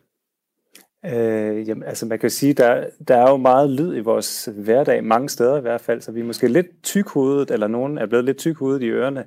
Øh, 1.05 1.67
jamen, 1.69 1.83
altså 1.83 2.05
man 2.05 2.19
kan 2.19 2.29
sige, 2.29 2.53
der, 2.53 2.85
der 3.07 3.15
er 3.15 3.29
jo 3.31 3.37
meget 3.37 3.69
lyd 3.69 3.95
i 3.95 3.99
vores 3.99 4.49
hverdag, 4.55 5.03
mange 5.03 5.29
steder 5.29 5.57
i 5.57 5.61
hvert 5.61 5.81
fald, 5.81 6.01
så 6.01 6.11
vi 6.11 6.19
er 6.19 6.23
måske 6.23 6.47
lidt 6.47 6.83
tykhovedet, 6.83 7.51
eller 7.51 7.67
nogen 7.67 7.97
er 7.97 8.05
blevet 8.05 8.25
lidt 8.25 8.37
tykhovedet 8.37 8.83
i 8.83 8.89
ørerne 8.89 9.25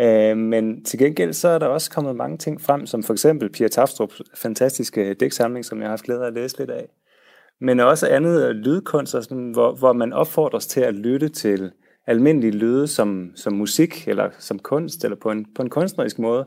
Øh, 0.00 0.36
men 0.36 0.84
til 0.84 0.98
gengæld 0.98 1.32
så 1.32 1.48
er 1.48 1.58
der 1.58 1.66
også 1.66 1.90
kommet 1.90 2.16
mange 2.16 2.38
ting 2.38 2.60
frem, 2.60 2.86
som 2.86 3.02
for 3.02 3.12
eksempel 3.12 3.50
Pia 3.52 3.68
Tafstrups 3.68 4.22
fantastiske 4.34 5.14
digtsamling, 5.14 5.64
som 5.64 5.78
jeg 5.78 5.86
har 5.86 5.90
haft 5.90 6.04
glæde 6.04 6.22
af 6.22 6.26
at 6.26 6.32
læse 6.32 6.58
lidt 6.58 6.70
af. 6.70 6.88
Men 7.60 7.80
også 7.80 8.08
andet 8.08 8.56
lydkunst, 8.56 9.12
sådan, 9.12 9.50
hvor, 9.50 9.74
hvor 9.74 9.92
man 9.92 10.12
opfordres 10.12 10.66
til 10.66 10.80
at 10.80 10.94
lytte 10.94 11.28
til 11.28 11.72
almindelige 12.06 12.50
lyde 12.50 12.86
som, 12.86 13.30
som 13.34 13.52
musik, 13.52 14.08
eller 14.08 14.30
som 14.38 14.58
kunst, 14.58 15.04
eller 15.04 15.16
på 15.16 15.30
en, 15.30 15.46
på 15.56 15.62
en 15.62 15.70
kunstnerisk 15.70 16.18
måde. 16.18 16.46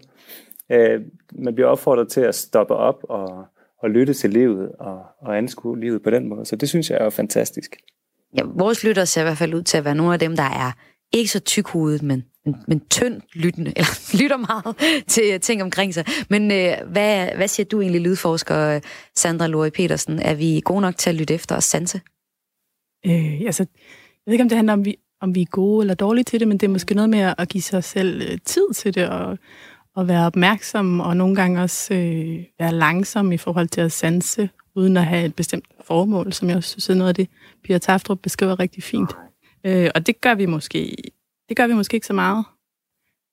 Øh, 0.71 1.01
man 1.31 1.55
bliver 1.55 1.67
opfordret 1.67 2.09
til 2.09 2.21
at 2.21 2.35
stoppe 2.35 2.73
op 2.73 3.03
og, 3.03 3.45
og 3.83 3.89
lytte 3.89 4.13
til 4.13 4.29
livet 4.29 4.71
og, 4.79 4.99
og 5.21 5.37
anskue 5.37 5.79
livet 5.79 6.03
på 6.03 6.09
den 6.09 6.29
måde. 6.29 6.45
Så 6.45 6.55
det 6.55 6.69
synes 6.69 6.89
jeg 6.89 6.97
er 6.97 7.09
fantastisk. 7.09 7.75
Ja, 8.37 8.43
vores 8.45 8.83
lytter 8.83 9.05
ser 9.05 9.21
i 9.21 9.23
hvert 9.23 9.37
fald 9.37 9.53
ud 9.53 9.61
til 9.61 9.77
at 9.77 9.85
være 9.85 9.95
nogle 9.95 10.13
af 10.13 10.19
dem, 10.19 10.35
der 10.35 10.43
er 10.43 10.71
ikke 11.13 11.31
så 11.31 11.39
tykhudet, 11.39 12.03
men, 12.03 12.23
men, 12.45 12.55
men 12.67 12.79
tynd 12.89 13.21
lyttende, 13.33 13.73
eller 13.75 14.13
lytter 14.21 14.37
meget 14.37 15.03
til 15.07 15.41
ting 15.41 15.63
omkring 15.63 15.93
sig. 15.93 16.05
Men 16.29 16.51
øh, 16.51 16.91
hvad, 16.91 17.29
hvad 17.35 17.47
siger 17.47 17.67
du 17.67 17.81
egentlig, 17.81 18.01
lydforsker 18.01 18.79
Sandra 19.15 19.47
Lori 19.47 19.69
Petersen? 19.69 20.19
Er 20.19 20.33
vi 20.33 20.61
gode 20.65 20.81
nok 20.81 20.97
til 20.97 21.09
at 21.09 21.15
lytte 21.15 21.33
efter 21.33 21.55
og 21.55 21.63
sanse? 21.63 22.01
Øh, 23.05 23.41
altså, 23.41 23.63
jeg 23.63 24.25
ved 24.25 24.33
ikke, 24.33 24.43
om 24.43 24.49
det 24.49 24.55
handler 24.55 24.73
om, 24.73 24.85
vi, 24.85 24.95
om 25.21 25.35
vi 25.35 25.41
er 25.41 25.45
gode 25.45 25.83
eller 25.83 25.95
dårlige 25.95 26.23
til 26.23 26.39
det, 26.39 26.47
men 26.47 26.57
det 26.57 26.67
er 26.67 26.71
måske 26.71 26.95
noget 26.95 27.09
med 27.09 27.33
at 27.37 27.49
give 27.49 27.61
sig 27.61 27.83
selv 27.83 28.21
øh, 28.21 28.37
tid 28.45 28.73
til 28.73 28.95
det, 28.95 29.09
og, 29.09 29.37
og 29.97 30.07
være 30.07 30.25
opmærksom, 30.25 30.99
og 30.99 31.17
nogle 31.17 31.35
gange 31.35 31.61
også 31.61 31.93
øh, 31.93 32.43
være 32.59 32.73
langsom 32.73 33.31
i 33.31 33.37
forhold 33.37 33.67
til 33.67 33.81
at 33.81 33.91
sanse, 33.91 34.49
uden 34.75 34.97
at 34.97 35.05
have 35.05 35.25
et 35.25 35.35
bestemt 35.35 35.65
formål, 35.81 36.33
som 36.33 36.49
jeg 36.49 36.57
også 36.57 36.69
synes 36.69 36.89
er 36.89 36.93
noget 36.93 37.09
af 37.09 37.15
det, 37.15 37.29
Pia 37.63 37.77
Taftrup 37.77 38.19
beskriver 38.19 38.59
rigtig 38.59 38.83
fint. 38.83 39.11
Øh, 39.63 39.89
og 39.95 40.07
det 40.07 40.21
gør 40.21 40.35
vi 40.35 40.45
måske 40.45 40.95
det 41.49 41.57
gør 41.57 41.67
vi 41.67 41.73
måske 41.73 41.95
ikke 41.95 42.07
så 42.07 42.13
meget. 42.13 42.45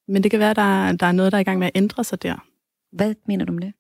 Men 0.08 0.22
det 0.22 0.30
kan 0.30 0.40
være, 0.40 0.50
at 0.50 0.56
der, 0.56 0.92
der 0.92 1.06
er 1.06 1.12
noget, 1.12 1.32
der 1.32 1.38
er 1.38 1.40
i 1.40 1.44
gang 1.44 1.58
med 1.58 1.66
at 1.66 1.72
ændre 1.74 2.04
sig 2.04 2.22
der. 2.22 2.46
Hvad 2.92 3.14
mener 3.28 3.44
du 3.44 3.52
med 3.52 3.62
det? 3.62 3.72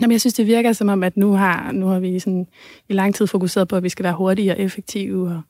Jamen, 0.00 0.12
jeg 0.12 0.20
synes, 0.20 0.34
det 0.34 0.46
virker 0.46 0.72
som 0.72 0.88
om, 0.88 1.02
at 1.02 1.16
nu 1.16 1.32
har, 1.32 1.72
nu 1.72 1.86
har 1.86 2.00
vi 2.00 2.18
sådan 2.18 2.46
i 2.88 2.92
lang 2.92 3.14
tid 3.14 3.26
fokuseret 3.26 3.68
på, 3.68 3.76
at 3.76 3.82
vi 3.82 3.88
skal 3.88 4.02
være 4.02 4.14
hurtige 4.14 4.52
og 4.52 4.60
effektive, 4.60 5.28
og 5.28 5.42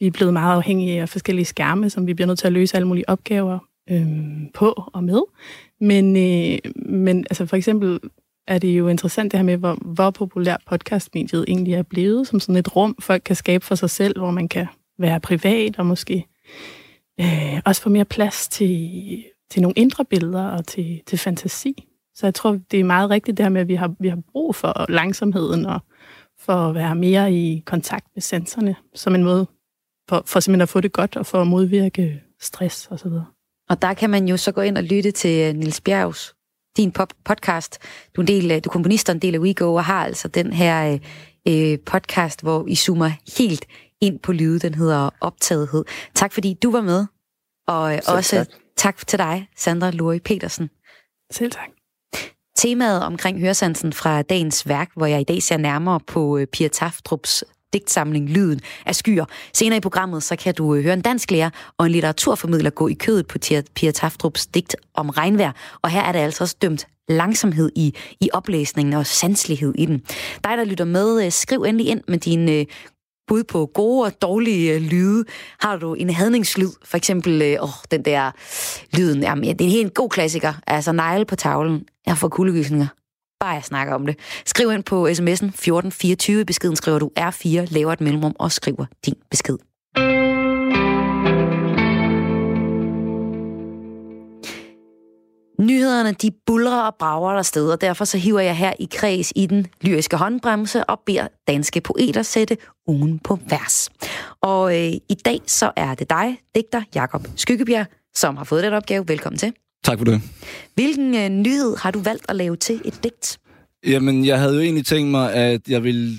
vi 0.00 0.06
er 0.06 0.10
blevet 0.10 0.32
meget 0.32 0.56
afhængige 0.56 1.00
af 1.00 1.08
forskellige 1.08 1.44
skærme, 1.44 1.90
som 1.90 2.06
vi 2.06 2.14
bliver 2.14 2.26
nødt 2.26 2.38
til 2.38 2.46
at 2.46 2.52
løse 2.52 2.76
alle 2.76 2.88
mulige 2.88 3.08
opgaver 3.08 3.58
øhm, 3.90 4.50
på 4.54 4.90
og 4.92 5.04
med. 5.04 5.20
Men, 5.80 6.16
øh, 6.16 6.58
men 6.86 7.18
altså 7.30 7.46
for 7.46 7.56
eksempel 7.56 8.00
er 8.46 8.58
det 8.58 8.78
jo 8.78 8.88
interessant 8.88 9.32
det 9.32 9.38
her 9.38 9.44
med, 9.44 9.56
hvor, 9.56 9.74
hvor 9.74 10.10
populær 10.10 10.56
podcastmediet 10.66 11.44
egentlig 11.48 11.74
er 11.74 11.82
blevet, 11.82 12.26
som 12.26 12.40
sådan 12.40 12.56
et 12.56 12.76
rum, 12.76 12.96
folk 13.00 13.22
kan 13.24 13.36
skabe 13.36 13.64
for 13.64 13.74
sig 13.74 13.90
selv, 13.90 14.18
hvor 14.18 14.30
man 14.30 14.48
kan 14.48 14.66
være 14.98 15.20
privat 15.20 15.78
og 15.78 15.86
måske 15.86 16.26
øh, 17.20 17.60
også 17.64 17.82
få 17.82 17.88
mere 17.88 18.04
plads 18.04 18.48
til, 18.48 19.24
til 19.50 19.62
nogle 19.62 19.74
indre 19.76 20.04
billeder 20.04 20.46
og 20.48 20.66
til, 20.66 21.02
til 21.06 21.18
fantasi. 21.18 21.88
Så 22.14 22.26
jeg 22.26 22.34
tror, 22.34 22.58
det 22.70 22.80
er 22.80 22.84
meget 22.84 23.10
rigtigt 23.10 23.36
det 23.36 23.44
her 23.44 23.50
med, 23.50 23.60
at 23.60 23.68
vi 23.68 23.74
har, 23.74 23.94
vi 24.00 24.08
har 24.08 24.18
brug 24.32 24.54
for 24.54 24.86
langsomheden 24.88 25.66
og 25.66 25.80
for 26.38 26.52
at 26.52 26.74
være 26.74 26.94
mere 26.94 27.32
i 27.32 27.62
kontakt 27.66 28.06
med 28.14 28.22
sensorne, 28.22 28.76
som 28.94 29.14
en 29.14 29.24
måde 29.24 29.46
for, 30.08 30.22
for 30.26 30.40
simpelthen 30.40 30.62
at 30.62 30.68
få 30.68 30.80
det 30.80 30.92
godt 30.92 31.16
og 31.16 31.26
for 31.26 31.40
at 31.40 31.46
modvirke 31.46 32.22
stress 32.40 32.88
osv. 32.90 33.12
Og 33.70 33.82
der 33.82 33.94
kan 33.94 34.10
man 34.10 34.28
jo 34.28 34.36
så 34.36 34.52
gå 34.52 34.60
ind 34.60 34.78
og 34.78 34.84
lytte 34.84 35.10
til 35.10 35.48
øh, 35.48 35.54
Nils 35.54 35.80
Bjergs, 35.80 36.34
din 36.76 36.92
pop 36.92 37.12
podcast. 37.24 37.78
Du 38.16 38.20
er, 38.20 38.22
en 38.22 38.28
del, 38.28 38.48
du 38.48 38.68
er 38.68 38.72
komponist 38.72 39.08
og 39.08 39.14
en 39.14 39.22
del 39.22 39.34
af 39.34 39.40
WeGo, 39.40 39.74
og 39.74 39.84
har 39.84 40.04
altså 40.04 40.28
den 40.28 40.52
her 40.52 40.92
øh, 40.92 41.72
øh, 41.72 41.78
podcast, 41.86 42.42
hvor 42.42 42.66
I 42.68 42.74
zoomer 42.74 43.10
helt 43.38 43.66
ind 44.00 44.18
på 44.18 44.32
lyde. 44.32 44.58
Den 44.58 44.74
hedder 44.74 45.10
Optagethed. 45.20 45.84
Tak 46.14 46.32
fordi 46.32 46.54
du 46.62 46.70
var 46.70 46.80
med. 46.80 47.06
Og 47.66 47.90
Selv 47.92 48.16
også 48.16 48.36
tak. 48.36 48.48
tak 48.76 49.06
til 49.06 49.18
dig, 49.18 49.48
Sandra 49.56 49.90
Lori 49.90 50.18
Petersen. 50.18 50.70
Selv 51.32 51.50
tak. 51.50 51.68
Temaet 52.56 53.02
omkring 53.02 53.40
høresansen 53.40 53.92
fra 53.92 54.22
dagens 54.22 54.68
værk, 54.68 54.90
hvor 54.96 55.06
jeg 55.06 55.20
i 55.20 55.24
dag 55.24 55.42
ser 55.42 55.56
nærmere 55.56 56.00
på 56.00 56.38
øh, 56.38 56.46
Pia 56.46 56.68
Taftrups 56.68 57.44
digtsamling 57.74 58.28
Lyden 58.28 58.60
af 58.86 58.94
skyer. 58.94 59.24
Senere 59.52 59.76
i 59.76 59.80
programmet, 59.80 60.22
så 60.22 60.36
kan 60.36 60.54
du 60.54 60.74
øh, 60.74 60.82
høre 60.82 60.94
en 60.94 61.00
dansk 61.00 61.30
lærer 61.30 61.50
og 61.78 61.86
en 61.86 61.92
litteraturformidler 61.92 62.70
gå 62.70 62.88
i 62.88 62.94
kødet 62.94 63.26
på 63.26 63.38
Pia 63.74 63.90
Taftrups 63.90 64.46
digt 64.46 64.76
om 64.94 65.10
regnvejr. 65.10 65.52
Og 65.82 65.90
her 65.90 66.02
er 66.02 66.12
det 66.12 66.18
altså 66.18 66.44
også 66.44 66.56
dømt 66.62 66.86
langsomhed 67.08 67.70
i, 67.76 67.94
i 68.20 68.28
oplæsningen 68.32 68.94
og 68.94 69.06
sanslighed 69.06 69.74
i 69.78 69.86
den. 69.86 69.98
Dig, 70.44 70.58
der 70.58 70.64
lytter 70.64 70.84
med, 70.84 71.24
øh, 71.24 71.32
skriv 71.32 71.62
endelig 71.62 71.88
ind 71.88 72.00
med 72.08 72.18
dine 72.18 72.52
øh, 72.52 72.66
bud 73.26 73.44
på 73.44 73.66
gode 73.74 74.06
og 74.06 74.22
dårlige 74.22 74.78
lyde. 74.78 75.24
Har 75.60 75.76
du 75.76 75.94
en 75.94 76.10
hadningslyd, 76.10 76.70
for 76.84 76.96
eksempel 76.96 77.56
åh, 77.60 77.68
den 77.90 78.04
der 78.04 78.30
lyden, 78.96 79.22
jamen, 79.22 79.44
det 79.44 79.60
er 79.60 79.64
en 79.64 79.70
helt 79.70 79.94
god 79.94 80.10
klassiker, 80.10 80.52
altså 80.66 80.92
negle 80.92 81.24
på 81.24 81.36
tavlen. 81.36 81.84
Jeg 82.06 82.18
får 82.18 82.28
kuldegysninger. 82.28 82.86
Bare 83.44 83.54
jeg 83.54 83.64
snakker 83.64 83.94
om 83.94 84.06
det. 84.06 84.18
Skriv 84.46 84.72
ind 84.72 84.84
på 84.84 85.06
sms'en 85.06 85.48
1424, 85.48 86.44
beskeden 86.44 86.76
skriver 86.76 86.98
du 86.98 87.10
R4, 87.18 87.48
laver 87.48 87.92
et 87.92 88.00
mellemrum 88.00 88.36
og 88.38 88.52
skriver 88.52 88.86
din 89.06 89.14
besked. 89.30 89.58
Nyhederne, 95.60 96.12
de 96.12 96.30
bulrer 96.46 96.82
og 96.82 96.94
brager 96.98 97.34
der 97.34 97.42
sted, 97.42 97.70
og 97.70 97.80
derfor 97.80 98.04
så 98.04 98.18
hiver 98.18 98.40
jeg 98.40 98.56
her 98.56 98.72
i 98.78 98.88
kreds 98.92 99.32
i 99.36 99.46
den 99.46 99.66
lyriske 99.80 100.16
håndbremse 100.16 100.84
og 100.84 101.00
beder 101.06 101.28
danske 101.48 101.80
poeter 101.80 102.22
sætte 102.22 102.56
ugen 102.86 103.18
på 103.18 103.38
vers. 103.48 103.90
Og 104.40 104.76
øh, 104.78 104.92
i 105.08 105.16
dag 105.24 105.40
så 105.46 105.72
er 105.76 105.94
det 105.94 106.10
dig, 106.10 106.38
digter 106.54 106.82
Jakob 106.94 107.26
Skyggebjerg, 107.36 107.86
som 108.14 108.36
har 108.36 108.44
fået 108.44 108.64
den 108.64 108.72
opgave. 108.72 109.08
Velkommen 109.08 109.38
til. 109.38 109.52
Tak 109.84 109.98
for 109.98 110.04
det. 110.04 110.20
Hvilken 110.74 111.14
øh, 111.14 111.28
nyhed 111.28 111.76
har 111.76 111.90
du 111.90 112.00
valgt 112.00 112.24
at 112.28 112.36
lave 112.36 112.56
til 112.56 112.80
et 112.84 113.04
digt? 113.04 113.38
Jamen, 113.86 114.24
jeg 114.24 114.40
havde 114.40 114.54
jo 114.54 114.60
egentlig 114.60 114.86
tænkt 114.86 115.10
mig, 115.10 115.34
at 115.34 115.60
jeg 115.68 115.84
ville 115.84 116.18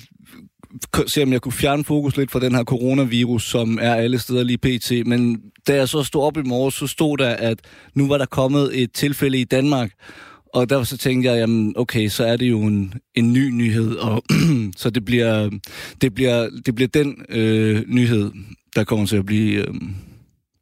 se, 1.07 1.23
om 1.23 1.33
jeg 1.33 1.41
kunne 1.41 1.51
fjerne 1.51 1.83
fokus 1.83 2.17
lidt 2.17 2.31
fra 2.31 2.39
den 2.39 2.55
her 2.55 2.63
coronavirus, 2.63 3.49
som 3.49 3.79
er 3.81 3.95
alle 3.95 4.19
steder 4.19 4.43
lige 4.43 4.57
pt. 4.57 5.07
Men 5.07 5.41
da 5.67 5.75
jeg 5.75 5.89
så 5.89 6.03
stod 6.03 6.23
op 6.23 6.37
i 6.37 6.41
morgen, 6.41 6.71
så 6.71 6.87
stod 6.87 7.17
der, 7.17 7.29
at 7.29 7.59
nu 7.93 8.07
var 8.07 8.17
der 8.17 8.25
kommet 8.25 8.81
et 8.81 8.91
tilfælde 8.91 9.37
i 9.37 9.43
Danmark, 9.43 9.91
og 10.53 10.69
derfor 10.69 10.83
så 10.83 10.97
tænkte 10.97 11.29
jeg, 11.29 11.39
jamen 11.39 11.73
okay, 11.77 12.07
så 12.07 12.25
er 12.25 12.37
det 12.37 12.49
jo 12.49 12.61
en, 12.61 12.93
en 13.15 13.33
ny 13.33 13.49
nyhed, 13.49 13.95
og 13.95 14.23
så 14.77 14.89
det 14.89 15.05
bliver, 15.05 15.49
det 16.01 16.15
bliver, 16.15 16.49
det 16.65 16.75
bliver 16.75 16.87
den 16.87 17.25
øh, 17.29 17.83
nyhed, 17.87 18.31
der 18.75 18.83
kommer 18.83 19.05
til 19.05 19.17
at 19.17 19.25
blive, 19.25 19.67
øh, 19.67 19.73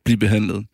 blive 0.06 0.18
behandlet. 0.18 0.66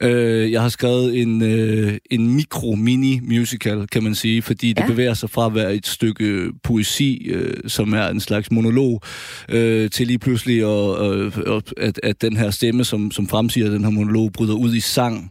Øh, 0.00 0.52
jeg 0.52 0.62
har 0.62 0.68
skrevet 0.68 1.20
en, 1.20 1.42
øh, 1.42 1.98
en 2.10 2.34
mikro-mini-musical, 2.34 3.86
kan 3.86 4.02
man 4.02 4.14
sige, 4.14 4.42
fordi 4.42 4.72
det 4.72 4.82
ja. 4.82 4.86
bevæger 4.86 5.14
sig 5.14 5.30
fra 5.30 5.46
at 5.46 5.54
være 5.54 5.74
et 5.74 5.86
stykke 5.86 6.52
poesi, 6.64 7.28
øh, 7.30 7.54
som 7.66 7.92
er 7.92 8.08
en 8.08 8.20
slags 8.20 8.50
monolog, 8.50 9.02
øh, 9.48 9.90
til 9.90 10.06
lige 10.06 10.18
pludselig 10.18 10.56
at, 10.56 11.12
øh, 11.12 11.32
at, 11.76 12.00
at 12.02 12.22
den 12.22 12.36
her 12.36 12.50
stemme, 12.50 12.84
som, 12.84 13.10
som 13.10 13.28
fremsiger 13.28 13.70
den 13.70 13.84
her 13.84 13.90
monolog, 13.90 14.32
bryder 14.32 14.54
ud 14.54 14.74
i 14.74 14.80
sang. 14.80 15.30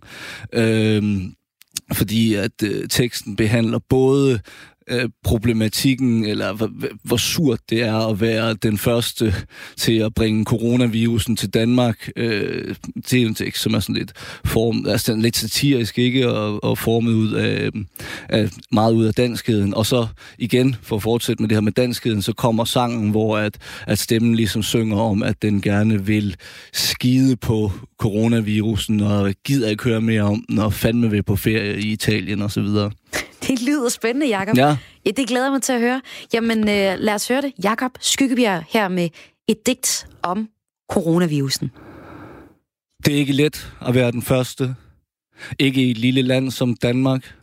Øh, 0.53 1.03
fordi 1.93 2.33
at 2.33 2.63
øh, 2.63 2.87
teksten 2.89 3.35
behandler 3.35 3.79
både 3.89 4.39
Øh, 4.89 5.09
problematikken, 5.23 6.25
eller 6.25 6.53
hvor, 6.53 6.69
hvor 7.03 7.17
surt 7.17 7.59
det 7.69 7.81
er 7.81 8.07
at 8.07 8.21
være 8.21 8.53
den 8.53 8.77
første 8.77 9.35
til 9.77 9.93
at 9.93 10.13
bringe 10.13 10.45
coronavirusen 10.45 11.35
til 11.35 11.49
Danmark. 11.49 12.09
Øh, 12.15 12.75
det 13.11 13.21
er 13.21 13.27
en 13.27 13.35
tekst, 13.35 13.63
som 13.63 13.73
er 13.73 13.79
sådan 13.79 13.95
lidt, 13.95 14.13
form, 14.45 14.85
altså 14.87 15.15
lidt 15.15 15.37
satirisk, 15.37 15.99
ikke? 15.99 16.29
Og, 16.29 16.63
og 16.63 16.77
formet 16.77 17.11
ud 17.11 17.33
af, 17.33 17.69
af, 18.29 18.49
meget 18.71 18.93
ud 18.93 19.05
af 19.05 19.13
danskheden. 19.13 19.73
Og 19.73 19.85
så 19.85 20.07
igen, 20.37 20.75
for 20.81 20.95
at 20.95 21.03
fortsætte 21.03 21.43
med 21.43 21.49
det 21.49 21.55
her 21.55 21.61
med 21.61 21.71
danskheden, 21.71 22.21
så 22.21 22.33
kommer 22.33 22.65
sangen, 22.65 23.09
hvor 23.09 23.37
at, 23.37 23.57
at 23.87 23.99
stemmen 23.99 24.35
ligesom 24.35 24.63
synger 24.63 24.97
om, 24.97 25.23
at 25.23 25.41
den 25.41 25.61
gerne 25.61 26.05
vil 26.05 26.35
skide 26.73 27.35
på 27.35 27.71
coronavirusen, 27.97 29.01
og 29.01 29.33
gider 29.45 29.69
ikke 29.69 29.83
høre 29.83 30.01
mere 30.01 30.21
om 30.21 30.45
den, 30.49 30.59
og 30.59 30.73
fandme 30.73 31.09
vil 31.09 31.23
på 31.23 31.35
ferie 31.35 31.79
i 31.79 31.91
Italien 31.91 32.41
osv. 32.41 32.67
Det 33.49 33.61
lyder 33.61 33.89
spændende, 33.89 34.27
Jakob. 34.27 34.57
Ja. 34.57 34.77
ja. 35.05 35.11
Det 35.11 35.27
glæder 35.27 35.51
mig 35.51 35.61
til 35.61 35.73
at 35.73 35.79
høre. 35.79 36.01
Jamen, 36.33 36.59
øh, 36.59 36.99
lad 36.99 37.13
os 37.13 37.27
høre 37.27 37.41
det. 37.41 37.53
Jakob 37.63 37.91
Skyggebjerg 37.99 38.63
her 38.69 38.87
med 38.87 39.09
et 39.47 39.65
digt 39.65 40.07
om 40.21 40.49
coronavirusen. 40.91 41.71
Det 43.05 43.13
er 43.13 43.17
ikke 43.17 43.33
let 43.33 43.73
at 43.87 43.95
være 43.95 44.11
den 44.11 44.21
første. 44.21 44.75
Ikke 45.59 45.81
i 45.81 45.91
et 45.91 45.97
lille 45.97 46.21
land 46.21 46.51
som 46.51 46.75
Danmark. 46.75 47.35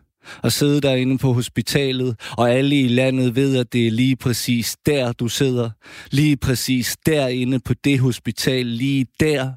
At 0.42 0.52
sidde 0.52 0.80
derinde 0.80 1.18
på 1.18 1.32
hospitalet, 1.32 2.20
og 2.38 2.50
alle 2.50 2.80
i 2.80 2.88
landet 2.88 3.36
ved, 3.36 3.57
at 3.57 3.72
det 3.72 3.86
er 3.86 3.90
lige 3.90 4.16
præcis 4.16 4.76
der, 4.86 5.12
du 5.12 5.28
sidder. 5.28 5.70
Lige 6.11 6.36
præcis 6.36 6.96
derinde 7.07 7.59
på 7.61 7.74
det 7.74 8.00
hospital. 8.00 8.66
Lige 8.66 9.07
der. 9.20 9.52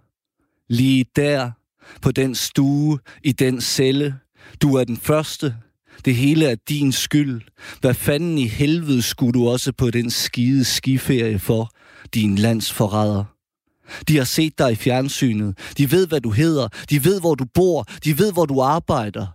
Lige 0.67 1.05
der. 1.15 1.51
På 2.01 2.11
den 2.11 2.35
stue. 2.35 2.99
I 3.23 3.31
den 3.31 3.61
celle. 3.61 4.15
Du 4.61 4.75
er 4.75 4.83
den 4.83 4.97
første. 4.97 5.55
Det 6.05 6.15
hele 6.15 6.45
er 6.45 6.55
din 6.69 6.91
skyld. 6.91 7.41
Hvad 7.81 7.93
fanden 7.93 8.37
i 8.37 8.47
helvede 8.47 9.01
skulle 9.01 9.33
du 9.33 9.49
også 9.49 9.71
på 9.71 9.91
den 9.91 10.09
skide 10.09 10.65
skiferie 10.65 11.39
for, 11.39 11.71
din 12.13 12.35
landsforræder? 12.35 13.23
De 14.07 14.17
har 14.17 14.23
set 14.23 14.59
dig 14.59 14.71
i 14.71 14.75
fjernsynet. 14.75 15.57
De 15.77 15.91
ved, 15.91 16.07
hvad 16.07 16.21
du 16.21 16.29
hedder. 16.29 16.67
De 16.89 17.05
ved, 17.05 17.19
hvor 17.19 17.35
du 17.35 17.45
bor. 17.53 17.85
De 18.03 18.17
ved, 18.17 18.33
hvor 18.33 18.45
du 18.45 18.61
arbejder. 18.61 19.27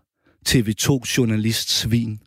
TV2-journalist 0.49 1.71
svin. 1.71 2.19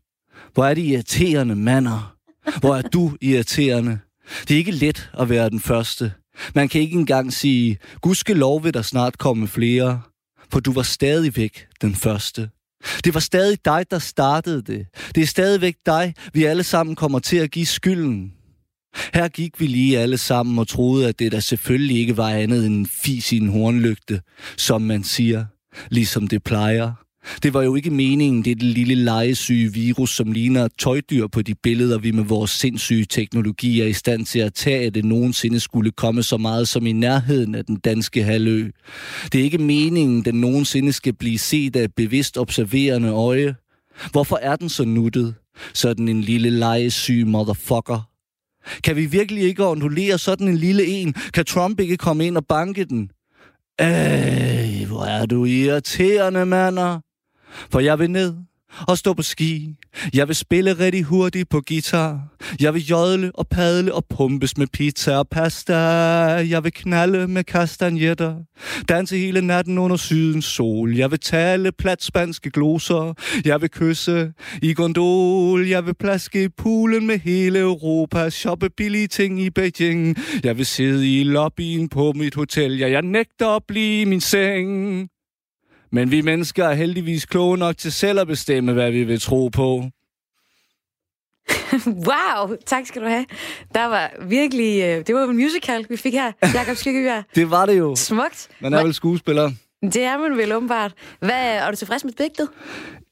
Hvor 0.53 0.65
er 0.65 0.73
de 0.73 0.81
irriterende 0.81 1.55
mander. 1.55 2.15
Hvor 2.59 2.75
er 2.75 2.81
du 2.81 3.17
irriterende. 3.21 3.99
Det 4.47 4.53
er 4.53 4.57
ikke 4.57 4.71
let 4.71 5.11
at 5.19 5.29
være 5.29 5.49
den 5.49 5.59
første. 5.59 6.13
Man 6.55 6.69
kan 6.69 6.81
ikke 6.81 6.97
engang 6.97 7.33
sige, 7.33 7.77
gudske 8.01 8.33
lov 8.33 8.63
vil 8.63 8.73
der 8.73 8.81
snart 8.81 9.17
komme 9.17 9.47
flere. 9.47 10.01
For 10.51 10.59
du 10.59 10.73
var 10.73 10.83
stadigvæk 10.83 11.67
den 11.81 11.95
første. 11.95 12.49
Det 13.03 13.13
var 13.13 13.19
stadig 13.19 13.57
dig, 13.65 13.86
der 13.91 13.99
startede 13.99 14.61
det. 14.61 14.88
Det 15.15 15.23
er 15.23 15.28
stadigvæk 15.28 15.75
dig, 15.86 16.13
vi 16.34 16.43
alle 16.43 16.63
sammen 16.63 16.95
kommer 16.95 17.19
til 17.19 17.38
at 17.38 17.51
give 17.51 17.65
skylden. 17.65 18.34
Her 19.13 19.28
gik 19.28 19.59
vi 19.59 19.67
lige 19.67 19.99
alle 19.99 20.17
sammen 20.17 20.59
og 20.59 20.67
troede, 20.67 21.07
at 21.07 21.19
det 21.19 21.32
der 21.32 21.39
selvfølgelig 21.39 21.97
ikke 21.97 22.17
var 22.17 22.30
andet 22.30 22.65
end 22.65 22.75
en 22.75 22.86
fis 22.86 23.32
i 23.32 23.38
en 23.38 23.49
hornlygte, 23.49 24.21
som 24.57 24.82
man 24.82 25.03
siger, 25.03 25.45
ligesom 25.89 26.28
det 26.28 26.43
plejer. 26.43 27.07
Det 27.43 27.53
var 27.53 27.61
jo 27.61 27.75
ikke 27.75 27.91
meningen, 27.91 28.45
det, 28.45 28.61
det 28.61 28.63
lille 28.63 28.95
legesyge 28.95 29.73
virus, 29.73 30.15
som 30.15 30.32
ligner 30.32 30.67
tøjdyr 30.80 31.28
på 31.28 31.41
de 31.41 31.55
billeder, 31.55 31.97
vi 31.97 32.11
med 32.11 32.23
vores 32.23 32.51
sindssyge 32.51 33.05
teknologi 33.05 33.82
er 33.82 33.86
i 33.86 33.93
stand 33.93 34.25
til 34.25 34.39
at 34.39 34.53
tage, 34.53 34.88
at 34.88 34.95
det 34.95 35.05
nogensinde 35.05 35.59
skulle 35.59 35.91
komme 35.91 36.23
så 36.23 36.38
meget 36.38 36.67
som 36.67 36.88
i 36.88 36.91
nærheden 36.91 37.55
af 37.55 37.65
den 37.65 37.75
danske 37.75 38.23
halvø. 38.23 38.69
Det 39.32 39.39
er 39.39 39.43
ikke 39.43 39.57
meningen, 39.57 40.25
den 40.25 40.36
nogensinde 40.41 40.93
skal 40.93 41.13
blive 41.13 41.39
set 41.39 41.75
af 41.75 41.84
et 41.84 41.95
bevidst 41.95 42.38
observerende 42.38 43.09
øje. 43.09 43.55
Hvorfor 44.11 44.39
er 44.41 44.55
den 44.55 44.69
så 44.69 44.86
nuttet? 44.86 45.36
Sådan 45.73 46.07
en 46.07 46.21
lille 46.21 46.49
legesyg 46.49 47.28
motherfucker. 47.28 48.09
Kan 48.84 48.95
vi 48.95 49.05
virkelig 49.05 49.43
ikke 49.43 49.67
ondulere 49.67 50.17
sådan 50.17 50.47
en 50.47 50.57
lille 50.57 50.86
en? 50.86 51.13
Kan 51.34 51.45
Trump 51.45 51.80
ikke 51.80 51.97
komme 51.97 52.28
ind 52.28 52.38
og 52.38 52.45
banke 52.45 52.86
den? 52.86 53.09
Øh, 53.82 54.88
hvor 54.88 55.05
er 55.05 55.25
du 55.25 55.45
irriterende, 55.45 56.45
mander. 56.45 56.99
For 57.72 57.80
jeg 57.80 58.00
vil 58.00 58.12
ned 58.12 58.36
og 58.88 58.98
stå 58.98 59.14
på 59.14 59.22
ski. 59.22 59.76
Jeg 60.14 60.28
vil 60.28 60.36
spille 60.36 60.74
rigtig 60.74 61.04
hurtigt 61.04 61.50
på 61.50 61.62
guitar. 61.68 62.28
Jeg 62.60 62.74
vil 62.74 62.86
jodle 62.86 63.32
og 63.34 63.48
padle 63.48 63.93
og 63.93 64.06
pumpes 64.06 64.58
med 64.58 64.68
pizza 64.68 65.18
og 65.18 65.28
pasta. 65.30 65.76
Jeg 65.76 66.64
vil 66.64 66.74
knalde 66.74 67.28
med 67.28 67.43
kastanjetter. 67.43 68.36
Danse 68.89 69.18
hele 69.18 69.41
natten 69.41 69.78
under 69.78 69.98
sydens 69.98 70.45
sol. 70.45 70.95
Jeg 70.95 71.12
vil 71.12 71.20
tale 71.20 71.72
plat 71.72 72.04
spanske 72.04 72.50
gloser. 72.50 73.14
Jeg 73.45 73.62
vil 73.62 73.70
kysse 73.70 74.34
i 74.62 74.74
gondol. 74.74 75.68
Jeg 75.68 75.86
vil 75.86 75.93
plaske 75.93 76.43
i 76.43 76.50
poolen 76.50 77.08
med 77.08 77.20
hele 77.20 77.60
Europa. 77.60 78.30
Shoppe 78.30 78.70
billige 78.70 79.08
ting 79.08 79.41
i 79.41 79.50
Beijing. 79.50 80.18
Jeg 80.43 80.58
vil 80.58 80.66
sidde 80.66 81.20
i 81.20 81.24
lobbyen 81.24 81.89
på 81.89 82.12
mit 82.16 82.36
hotel. 82.36 82.78
Ja, 82.78 82.89
jeg 82.89 83.02
nægter 83.02 83.48
at 83.56 83.64
blive 83.68 84.02
i 84.02 84.06
min 84.06 84.22
seng. 84.22 85.10
Men 85.91 86.11
vi 86.11 86.21
mennesker 86.21 86.65
er 86.65 86.73
heldigvis 86.73 87.25
kloge 87.25 87.57
nok 87.57 87.77
til 87.77 87.91
selv 87.91 88.19
at 88.19 88.27
bestemme, 88.27 88.73
hvad 88.73 88.91
vi 88.91 89.03
vil 89.03 89.21
tro 89.21 89.47
på. 89.47 89.83
wow, 92.09 92.55
tak 92.65 92.85
skal 92.85 93.01
du 93.01 93.07
have. 93.07 93.25
Der 93.75 93.85
var 93.85 94.11
virkelig... 94.21 94.83
Øh, 94.83 95.07
det 95.07 95.15
var 95.15 95.23
en 95.23 95.38
musical, 95.38 95.85
vi 95.89 95.97
fik 95.97 96.13
her. 96.13 96.31
Jakob 96.53 96.75
Skyggebjerg. 96.75 97.23
det 97.35 97.51
var 97.51 97.65
det 97.65 97.77
jo. 97.77 97.95
Smukt. 97.95 98.47
Man 98.59 98.73
er 98.73 98.83
vel 98.83 98.93
skuespiller. 98.93 99.51
Det 99.81 100.03
er 100.03 100.17
man 100.17 100.38
vel 100.38 100.51
åbenbart. 100.53 100.93
Hvad, 101.19 101.31
er 101.31 101.71
du 101.71 101.77
tilfreds 101.77 102.03
med 102.03 102.13
digtet? 102.13 102.49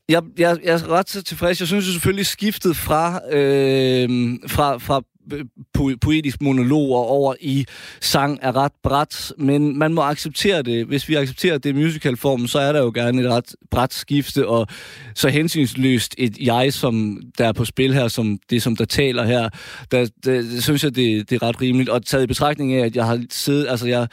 Jeg, 0.10 0.24
jeg, 0.38 0.58
jeg 0.64 0.74
er 0.74 0.90
ret 0.90 1.06
tilfreds. 1.06 1.60
Jeg 1.60 1.68
synes 1.68 1.88
jo 1.88 1.92
selvfølgelig 1.92 2.26
skiftet 2.26 2.78
fra, 2.78 3.22
øh, 3.32 4.10
fra, 4.48 4.78
fra 4.78 5.02
Øh, 5.34 5.46
po- 5.78 5.98
poetisk 6.02 6.42
monologer 6.42 7.00
over 7.00 7.36
i 7.42 7.66
sang 8.02 8.40
er 8.42 8.56
ret 8.56 8.72
bræt, 8.84 9.32
men 9.38 9.78
man 9.78 9.94
må 9.94 10.02
acceptere 10.02 10.62
det. 10.62 10.86
Hvis 10.86 11.10
vi 11.10 11.16
accepterer 11.16 11.58
det 11.58 11.76
musicalformen, 11.76 12.48
så 12.48 12.60
er 12.60 12.72
der 12.72 12.80
jo 12.80 12.92
gerne 12.96 13.22
et 13.22 13.30
ret 13.30 13.56
bræt 13.72 13.94
skifte, 13.94 14.48
og 14.48 14.68
så 15.16 15.30
hensynsløst 15.30 16.16
et 16.18 16.38
jeg, 16.38 16.74
som 16.74 17.22
der 17.38 17.48
er 17.48 17.52
på 17.52 17.66
spil 17.66 17.94
her, 17.94 18.08
som 18.08 18.40
det, 18.50 18.64
som 18.64 18.76
der 18.76 18.86
taler 18.86 19.26
her, 19.26 19.50
der, 19.92 20.08
der, 20.26 20.42
der 20.42 20.62
synes 20.62 20.84
jeg, 20.84 20.96
det, 20.96 21.30
det 21.30 21.42
er 21.42 21.48
ret 21.48 21.62
rimeligt. 21.62 21.90
Og 21.90 22.06
taget 22.06 22.24
i 22.24 22.28
betragtning 22.28 22.74
af, 22.74 22.86
at 22.86 22.96
jeg 22.96 23.06
har 23.06 23.24
siddet, 23.30 23.68
altså 23.70 23.88
jeg, 23.88 24.08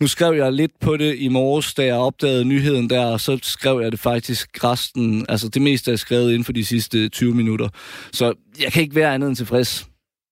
nu 0.00 0.06
skrev 0.06 0.34
jeg 0.34 0.52
lidt 0.52 0.72
på 0.80 0.96
det 0.96 1.16
i 1.18 1.28
morges, 1.28 1.74
da 1.74 1.84
jeg 1.84 1.94
opdagede 1.94 2.44
nyheden 2.44 2.90
der, 2.90 3.04
og 3.04 3.20
så 3.20 3.38
skrev 3.42 3.80
jeg 3.82 3.92
det 3.92 4.00
faktisk 4.00 4.64
resten, 4.64 5.26
altså 5.28 5.48
det 5.48 5.62
meste 5.62 5.92
er 5.92 5.96
skrevet 5.96 6.30
inden 6.30 6.44
for 6.44 6.52
de 6.52 6.64
sidste 6.64 7.08
20 7.08 7.34
minutter. 7.34 7.68
Så 8.12 8.34
jeg 8.62 8.72
kan 8.72 8.82
ikke 8.82 8.94
være 8.94 9.14
andet 9.14 9.28
end 9.28 9.36
tilfreds. 9.36 9.88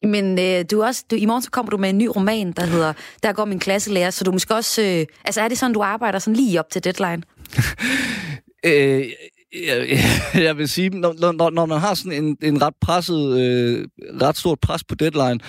Men 0.07 0.39
øh, 0.39 0.65
du 0.71 0.83
også, 0.83 1.05
du, 1.11 1.17
i 1.17 1.27
morgen 1.27 1.43
så 1.43 1.51
kommer 1.51 1.71
du 1.71 1.77
med 1.77 1.91
en 1.91 1.99
ny 1.99 2.07
roman, 2.17 2.53
der 2.53 2.67
hedder 2.67 2.93
Der 3.23 3.33
går 3.33 3.45
min 3.45 3.59
klasselærer, 3.59 4.11
så 4.11 4.25
du 4.25 4.33
måske 4.33 4.55
også... 4.55 4.83
Øh, 4.83 5.07
altså 5.25 5.41
er 5.41 5.49
det 5.49 5.59
sådan, 5.59 5.75
du 5.75 5.83
arbejder 5.83 6.19
sådan 6.19 6.37
lige 6.37 6.61
op 6.61 6.71
til 6.71 6.85
deadline? 6.85 7.23
øh, 8.67 9.05
jeg, 9.67 9.99
jeg 10.47 10.59
vil 10.59 10.69
sige, 10.69 10.89
når, 10.89 11.33
når, 11.33 11.51
når 11.51 11.67
man 11.67 11.81
har 11.81 11.95
sådan 11.95 12.25
en, 12.25 12.37
en 12.43 12.63
ret 12.63 12.75
presset, 12.81 13.41
øh, 13.41 13.89
ret 14.23 14.37
stort 14.37 14.61
pres 14.61 14.85
på 14.85 14.95
deadline, 14.95 15.41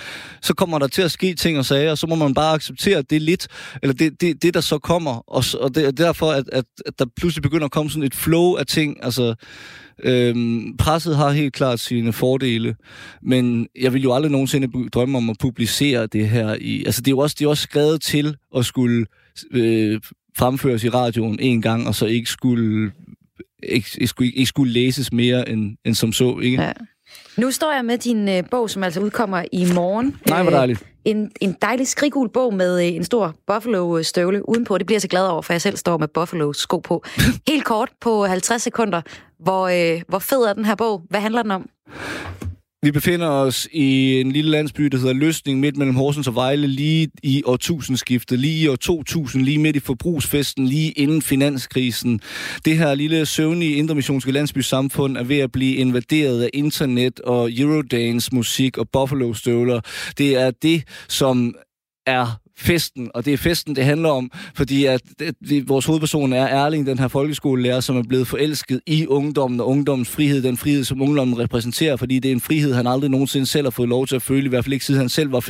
så 0.42 0.54
kommer 0.54 0.78
der 0.78 0.86
til 0.86 1.02
at 1.02 1.10
ske 1.10 1.34
ting 1.34 1.58
og 1.58 1.64
sager, 1.64 1.90
og 1.90 1.98
så 1.98 2.06
må 2.06 2.14
man 2.14 2.34
bare 2.34 2.54
acceptere 2.54 3.02
det 3.02 3.22
lidt, 3.22 3.48
eller 3.82 3.94
det, 3.94 4.20
det, 4.20 4.42
det 4.42 4.54
der 4.54 4.60
så 4.60 4.78
kommer, 4.78 5.30
og, 5.30 5.44
og 5.60 5.74
det 5.74 5.86
er 5.86 5.90
derfor, 5.90 6.30
at, 6.32 6.44
at, 6.52 6.64
at 6.86 6.98
der 6.98 7.04
pludselig 7.16 7.42
begynder 7.42 7.64
at 7.64 7.70
komme 7.72 7.90
sådan 7.90 8.02
et 8.02 8.14
flow 8.14 8.54
af 8.54 8.66
ting, 8.66 9.04
altså 9.04 9.34
Øhm, 10.04 10.76
presset 10.76 11.16
har 11.16 11.30
helt 11.30 11.54
klart 11.54 11.80
sine 11.80 12.12
fordele, 12.12 12.76
men 13.22 13.68
jeg 13.80 13.92
vil 13.92 14.02
jo 14.02 14.12
aldrig 14.14 14.32
nogensinde 14.32 14.88
drømme 14.90 15.18
om 15.18 15.30
at 15.30 15.36
publicere 15.40 16.06
det 16.06 16.28
her 16.28 16.56
i... 16.60 16.84
Altså, 16.84 17.00
det 17.00 17.08
er 17.08 17.12
jo 17.12 17.18
også, 17.18 17.36
det 17.38 17.44
er 17.44 17.48
også 17.48 17.62
skrevet 17.62 18.02
til 18.02 18.36
at 18.56 18.66
skulle 18.66 19.06
øh, 19.50 20.00
fremføres 20.38 20.84
i 20.84 20.88
radioen 20.88 21.38
en 21.40 21.62
gang, 21.62 21.88
og 21.88 21.94
så 21.94 22.06
ikke 22.06 22.30
skulle, 22.30 22.92
ikke, 23.62 23.88
ikke, 23.94 24.06
skulle, 24.06 24.32
ikke 24.32 24.46
skulle 24.46 24.72
læses 24.72 25.12
mere 25.12 25.48
end, 25.48 25.76
end 25.84 25.94
som 25.94 26.12
så, 26.12 26.38
ikke? 26.42 26.62
Ja. 26.62 26.72
Nu 27.36 27.50
står 27.50 27.72
jeg 27.72 27.84
med 27.84 27.98
din 27.98 28.28
øh, 28.28 28.44
bog, 28.50 28.70
som 28.70 28.84
altså 28.84 29.00
udkommer 29.00 29.44
i 29.52 29.66
morgen. 29.74 30.16
Nej, 30.28 30.42
hvor 30.42 30.50
dejligt. 30.50 30.82
Øh, 30.82 30.88
en, 31.04 31.30
en 31.40 31.56
dejlig 31.62 31.88
skrigul 31.88 32.28
bog 32.28 32.54
med 32.54 32.86
øh, 32.86 32.94
en 32.94 33.04
stor 33.04 33.34
Buffalo-støvle 33.46 34.48
udenpå. 34.48 34.78
Det 34.78 34.86
bliver 34.86 34.96
jeg 34.96 35.02
så 35.02 35.08
glad 35.08 35.26
over, 35.26 35.42
for 35.42 35.52
jeg 35.52 35.62
selv 35.62 35.76
står 35.76 35.98
med 35.98 36.08
Buffalo-sko 36.08 36.78
på. 36.78 37.04
Helt 37.48 37.64
kort 37.64 37.90
på 38.00 38.24
50 38.24 38.62
sekunder. 38.62 39.02
Hvor, 39.40 39.68
øh, 39.68 40.02
hvor 40.08 40.18
fed 40.18 40.38
er 40.42 40.52
den 40.52 40.64
her 40.64 40.74
bog? 40.74 41.02
Hvad 41.10 41.20
handler 41.20 41.42
den 41.42 41.50
om? 41.50 41.68
Vi 42.82 42.90
befinder 42.90 43.28
os 43.28 43.68
i 43.72 44.20
en 44.20 44.32
lille 44.32 44.50
landsby, 44.50 44.84
der 44.84 44.98
hedder 44.98 45.12
Løsning, 45.12 45.60
midt 45.60 45.76
mellem 45.76 45.96
Horsens 45.96 46.26
og 46.26 46.34
Vejle, 46.34 46.66
lige 46.66 47.08
i 47.22 47.42
årtusindskiftet, 47.46 48.38
lige 48.38 48.64
i 48.64 48.68
år 48.68 48.76
2000, 48.76 49.42
lige 49.44 49.58
midt 49.58 49.76
i 49.76 49.80
forbrugsfesten, 49.80 50.66
lige 50.66 50.90
inden 50.90 51.22
finanskrisen. 51.22 52.20
Det 52.64 52.78
her 52.78 52.94
lille 52.94 53.26
søvnige 53.26 53.74
indremissionske 53.74 54.32
landsbysamfund 54.32 55.16
er 55.16 55.24
ved 55.24 55.38
at 55.38 55.52
blive 55.52 55.74
invaderet 55.74 56.42
af 56.42 56.50
internet 56.54 57.20
og 57.20 57.50
Eurodance 57.52 58.34
musik 58.34 58.78
og 58.78 58.88
Buffalo-støvler. 58.92 59.80
Det 60.18 60.36
er 60.36 60.50
det, 60.50 60.82
som 61.08 61.54
er 62.06 62.40
festen, 62.58 63.10
og 63.14 63.24
det 63.24 63.32
er 63.32 63.36
festen, 63.36 63.76
det 63.76 63.84
handler 63.84 64.08
om, 64.08 64.30
fordi 64.54 64.84
at 64.84 65.00
det, 65.18 65.34
det, 65.48 65.68
vores 65.68 65.86
hovedperson 65.86 66.32
er 66.32 66.46
Erling, 66.46 66.86
den 66.86 66.98
her 66.98 67.08
folkeskolelærer, 67.08 67.80
som 67.80 67.96
er 67.96 68.02
blevet 68.02 68.26
forelsket 68.26 68.80
i 68.86 69.06
ungdommen 69.06 69.60
og 69.60 69.68
ungdommens 69.68 70.08
frihed, 70.08 70.42
den 70.42 70.56
frihed, 70.56 70.84
som 70.84 71.02
ungdommen 71.02 71.38
repræsenterer, 71.38 71.96
fordi 71.96 72.18
det 72.18 72.28
er 72.28 72.32
en 72.32 72.40
frihed, 72.40 72.74
han 72.74 72.86
aldrig 72.86 73.10
nogensinde 73.10 73.46
selv 73.46 73.66
har 73.66 73.70
fået 73.70 73.88
lov 73.88 74.06
til 74.06 74.16
at 74.16 74.22
føle, 74.22 74.46
i 74.46 74.48
hvert 74.48 74.64
fald 74.64 74.72
ikke 74.72 74.84
siden 74.84 75.00
han 75.00 75.08
selv 75.08 75.32
var 75.32 75.40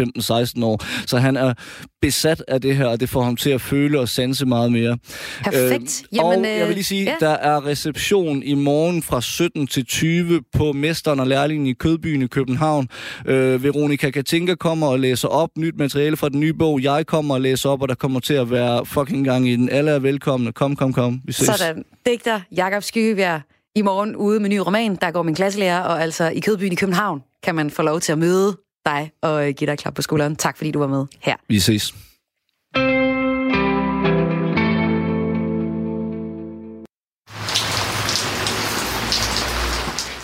15-16 0.58 0.64
år. 0.64 0.84
Så 1.06 1.18
han 1.18 1.36
er 1.36 1.54
besat 2.02 2.44
af 2.48 2.60
det 2.60 2.76
her, 2.76 2.86
og 2.86 3.00
det 3.00 3.08
får 3.08 3.22
ham 3.22 3.36
til 3.36 3.50
at 3.50 3.60
føle 3.60 4.00
og 4.00 4.08
sanse 4.08 4.46
meget 4.46 4.72
mere. 4.72 4.98
Perfekt. 5.44 6.02
Øh, 6.12 6.16
Jamen, 6.16 6.44
og 6.44 6.58
jeg 6.58 6.66
vil 6.66 6.74
lige 6.74 6.84
sige, 6.84 7.02
ja. 7.02 7.14
der 7.20 7.30
er 7.30 7.66
reception 7.66 8.42
i 8.42 8.54
morgen 8.54 9.02
fra 9.02 9.20
17 9.20 9.66
til 9.66 9.86
20 9.86 10.40
på 10.52 10.72
Mesteren 10.72 11.20
og 11.20 11.26
Lærlingen 11.26 11.66
i 11.66 11.72
Kødbyen 11.72 12.22
i 12.22 12.26
København. 12.26 12.88
Øh, 13.26 13.64
Veronika 13.64 14.10
Katinka 14.10 14.54
kommer 14.54 14.86
og 14.86 15.00
læser 15.00 15.28
op 15.28 15.50
nyt 15.58 15.74
materiale 15.78 16.16
fra 16.16 16.28
den 16.28 16.40
nye 16.40 16.52
bog, 16.52 16.82
Jeg 16.82 16.97
kommer 17.04 17.34
og 17.34 17.40
læser 17.40 17.70
op, 17.70 17.82
og 17.82 17.88
der 17.88 17.94
kommer 17.94 18.20
til 18.20 18.34
at 18.34 18.50
være 18.50 18.86
fucking 18.86 19.24
gang 19.24 19.48
i 19.48 19.56
den. 19.56 19.68
Alle 19.68 19.90
er 19.90 19.98
velkomne. 19.98 20.52
Kom, 20.52 20.76
kom, 20.76 20.92
kom. 20.92 21.20
Vi 21.24 21.32
ses. 21.32 21.46
Sådan. 21.46 21.84
Digter 22.06 22.40
Jakob 22.52 22.82
Skyggebjerg 22.82 23.40
i 23.74 23.82
morgen 23.82 24.16
ude 24.16 24.40
med 24.40 24.48
ny 24.50 24.56
roman. 24.56 24.96
Der 24.96 25.10
går 25.10 25.22
min 25.22 25.34
klasselærer, 25.34 25.80
og 25.80 26.02
altså 26.02 26.28
i 26.28 26.40
Kødbyen 26.40 26.72
i 26.72 26.76
København 26.76 27.22
kan 27.42 27.54
man 27.54 27.70
få 27.70 27.82
lov 27.82 28.00
til 28.00 28.12
at 28.12 28.18
møde 28.18 28.56
dig 28.86 29.10
og 29.22 29.44
give 29.44 29.66
dig 29.66 29.72
et 29.72 29.78
klap 29.78 29.94
på 29.94 30.02
skulderen. 30.02 30.36
Tak 30.36 30.56
fordi 30.56 30.70
du 30.70 30.78
var 30.78 30.86
med 30.86 31.06
her. 31.20 31.36
Vi 31.48 31.60
ses. 31.60 31.94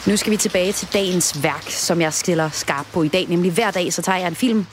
Nu 0.07 0.17
skal 0.17 0.33
vi 0.33 0.37
tilbage 0.37 0.73
til 0.73 0.89
dagens 0.93 1.43
værk, 1.43 1.71
som 1.71 2.01
jeg 2.01 2.13
stiller 2.13 2.51
skarp 2.51 2.87
på 2.93 3.03
i 3.03 3.09
dag. 3.09 3.27
Nemlig 3.29 3.53
hver 3.53 3.71
dag, 3.71 3.93
så 3.93 4.03
tager 4.03 4.19
jeg 4.19 4.29
en 4.29 4.35
film, 4.35 4.67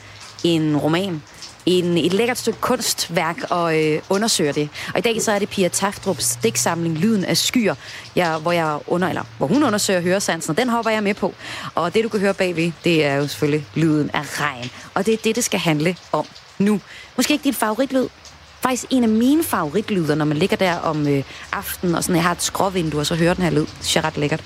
en 0.44 0.76
roman, 0.76 1.22
en, 1.66 1.98
et 1.98 2.12
lækkert 2.12 2.38
stykke 2.38 2.60
kunstværk 2.60 3.36
og 3.50 3.80
øh, 3.80 4.02
undersøger 4.10 4.52
det. 4.52 4.68
Og 4.94 4.98
i 4.98 5.02
dag 5.02 5.22
så 5.22 5.32
er 5.32 5.38
det 5.38 5.48
Pia 5.48 5.68
Taftrups 5.68 6.38
digtsamling 6.42 6.98
Lyden 6.98 7.24
af 7.24 7.36
skyer, 7.36 7.74
jeg, 8.16 8.36
hvor, 8.36 8.52
jeg 8.52 8.78
under, 8.86 9.08
eller, 9.08 9.22
hvor 9.38 9.46
hun 9.46 9.62
undersøger 9.64 10.00
høresansen, 10.00 10.50
og 10.50 10.56
den 10.56 10.68
hopper 10.68 10.90
jeg 10.90 11.02
med 11.02 11.14
på. 11.14 11.34
Og 11.74 11.94
det 11.94 12.04
du 12.04 12.08
kan 12.08 12.20
høre 12.20 12.34
bagved, 12.34 12.72
det 12.84 13.04
er 13.04 13.14
jo 13.14 13.28
selvfølgelig 13.28 13.66
lyden 13.74 14.10
af 14.14 14.40
regn. 14.40 14.70
Og 14.94 15.06
det 15.06 15.14
er 15.14 15.18
det, 15.24 15.36
det 15.36 15.44
skal 15.44 15.60
handle 15.60 15.96
om 16.12 16.26
nu. 16.58 16.80
Måske 17.16 17.32
ikke 17.32 17.44
dit 17.44 17.56
favoritlyd, 17.56 18.08
Faktisk 18.62 18.84
en 18.90 19.02
af 19.02 19.08
mine 19.08 19.44
favoritlyder, 19.44 20.14
når 20.14 20.24
man 20.24 20.36
ligger 20.36 20.56
der 20.56 20.76
om 20.76 21.08
øh, 21.08 21.24
aftenen, 21.52 21.94
og 21.94 22.02
sådan, 22.02 22.16
jeg 22.16 22.24
har 22.24 22.32
et 22.32 22.42
skråvindue, 22.42 23.00
og 23.00 23.06
så 23.06 23.14
hører 23.14 23.34
den 23.34 23.44
her 23.44 23.50
lyd. 23.50 23.66
Det 23.82 23.96
er 23.96 24.04
ret 24.04 24.16
lækkert. 24.16 24.44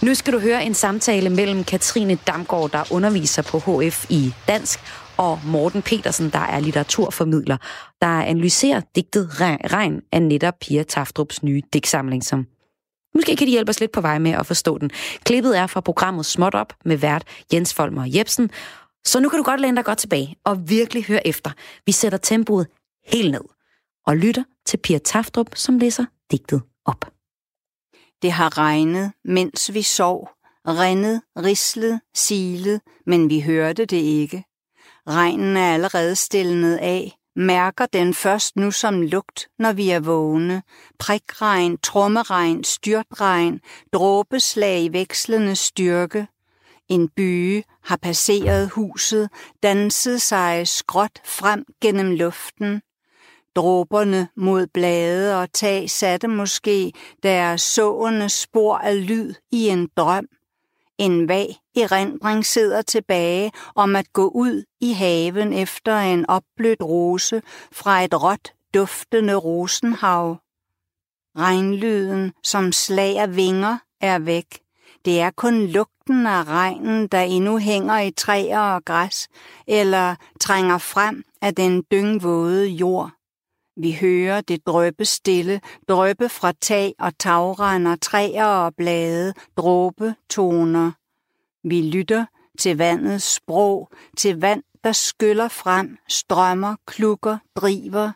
Nu 0.00 0.14
skal 0.14 0.32
du 0.32 0.38
høre 0.38 0.64
en 0.64 0.74
samtale 0.74 1.30
mellem 1.30 1.64
Katrine 1.64 2.18
Damgaard, 2.26 2.70
der 2.70 2.92
underviser 2.92 3.42
på 3.42 3.58
HF 3.58 4.06
i 4.08 4.34
dansk, 4.48 4.80
og 5.16 5.40
Morten 5.46 5.82
Petersen, 5.82 6.30
der 6.30 6.38
er 6.38 6.60
litteraturformidler, 6.60 7.56
der 8.00 8.06
analyserer 8.06 8.80
digtet 8.94 9.40
Regn 9.40 10.02
af 10.12 10.22
netop 10.22 10.54
Pia 10.60 10.82
Taftrups 10.82 11.42
nye 11.42 11.62
digtsamling, 11.72 12.24
som 12.24 12.46
Måske 13.14 13.36
kan 13.36 13.46
de 13.46 13.50
hjælpe 13.52 13.70
os 13.70 13.80
lidt 13.80 13.92
på 13.92 14.00
vej 14.00 14.18
med 14.18 14.30
at 14.30 14.46
forstå 14.46 14.78
den. 14.78 14.90
Klippet 15.24 15.58
er 15.58 15.66
fra 15.66 15.80
programmet 15.80 16.26
Småt 16.26 16.54
Op 16.54 16.72
med 16.84 16.96
vært 16.96 17.24
Jens 17.52 17.74
Folmer 17.74 18.04
Jebsen. 18.14 18.50
Så 19.04 19.20
nu 19.20 19.28
kan 19.28 19.38
du 19.38 19.42
godt 19.42 19.60
læne 19.60 19.76
dig 19.76 19.84
godt 19.84 19.98
tilbage 19.98 20.36
og 20.44 20.68
virkelig 20.68 21.04
høre 21.04 21.26
efter. 21.26 21.50
Vi 21.86 21.92
sætter 21.92 22.18
tempoet 22.18 22.66
helt 23.06 23.30
ned 23.30 23.44
og 24.06 24.16
lytter 24.16 24.42
til 24.66 24.76
Pia 24.76 24.98
Taftrup, 24.98 25.50
som 25.54 25.78
læser 25.78 26.04
digtet 26.30 26.62
op. 26.84 27.10
Det 28.22 28.32
har 28.32 28.58
regnet, 28.58 29.12
mens 29.24 29.74
vi 29.74 29.82
sov, 29.82 30.28
rendet, 30.68 31.22
rislet, 31.36 32.00
silet, 32.14 32.80
men 33.06 33.30
vi 33.30 33.40
hørte 33.40 33.84
det 33.84 33.96
ikke. 33.96 34.44
Regnen 35.08 35.56
er 35.56 35.74
allerede 35.74 36.16
stillet 36.16 36.76
af, 36.76 37.18
mærker 37.36 37.86
den 37.86 38.14
først 38.14 38.56
nu 38.56 38.70
som 38.70 39.02
lugt, 39.02 39.48
når 39.58 39.72
vi 39.72 39.90
er 39.90 40.00
vågne. 40.00 40.62
Prikregn, 40.98 41.78
trommeregn, 41.78 42.64
styrtregn, 42.64 43.60
dråbeslag 43.92 44.82
i 44.82 44.92
vekslende 44.92 45.56
styrke. 45.56 46.26
En 46.88 47.08
byge 47.08 47.64
har 47.84 47.96
passeret 47.96 48.70
huset, 48.70 49.30
danset 49.62 50.22
sig 50.22 50.68
skråt 50.68 51.20
frem 51.24 51.64
gennem 51.80 52.10
luften. 52.10 52.82
Dråberne 53.56 54.28
mod 54.36 54.66
blade 54.66 55.42
og 55.42 55.52
tag 55.52 55.90
satte 55.90 56.28
måske 56.28 56.92
deres 57.22 57.62
sående 57.62 58.28
spor 58.28 58.76
af 58.76 59.06
lyd 59.06 59.34
i 59.52 59.68
en 59.68 59.88
drøm. 59.96 60.26
En 60.98 61.28
vag 61.28 61.56
erindring 61.82 62.46
sidder 62.46 62.82
tilbage 62.82 63.52
om 63.74 63.96
at 63.96 64.12
gå 64.12 64.28
ud 64.28 64.64
i 64.80 64.92
haven 64.92 65.52
efter 65.52 65.98
en 65.98 66.26
opblødt 66.30 66.82
rose 66.82 67.42
fra 67.72 68.02
et 68.02 68.22
råt 68.22 68.52
duftende 68.74 69.34
rosenhav. 69.34 70.38
Regnlyden, 71.38 72.32
som 72.42 72.72
slag 72.72 73.18
af 73.18 73.36
vinger, 73.36 73.78
er 74.00 74.18
væk. 74.18 74.60
Det 75.04 75.20
er 75.20 75.30
kun 75.30 75.66
lugten 75.66 76.26
af 76.26 76.44
regnen, 76.44 77.06
der 77.06 77.20
endnu 77.20 77.58
hænger 77.58 77.98
i 78.00 78.10
træer 78.10 78.60
og 78.60 78.84
græs, 78.84 79.28
eller 79.66 80.14
trænger 80.40 80.78
frem 80.78 81.24
af 81.42 81.54
den 81.54 81.84
dyngvåde 81.92 82.66
jord. 82.66 83.10
Vi 83.76 83.92
hører 83.92 84.40
det 84.40 84.66
drøbe 84.66 85.04
stille, 85.04 85.60
drøbe 85.88 86.28
fra 86.28 86.52
tag 86.60 86.94
og 86.98 87.18
tagrender, 87.18 87.96
træer 87.96 88.46
og 88.46 88.74
blade, 88.76 89.34
dråbe 89.56 90.14
toner. 90.30 90.92
Vi 91.64 91.82
lytter 91.82 92.24
til 92.58 92.78
vandets 92.78 93.34
sprog, 93.34 93.90
til 94.16 94.40
vand, 94.40 94.62
der 94.84 94.92
skyller 94.92 95.48
frem, 95.48 95.96
strømmer, 96.08 96.76
klukker, 96.86 97.38
driver. 97.56 98.12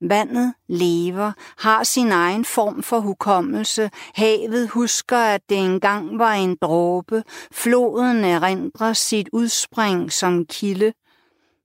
Vandet 0.00 0.54
lever, 0.68 1.32
har 1.58 1.84
sin 1.84 2.12
egen 2.12 2.44
form 2.44 2.82
for 2.82 3.00
hukommelse. 3.00 3.90
Havet 4.14 4.68
husker, 4.68 5.18
at 5.18 5.40
det 5.48 5.58
engang 5.58 6.18
var 6.18 6.32
en 6.32 6.56
dråbe. 6.62 7.24
Floden 7.52 8.24
erindrer 8.24 8.92
sit 8.92 9.28
udspring 9.32 10.12
som 10.12 10.46
kilde. 10.46 10.92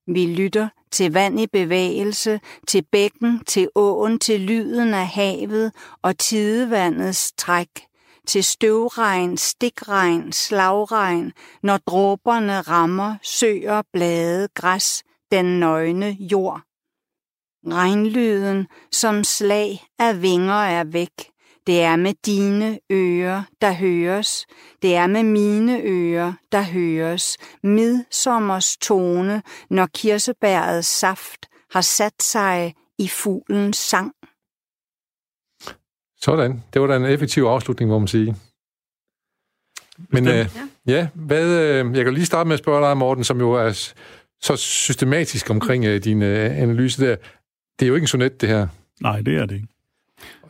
Vi 0.07 0.25
lytter 0.25 0.69
til 0.91 1.13
vand 1.13 1.39
i 1.39 1.47
bevægelse, 1.47 2.39
til 2.67 2.85
bækken, 2.91 3.43
til 3.45 3.69
åen, 3.75 4.19
til 4.19 4.39
lyden 4.39 4.93
af 4.93 5.07
havet 5.07 5.71
og 6.01 6.17
tidevandets 6.17 7.31
træk, 7.37 7.88
til 8.29 8.43
støvregn, 8.43 9.37
stikregn, 9.37 10.31
slagregn, 10.31 11.31
når 11.63 11.77
dråberne 11.77 12.61
rammer 12.61 13.15
søer, 13.23 13.81
blade, 13.93 14.47
græs, 14.55 15.03
den 15.31 15.59
nøgne 15.59 16.17
jord. 16.19 16.61
Regnlyden 17.67 18.67
som 18.91 19.23
slag 19.23 19.83
af 19.99 20.21
vinger 20.21 20.53
er 20.53 20.83
væk. 20.83 21.31
Det 21.67 21.81
er 21.81 21.95
med 21.95 22.13
dine 22.25 22.79
ører, 22.91 23.43
der 23.61 23.73
høres. 23.73 24.45
Det 24.81 24.95
er 24.95 25.07
med 25.07 25.23
mine 25.23 25.81
ører, 25.81 26.33
der 26.51 26.61
høres. 26.61 27.37
Midsommers 27.63 28.77
tone, 28.77 29.43
når 29.69 29.85
kirsebærets 29.85 30.87
saft 30.87 31.45
har 31.71 31.81
sat 31.81 32.23
sig 32.23 32.75
i 32.97 33.07
fuglens 33.07 33.77
sang. 33.77 34.13
Sådan. 36.21 36.63
Det 36.73 36.81
var 36.81 36.87
da 36.87 36.95
en 36.95 37.05
effektiv 37.05 37.43
afslutning, 37.43 37.89
må 37.89 37.99
man 37.99 38.07
sige. 38.07 38.35
Men 40.09 40.27
øh, 40.27 40.45
ja, 40.87 41.07
hvad, 41.13 41.59
øh, 41.59 41.95
jeg 41.95 42.05
kan 42.05 42.13
lige 42.13 42.25
starte 42.25 42.47
med 42.47 42.53
at 42.53 42.59
spørge 42.59 42.87
dig, 42.87 42.97
Morten, 42.97 43.23
som 43.23 43.39
jo 43.39 43.51
er 43.51 43.93
så 44.41 44.55
systematisk 44.55 45.49
omkring 45.49 45.85
øh, 45.85 46.03
din 46.03 46.21
øh, 46.21 46.61
analyse 46.61 47.05
der. 47.05 47.15
Det 47.79 47.85
er 47.85 47.87
jo 47.87 47.95
ikke 47.95 48.03
en 48.03 48.07
sonet, 48.07 48.41
det 48.41 48.49
her. 48.49 48.67
Nej, 49.01 49.21
det 49.21 49.37
er 49.37 49.45
det 49.45 49.55
ikke. 49.55 49.67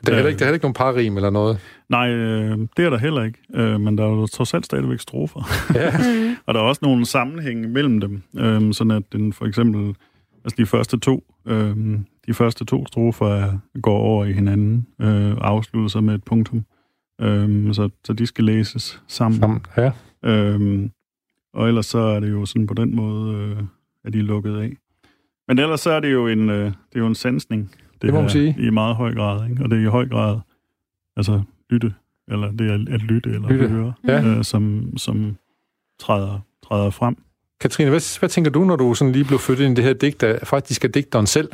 Der 0.05 0.11
er 0.11 0.15
heller 0.15 0.29
ikke, 0.29 0.39
der 0.39 0.45
er 0.45 0.47
heller 0.47 0.53
ikke 0.53 0.63
nogen 0.63 0.73
parrim 0.73 1.15
eller 1.15 1.29
noget. 1.29 1.59
Nej, 1.89 2.09
øh, 2.09 2.57
det 2.77 2.85
er 2.85 2.89
der 2.89 2.97
heller 2.97 3.23
ikke. 3.23 3.39
Øh, 3.53 3.81
men 3.81 3.97
der 3.97 4.03
er 4.03 4.09
jo 4.09 4.27
trods 4.27 4.53
alt 4.53 4.65
stadigvæk 4.65 4.99
strofer. 4.99 5.49
Ja. 5.75 5.93
og 6.45 6.53
der 6.53 6.59
er 6.59 6.63
også 6.63 6.79
nogle 6.81 7.05
sammenhænge 7.05 7.67
mellem 7.67 7.99
dem. 8.01 8.23
Øh, 8.37 8.73
sådan 8.73 8.91
at 8.91 9.03
den 9.11 9.33
for 9.33 9.45
eksempel, 9.45 9.95
altså 10.43 10.55
de 10.57 10.65
første 10.65 10.99
to, 10.99 11.23
øh, 11.45 11.75
de 12.29 12.33
første 12.33 12.65
to 12.65 12.85
strofer 12.85 13.27
er, 13.27 13.57
går 13.81 13.97
over 13.97 14.25
i 14.25 14.33
hinanden, 14.33 14.87
øh, 15.01 15.35
afslutter 15.41 15.89
sig 15.89 16.03
med 16.03 16.15
et 16.15 16.23
punktum. 16.23 16.65
Øh, 17.21 17.73
så, 17.73 17.89
så 18.03 18.13
de 18.13 18.25
skal 18.25 18.43
læses 18.43 19.01
sammen. 19.07 19.39
sammen 19.39 19.65
ja. 19.77 19.91
øh, 20.23 20.89
og 21.53 21.67
ellers 21.67 21.85
så 21.85 21.99
er 21.99 22.19
det 22.19 22.31
jo 22.31 22.45
sådan 22.45 22.67
på 22.67 22.73
den 22.73 22.95
måde, 22.95 23.35
øh, 23.35 23.63
at 24.05 24.13
de 24.13 24.19
er 24.19 24.23
lukket 24.23 24.57
af. 24.57 24.73
Men 25.47 25.59
ellers 25.59 25.79
så 25.79 25.91
er 25.91 25.99
det 25.99 26.11
jo 26.11 26.27
en, 26.27 26.49
øh, 26.49 26.65
det 26.65 26.95
er 26.95 26.99
jo 26.99 27.07
en 27.07 27.15
sansning 27.15 27.71
det, 27.71 28.01
det 28.01 28.13
må 28.13 28.21
man 28.21 28.29
sige. 28.29 28.55
I 28.59 28.69
meget 28.69 28.95
høj 28.95 29.13
grad, 29.13 29.49
ikke? 29.49 29.63
Og 29.63 29.71
det 29.71 29.77
er 29.77 29.83
i 29.83 29.85
høj 29.85 30.07
grad, 30.09 30.39
altså 31.17 31.41
lytte, 31.69 31.93
eller 32.27 32.51
det 32.51 32.71
er 32.71 32.73
at 32.73 33.01
lytte 33.01 33.29
eller 33.29 33.49
lytte. 33.49 33.67
høre, 33.67 33.93
ja. 34.07 34.23
øh, 34.23 34.43
som, 34.43 34.93
som 34.97 35.37
træder, 35.99 36.39
træder 36.67 36.89
frem. 36.89 37.17
Katrine, 37.61 37.89
hvad, 37.89 38.19
hvad 38.19 38.29
tænker 38.29 38.51
du, 38.51 38.63
når 38.63 38.75
du 38.75 38.93
sådan 38.93 39.11
lige 39.11 39.25
blev 39.25 39.39
født 39.39 39.59
ind 39.59 39.71
i 39.71 39.75
det 39.75 39.83
her 39.83 39.93
digt, 39.93 40.21
der 40.21 40.45
faktisk 40.45 40.85
er 40.85 40.89
digteren 40.89 41.27
selv? 41.27 41.49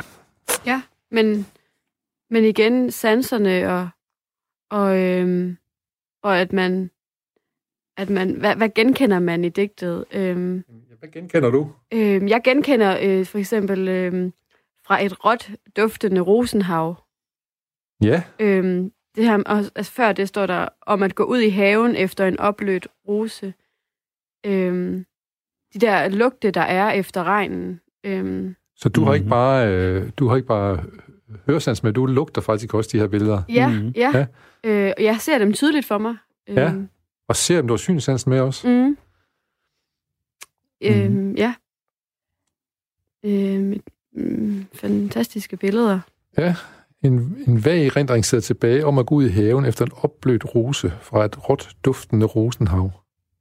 Ja, 0.65 0.81
men, 1.11 1.45
men 2.29 2.43
igen, 2.43 2.91
sanserne 2.91 3.73
og, 3.73 3.89
og, 4.69 4.99
øhm, 4.99 5.57
og 6.23 6.39
at 6.39 6.53
man, 6.53 6.91
at 7.97 8.09
man 8.09 8.35
hvad, 8.35 8.55
hvad 8.55 8.69
genkender 8.69 9.19
man 9.19 9.45
i 9.45 9.49
digtet? 9.49 10.05
Øhm, 10.11 10.63
hvad 10.99 11.09
genkender 11.09 11.49
du? 11.49 11.71
Øhm, 11.93 12.27
jeg 12.27 12.41
genkender 12.43 12.97
øh, 13.01 13.25
for 13.25 13.37
eksempel 13.37 13.87
øh, 13.87 14.31
fra 14.85 15.03
et 15.03 15.25
råt 15.25 15.51
duftende 15.77 16.21
rosenhav. 16.21 17.03
Ja. 18.03 18.23
Øhm, 18.39 18.91
det 19.15 19.23
her, 19.23 19.43
altså 19.47 19.91
før 19.91 20.13
det 20.13 20.27
står 20.27 20.45
der 20.45 20.67
om 20.81 21.03
at 21.03 21.15
gå 21.15 21.23
ud 21.23 21.39
i 21.39 21.49
haven 21.49 21.95
efter 21.95 22.25
en 22.25 22.39
oplødt 22.39 22.87
rose. 23.07 23.53
Øhm, 24.45 25.05
de 25.73 25.79
der 25.79 26.09
lugte, 26.09 26.51
der 26.51 26.61
er 26.61 26.91
efter 26.91 27.23
regnen. 27.23 27.81
Øhm. 28.03 28.55
Så 28.76 28.89
du 28.89 29.03
har 29.03 29.13
ikke 29.13 29.28
bare, 29.28 29.67
øh, 29.67 30.11
du 30.17 30.28
har 30.28 30.36
ikke 30.36 30.47
bare 30.47 30.84
høresans 31.45 31.84
med, 31.84 31.93
du 31.93 32.05
lugter 32.05 32.41
faktisk 32.41 32.73
også 32.73 32.89
de 32.93 32.99
her 32.99 33.07
billeder. 33.07 33.41
Ja, 33.49 33.67
mm-hmm. 33.67 33.93
ja. 33.95 34.11
ja. 34.13 34.26
Øh, 34.63 34.93
jeg 34.99 35.17
ser 35.19 35.38
dem 35.38 35.53
tydeligt 35.53 35.86
for 35.86 35.97
mig. 35.97 36.15
Ja, 36.47 36.71
øhm. 36.71 36.89
og 37.28 37.36
ser 37.36 37.57
dem, 37.57 37.67
du 37.67 37.73
har 37.73 37.78
synsansen 37.78 38.30
med 38.30 38.39
også. 38.39 38.67
Mm. 38.67 38.97
Øhm, 40.84 41.11
mm. 41.11 41.36
Ja. 41.36 41.53
Øhm, 43.23 43.82
mm, 44.13 44.65
fantastiske 44.73 45.57
billeder. 45.57 45.99
Ja, 46.38 46.55
en, 47.03 47.38
en 47.47 47.65
vag 47.65 47.86
erindring 47.86 48.26
sidder 48.26 48.41
tilbage 48.41 48.86
om 48.86 48.97
at 48.97 49.05
gå 49.05 49.15
ud 49.15 49.26
i 49.26 49.30
haven 49.30 49.65
efter 49.65 49.86
en 49.86 49.91
opblødt 49.95 50.55
rose 50.55 50.93
fra 51.01 51.26
et 51.26 51.49
råt 51.49 51.76
duftende 51.86 52.26
rosenhav. 52.26 52.91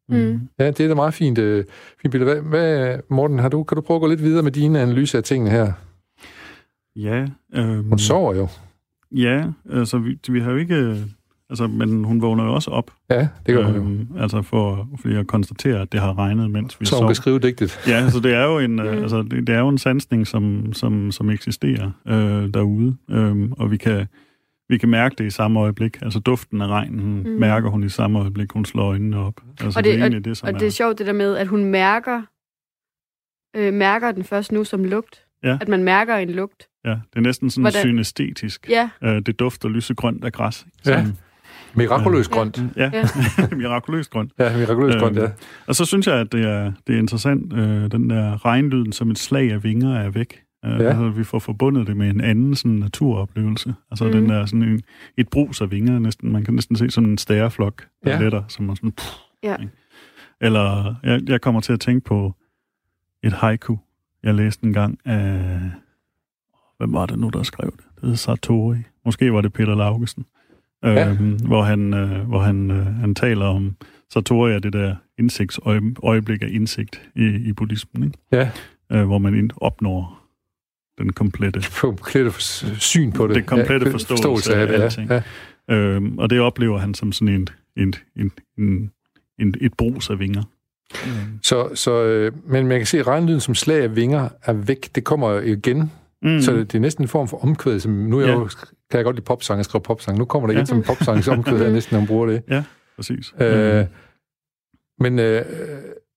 Mm. 0.09 0.41
Ja, 0.59 0.67
det 0.67 0.81
er 0.81 0.89
da 0.89 0.95
meget 0.95 1.15
fint, 1.15 1.39
øh, 1.39 1.65
fint 2.03 2.13
billede. 2.13 2.33
Hvad, 2.41 2.43
hvad, 2.43 2.99
Morten, 3.11 3.39
har 3.39 3.49
du, 3.49 3.63
kan 3.65 3.77
du 3.77 3.83
prøve 3.83 3.97
at 3.97 4.01
gå 4.01 4.07
lidt 4.09 4.23
videre 4.23 4.43
med 4.43 4.53
dine 4.53 4.81
analyser 4.81 5.19
af 5.19 5.25
tingene 5.25 5.51
her? 5.51 5.73
Ja. 6.97 7.27
Øh, 7.55 7.89
Hun 7.89 7.99
sover 7.99 8.35
jo. 8.35 8.49
Ja, 9.13 9.45
altså 9.73 9.99
vi, 9.99 10.19
vi 10.29 10.41
har 10.41 10.51
jo 10.51 10.57
ikke... 10.57 10.97
Altså, 11.51 11.67
men 11.67 12.05
hun 12.05 12.23
vågner 12.23 12.45
jo 12.45 12.55
også 12.55 12.71
op. 12.71 12.91
Ja, 13.11 13.29
det 13.47 13.55
gør 13.55 13.65
hun 13.67 13.77
øhm, 13.77 14.09
jo. 14.15 14.21
Altså 14.23 14.43
for, 14.43 14.89
fordi 15.01 15.15
at 15.17 15.27
konstatere, 15.27 15.81
at 15.81 15.93
det 15.93 16.01
har 16.01 16.19
regnet, 16.19 16.51
mens 16.51 16.81
vi 16.81 16.87
Så 16.87 16.95
hun 16.95 17.01
sov. 17.01 17.09
kan 17.09 17.15
skrive 17.15 17.39
digtet. 17.39 17.79
Ja, 17.89 18.11
så 18.11 18.21
det 18.21 18.35
er 18.35 18.45
jo 18.45 18.59
en, 18.59 18.73
mm. 18.73 18.81
altså, 19.03 19.23
det, 19.23 19.47
det 19.47 19.55
er 19.55 19.59
jo 19.59 19.69
en 19.69 19.79
sansning, 19.79 20.27
som, 20.27 20.73
som, 20.73 21.11
som 21.13 21.31
eksisterer 21.31 21.91
øh, 22.09 22.55
derude. 22.55 22.97
Øhm, 23.11 23.53
og 23.53 23.71
vi 23.71 23.77
kan, 23.77 24.07
vi 24.69 24.79
kan 24.79 24.89
mærke 24.89 25.15
det 25.19 25.25
i 25.27 25.31
samme 25.31 25.61
øjeblik. 25.61 26.03
Altså 26.03 26.19
duften 26.19 26.63
af 26.63 26.67
regnen 26.67 27.23
mm. 27.23 27.31
mærker 27.31 27.71
hun 27.71 27.85
i 27.85 27.89
samme 27.89 28.19
øjeblik, 28.19 28.53
hun 28.53 28.65
slår 28.65 28.85
øjnene 28.85 29.17
op. 29.19 29.41
Altså, 29.61 29.79
og 29.79 29.85
det, 29.85 29.95
det 29.95 30.01
er 30.13 30.19
og, 30.19 30.25
det, 30.25 30.37
som 30.37 30.47
og 30.49 30.55
er. 30.55 30.59
det 30.59 30.67
er 30.67 30.71
sjovt 30.71 30.99
det 30.99 31.07
der 31.07 31.13
med, 31.13 31.37
at 31.37 31.47
hun 31.47 31.65
mærker, 31.65 32.23
øh, 33.57 33.73
mærker 33.75 34.13
den 34.13 34.25
først 34.25 34.53
nu 34.53 34.65
som 34.65 34.85
lugt. 34.85 35.25
Ja. 35.43 35.59
At 35.61 35.69
man 35.69 35.85
mærker 35.85 36.17
en 36.17 36.31
lugt. 36.31 36.69
Ja, 36.85 36.91
det 36.91 36.99
er 37.17 37.21
næsten 37.21 37.51
sådan 37.51 37.63
Hvordan- 37.63 37.81
synæstetisk. 37.81 38.69
Ja. 38.69 38.91
Øh, 39.03 39.23
det 39.27 39.39
dufter 39.39 39.69
lysegrønt 39.69 40.25
af 40.25 40.33
græs. 40.33 40.67
Ja. 40.87 40.91
Sådan- 40.91 41.17
Mirakuløst 41.77 42.31
grønt. 42.31 42.63
Ja, 42.77 42.91
Ja. 42.93 43.05
mirakuløst 43.57 44.11
grønt. 44.11 44.33
Ja, 44.39 44.57
mirakuløst 44.57 44.99
grønt, 44.99 45.17
ja. 45.17 45.29
Og 45.67 45.75
så 45.75 45.85
synes 45.85 46.07
jeg, 46.07 46.15
at 46.15 46.33
det 46.33 46.45
er, 46.45 46.73
det 46.87 46.95
er 46.95 46.99
interessant, 46.99 47.53
øh, 47.53 47.91
den 47.91 48.11
der 48.11 48.45
regnlyden 48.45 48.93
som 48.93 49.11
et 49.11 49.19
slag 49.19 49.53
af 49.53 49.65
vinger 49.65 49.99
er 49.99 50.11
væk. 50.11 50.41
Øh, 50.65 50.71
Ja. 50.81 50.89
altså, 50.89 51.09
vi 51.09 51.25
får 51.25 51.39
forbundet 51.39 51.87
det 51.87 51.97
med 51.97 52.11
en 52.11 52.21
anden 52.21 52.55
sådan 52.55 52.77
naturoplevelse. 52.77 53.75
Altså 53.91 54.05
mm. 54.05 54.13
den 54.13 54.29
der 54.29 54.47
sådan 54.47 54.63
en, 54.63 54.83
et 55.17 55.29
brus 55.29 55.61
af 55.61 55.71
vinger, 55.71 55.99
næsten, 55.99 56.33
man 56.33 56.45
kan 56.45 56.55
næsten 56.55 56.77
se 56.77 56.91
sådan 56.91 57.11
en 57.11 57.19
stæreflok, 57.19 57.87
der 58.05 58.11
Ja. 58.11 58.21
letter, 58.23 58.43
som 58.49 58.69
er 58.69 58.75
sådan... 58.75 58.93
Pff, 58.93 59.07
Ja. 59.43 59.57
eller 60.41 60.95
jeg, 61.03 61.21
jeg 61.29 61.41
kommer 61.41 61.61
til 61.61 61.73
at 61.73 61.81
tænke 61.81 62.05
på 62.05 62.35
et 63.23 63.33
haiku, 63.33 63.77
jeg 64.23 64.35
læste 64.35 64.67
en 64.67 64.73
gang 64.73 64.99
af... 65.05 65.61
Hvem 66.79 66.93
var 66.93 67.07
det 67.07 67.19
nu, 67.19 67.29
der 67.29 67.43
skrev 67.43 67.71
det? 67.77 67.85
Det 68.01 68.09
hed 68.09 68.17
Sartori. 68.17 68.79
Måske 69.05 69.33
var 69.33 69.41
det 69.41 69.53
Peter 69.53 69.75
Laugesen. 69.75 70.25
Ja. 70.83 71.11
Øhm, 71.11 71.37
hvor 71.47 71.63
han, 71.63 71.95
øh, 71.95 72.29
hvor 72.29 72.39
han, 72.41 72.71
øh, 72.71 72.87
han 72.87 73.15
taler 73.15 73.45
om 73.47 73.77
Sartori 74.13 74.53
er 74.53 74.59
det 74.59 74.73
der 74.73 74.97
indsigtsøjeblik 75.19 76.43
af 76.43 76.49
indsigt 76.51 77.11
i, 77.17 77.25
i 77.27 77.53
buddhismen, 77.53 78.05
ikke? 78.05 78.19
Ja. 78.33 78.51
Øh, 78.93 79.05
hvor 79.07 79.19
man 79.19 79.35
ind- 79.35 79.51
opnår 79.57 80.21
den 80.99 81.13
komplette 81.13 81.61
Komplette 81.81 82.31
syn 82.81 83.13
på 83.13 83.27
det. 83.27 83.37
det 83.37 83.47
komplette 83.47 83.87
Ja, 83.87 83.93
forståelse, 83.93 84.07
forståelse 84.23 84.55
af 84.57 84.67
det, 84.67 84.75
ja. 84.75 84.83
alting. 84.83 85.11
Ja. 85.11 85.23
Øhm, 85.75 86.19
og 86.19 86.31
det 86.31 86.41
oplever 86.41 86.79
han 86.79 86.95
som 86.95 87.13
sådan 87.13 87.29
en, 87.35 87.49
en, 87.77 87.95
en, 88.17 88.33
en, 88.59 88.91
en, 89.39 89.55
et 89.61 89.75
brus 89.75 90.11
af 90.11 90.19
vinger. 90.19 90.43
Så, 91.43 91.69
så, 91.75 92.03
øh, 92.05 92.33
men 92.47 92.67
man 92.67 92.79
kan 92.79 92.87
se, 92.87 92.99
at 92.99 93.07
regnlyden 93.07 93.41
som 93.41 93.55
slag 93.55 93.83
af 93.83 93.97
vinger 93.97 94.29
er 94.43 94.53
væk. 94.53 94.91
Det 94.95 95.05
kommer 95.05 95.41
igen. 95.41 95.79
Mm. 96.23 96.31
Mm. 96.31 96.41
Så 96.41 96.53
det 96.53 96.75
er 96.75 96.79
næsten 96.81 97.05
en 97.05 97.09
form 97.09 97.29
for 97.29 97.43
omkvæd. 97.45 97.81
Som 97.81 97.93
nu 97.93 98.17
er 98.19 98.21
jeg 98.21 98.29
Ja. 98.29 98.35
jo, 98.39 98.49
kan 98.91 98.99
jeg 98.99 99.05
godt 99.05 99.17
lide 99.17 99.25
popsang, 99.25 99.57
jeg 99.57 99.65
skriver 99.65 99.83
popsang. 99.83 100.19
Nu 100.19 100.25
kommer 100.25 100.47
der 100.47 100.53
Ja. 100.55 100.59
igen 100.59 100.67
som 100.67 100.83
popsangs 100.83 101.29
omkvæd 101.29 101.59
her 101.59 101.71
næsten, 101.71 101.95
når 101.95 101.99
hun 101.99 102.07
bruger 102.07 102.27
det. 102.27 102.43
Ja, 102.49 102.65
præcis. 102.97 103.35
Øh, 103.41 103.85
men, 105.01 105.19
øh, 105.19 105.43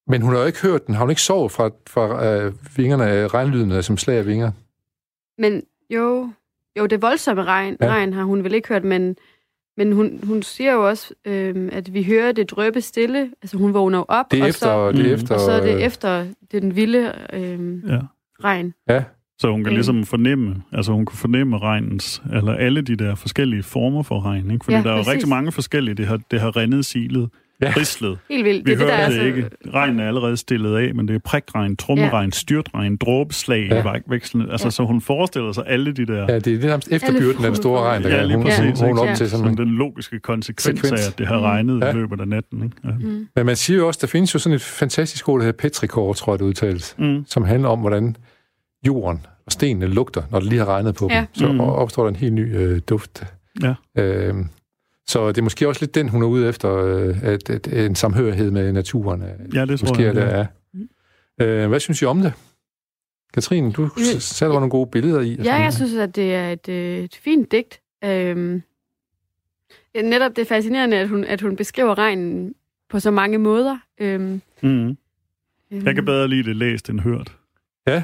men 0.08 0.22
hun 0.22 0.34
har 0.34 0.40
jo 0.40 0.46
ikke 0.46 0.62
hørt 0.62 0.88
den. 0.88 0.96
Har 0.96 1.02
hun 1.02 1.10
ikke 1.10 1.22
sovet 1.22 1.52
fra, 1.52 1.70
fra 1.90 2.26
øh, 2.26 2.54
vingerne 2.78 3.06
af 3.06 3.34
regnlyden 3.34 3.72
af 3.72 3.84
som 3.84 3.98
slag 3.98 4.18
af 4.18 4.26
vinger? 4.26 4.52
Men 5.38 5.64
jo, 5.94 6.30
jo 6.80 6.86
det 6.86 7.02
voldsomme 7.02 7.44
regn, 7.44 7.78
Ja. 7.82 7.88
regn 7.88 8.14
har 8.14 8.24
hun 8.24 8.44
vel 8.44 8.54
ikke 8.54 8.68
hørt, 8.68 8.84
men, 8.84 9.16
men 9.78 9.92
hun, 9.94 10.20
hun 10.24 10.42
siger 10.44 10.74
jo 10.74 10.88
også, 10.88 11.14
øhm, 11.26 11.70
at 11.72 11.94
vi 11.94 12.04
hører 12.04 12.32
det 12.32 12.52
drøbe 12.52 12.82
stille. 12.82 13.32
Altså 13.42 13.58
hun 13.58 13.74
vågner 13.74 13.98
jo 13.98 14.06
op, 14.08 14.32
Det 14.32 14.40
er 14.40 14.44
og, 14.44 14.50
efter- 14.50 14.66
så, 14.68 14.92
det 14.92 15.10
er 15.10 15.14
efter, 15.14 15.36
og 15.36 15.42
så 15.42 15.52
er 15.52 15.62
det 15.62 15.76
øh, 15.76 15.82
efter 15.82 16.26
den 16.52 16.76
vilde 16.76 17.14
øhm, 17.34 17.84
Ja. 17.88 18.00
regn. 18.44 18.74
Ja. 18.90 19.04
Så 19.40 19.52
hun 19.52 19.64
kan 19.64 19.72
Øh. 19.72 19.76
ligesom 19.76 20.04
fornemme, 20.06 20.64
altså 20.72 20.92
hun 20.92 21.06
kan 21.06 21.18
fornemme 21.18 21.58
regnens, 21.58 22.22
eller 22.34 22.54
alle 22.54 22.82
de 22.82 22.96
der 22.96 23.16
forskellige 23.16 23.64
former 23.64 24.04
for 24.04 24.26
regn, 24.26 24.52
ikke? 24.52 24.66
Fordi 24.66 24.78
Ja, 24.78 24.84
der 24.84 24.90
er 24.90 24.94
jo 24.94 24.98
præcis. 25.00 25.14
rigtig 25.14 25.30
mange 25.30 25.52
forskellige, 25.52 25.96
det 25.96 26.06
har, 26.08 26.20
det 26.32 26.42
har 26.42 26.58
rendet 26.58 26.86
silet, 26.86 27.30
ja. 27.62 27.74
rislet. 27.78 28.18
Helt 28.30 28.46
vildt. 28.46 28.66
Vi 28.66 28.72
Det 28.72 28.82
er 28.82 28.86
det, 28.86 28.94
hører 28.96 29.02
der 29.02 29.10
det, 29.10 29.18
er 29.18 29.22
så- 29.22 29.26
ikke. 29.26 29.50
Regnen 29.74 30.00
er 30.00 30.08
allerede 30.08 30.38
stillet 30.38 30.78
af, 30.78 30.96
men 30.96 31.08
det 31.08 31.16
er 31.16 31.20
prikregn, 31.20 31.76
trommeregn, 31.76 32.26
ja. 32.30 32.32
styrtregn, 32.32 32.98
dråbeslag, 32.98 33.68
Ja. 33.70 33.76
ja. 33.92 33.94
vekslende. 34.10 34.52
Altså, 34.52 34.66
Ja. 34.66 34.68
ja. 34.68 34.72
så 34.72 34.84
hun 34.86 35.02
forestiller 35.02 35.52
sig 35.52 35.64
alle 35.68 35.92
de 35.94 36.06
der... 36.06 36.26
Ja, 36.34 36.40
det 36.40 36.64
er 36.64 36.68
nærmest 36.68 36.88
efterbyrden 36.92 37.46
af 37.46 37.52
den 37.52 37.56
store 37.56 37.82
regn, 37.82 38.04
der 38.04 38.10
ja, 38.10 38.24
lige 38.24 38.36
hun- 38.38 38.46
præcis, 38.46 38.60
hun- 38.80 38.90
hun 38.90 38.90
ikke? 39.00 39.02
op 39.12 39.18
til 39.18 39.30
sådan 39.30 39.48
en- 39.48 39.58
den 39.58 39.68
logiske 39.70 40.20
konsekvens 40.20 40.80
Sekvens. 40.80 41.06
af, 41.08 41.12
at 41.12 41.18
det 41.18 41.28
har 41.28 41.40
regnet 41.42 41.82
Ja. 41.82 41.90
i 41.90 41.94
løbet 41.94 42.22
af 42.22 42.28
natten. 42.28 42.64
Ikke? 42.64 42.76
Ja. 42.84 42.90
Mm. 42.92 43.28
Men 43.36 43.46
man 43.46 43.56
siger 43.56 43.78
jo 43.78 43.88
også, 43.88 43.98
der 44.02 44.08
findes 44.08 44.34
jo 44.34 44.40
sådan 44.40 44.56
et 44.56 44.62
fantastisk 44.62 45.30
ord, 45.30 45.40
der 45.40 45.46
hedder 45.46 45.58
petrikor, 45.58 46.14
tror 46.14 46.34
jeg 46.34 46.40
det 46.40 46.46
udtales, 46.46 46.96
mm. 47.00 47.24
som 47.28 47.44
handler 47.44 47.70
om, 47.70 47.80
hvordan 47.80 48.16
jorden 48.88 49.26
og 49.46 49.52
stenene 49.52 49.88
lugter, 49.88 50.22
når 50.32 50.40
det 50.40 50.50
lige 50.50 50.60
har 50.60 50.66
regnet 50.66 50.96
på 50.96 51.08
Ja. 51.12 51.18
dem. 51.18 51.26
Så 51.34 51.52
Mm. 51.52 51.60
opstår 51.60 52.04
der 52.04 52.10
en 52.10 52.16
helt 52.16 52.34
ny 52.34 52.56
øh, 52.58 52.82
duft. 52.90 53.24
Ja. 53.64 53.74
Øhm, 53.98 54.48
så 55.08 55.28
det 55.28 55.38
er 55.38 55.42
måske 55.42 55.68
også 55.68 55.82
lidt 55.82 55.96
den, 55.96 56.10
hun 56.10 56.24
er 56.24 56.28
ude 56.28 56.50
efter, 56.50 56.76
øh, 56.78 57.24
at, 57.24 57.50
at, 57.50 57.68
en 57.86 57.96
samhørighed 57.96 58.52
med 58.52 58.72
naturen. 58.72 59.22
øh, 59.22 59.56
Ja, 59.56 59.66
det 59.66 59.80
tror 59.80 59.88
måske 59.90 60.02
jeg, 60.04 60.10
er 60.10 60.14
det 60.14 60.22
der 60.22 60.48
er. 61.42 61.64
Øh, 61.64 61.70
hvad 61.70 61.80
synes 61.80 62.02
I 62.02 62.06
om 62.06 62.22
det? 62.22 62.34
Katrine, 63.34 63.72
du 63.72 63.90
satte 64.20 64.54
nogle 64.54 64.70
gode 64.70 64.88
billeder 64.92 65.22
i. 65.22 65.36
Ja, 65.44 65.56
jeg 65.56 65.74
synes, 65.74 65.94
at 65.94 66.16
det 66.16 66.36
er 66.36 66.50
et, 66.52 66.70
et 67.04 67.16
fint 67.16 67.52
digt. 67.52 67.82
Øhm, 68.04 68.62
netop 69.96 70.36
det 70.36 70.42
er 70.42 70.46
fascinerende, 70.46 70.98
at 70.98 71.10
hun, 71.10 71.24
at 71.24 71.42
hun 71.42 71.56
beskriver 71.56 71.98
regnen 71.98 72.56
på 72.90 73.00
så 73.00 73.12
mange 73.12 73.38
måder. 73.38 73.78
Øhm, 74.00 74.42
Mm. 74.62 74.70
øhm, 74.70 74.98
Jeg 75.86 75.96
kan 75.96 76.06
bedre 76.06 76.28
lide 76.28 76.44
det 76.44 76.56
læst 76.56 76.90
end 76.90 77.00
hørt. 77.00 77.38
Ja. 77.88 78.04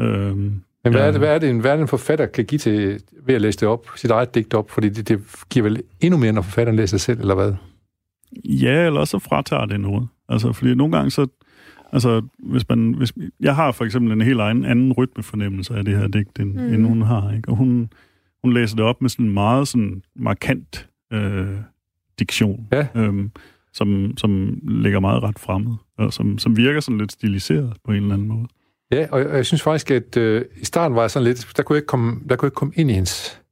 Øhm, 0.00 0.62
Men 0.90 0.98
hvad 0.98 1.08
er, 1.08 1.10
det, 1.10 1.20
hvad, 1.20 1.34
er 1.34 1.38
det, 1.38 1.50
en, 1.50 1.60
hvad 1.60 1.70
er 1.70 1.76
det, 1.76 1.82
en 1.82 1.88
forfatter 1.88 2.26
kan 2.26 2.44
give 2.44 2.58
til 2.58 3.02
ved 3.26 3.34
at 3.34 3.40
læse 3.40 3.58
det 3.58 3.68
op, 3.68 3.86
sit 3.96 4.10
eget 4.10 4.34
digt 4.34 4.54
op? 4.54 4.70
Fordi 4.70 4.88
det, 4.88 5.08
det 5.08 5.20
giver 5.50 5.62
vel 5.62 5.82
endnu 6.00 6.18
mere, 6.18 6.32
når 6.32 6.42
forfatteren 6.42 6.76
læser 6.76 6.98
selv, 6.98 7.20
eller 7.20 7.34
hvad? 7.34 7.52
Ja, 8.44 8.86
eller 8.86 9.04
så 9.04 9.18
fratager 9.18 9.66
det 9.66 9.80
noget. 9.80 10.08
Altså, 10.28 10.52
fordi 10.52 10.74
nogle 10.74 10.96
gange 10.96 11.10
så... 11.10 11.26
Altså, 11.92 12.22
hvis 12.38 12.68
man... 12.68 12.94
Hvis, 12.94 13.12
jeg 13.40 13.56
har 13.56 13.72
for 13.72 13.84
eksempel 13.84 14.12
en 14.12 14.20
helt 14.20 14.40
egen 14.40 14.64
anden 14.64 14.92
rytmefornemmelse 14.92 15.74
af 15.74 15.84
det 15.84 15.98
her 15.98 16.08
digt, 16.08 16.38
end, 16.38 16.52
mm. 16.52 16.74
end 16.74 16.86
hun 16.86 17.02
har, 17.02 17.32
ikke? 17.32 17.48
Og 17.48 17.56
hun, 17.56 17.90
hun 18.42 18.52
læser 18.52 18.76
det 18.76 18.84
op 18.84 19.02
med 19.02 19.10
sådan 19.10 19.26
en 19.26 19.34
meget 19.34 19.68
sådan 19.68 20.02
markant 20.16 20.88
øh, 21.12 21.46
diktion, 22.18 22.68
ja. 22.72 22.86
øhm, 22.94 23.30
som, 23.72 24.12
som 24.16 24.58
ligger 24.62 25.00
meget 25.00 25.22
ret 25.22 25.38
fremmed, 25.38 25.74
og 25.98 26.12
som, 26.12 26.38
som 26.38 26.56
virker 26.56 26.80
sådan 26.80 26.98
lidt 26.98 27.12
stiliseret 27.12 27.72
på 27.84 27.92
en 27.92 28.02
eller 28.02 28.14
anden 28.14 28.28
måde. 28.28 28.46
Ja, 28.92 29.06
og 29.10 29.18
jeg, 29.18 29.26
og 29.26 29.36
jeg 29.36 29.46
synes 29.46 29.62
faktisk, 29.62 29.90
at 29.90 30.16
øh, 30.16 30.44
i 30.56 30.64
starten 30.64 30.94
var 30.94 31.02
jeg 31.02 31.10
sådan 31.10 31.24
lidt, 31.24 31.52
der 31.56 31.62
kunne 31.62 31.74
jeg 31.74 31.78
ikke 31.78 31.86
komme, 31.86 32.20
der 32.28 32.36
kunne 32.36 32.46
jeg 32.46 32.48
ikke 32.48 32.54
komme 32.54 32.74
ind 32.76 32.90
i 32.90 32.94
hendes... 32.94 33.42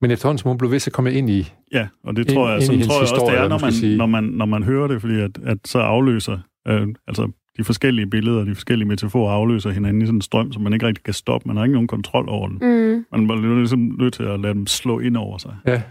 Men 0.00 0.10
efterhånden, 0.10 0.38
som 0.38 0.48
hun 0.48 0.58
blev 0.58 0.70
ved, 0.70 0.78
så 0.78 0.90
kom 0.90 1.06
jeg 1.06 1.14
ind 1.14 1.30
i... 1.30 1.52
Ja, 1.72 1.88
og 2.04 2.16
det 2.16 2.28
tror 2.28 2.48
jeg, 2.48 2.54
ind 2.56 2.62
i 2.62 2.66
sådan 2.66 2.80
tror 2.82 2.94
jeg 2.94 3.02
også, 3.02 3.26
det 3.30 3.38
er, 3.38 3.48
når 3.48 3.58
man 3.58 3.72
sige. 3.72 3.96
når, 3.96 4.06
man, 4.06 4.24
når 4.24 4.46
man 4.46 4.62
hører 4.62 4.88
det, 4.88 5.00
fordi 5.00 5.20
at, 5.20 5.30
at 5.44 5.58
så 5.64 5.78
afløser, 5.78 6.38
øh, 6.68 6.88
altså 7.08 7.30
de 7.56 7.64
forskellige 7.64 8.06
billeder, 8.06 8.44
de 8.44 8.54
forskellige 8.54 8.88
metaforer 8.88 9.32
afløser 9.32 9.70
hinanden 9.70 10.02
i 10.02 10.06
sådan 10.06 10.16
en 10.16 10.22
strøm, 10.22 10.52
som 10.52 10.62
man 10.62 10.72
ikke 10.72 10.86
rigtig 10.86 11.04
kan 11.04 11.14
stoppe. 11.14 11.48
Man 11.48 11.56
har 11.56 11.64
ikke 11.64 11.72
nogen 11.72 11.88
kontrol 11.88 12.28
over 12.28 12.48
den. 12.48 12.58
Mm. 12.60 13.26
Man 13.26 13.38
er 13.38 13.58
ligesom 13.58 13.96
nødt 13.98 14.14
til 14.14 14.22
at 14.22 14.40
lade 14.40 14.54
dem 14.54 14.66
slå 14.66 14.98
ind 14.98 15.16
over 15.16 15.38
sig. 15.38 15.56
Ja. 15.66 15.82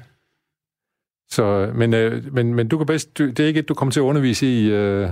Så, 1.30 1.72
men, 1.76 1.94
øh, 1.94 2.34
men, 2.34 2.54
men 2.54 2.68
du 2.68 2.78
kan 2.78 2.88
bedst, 2.88 3.18
du, 3.18 3.28
det 3.30 3.40
er 3.40 3.48
ikke 3.48 3.60
et, 3.60 3.70
du 3.70 3.74
kommer 3.74 3.92
til 3.92 4.00
at 4.00 4.04
undervise 4.04 4.48
i 4.48 4.72
øh, 4.72 5.10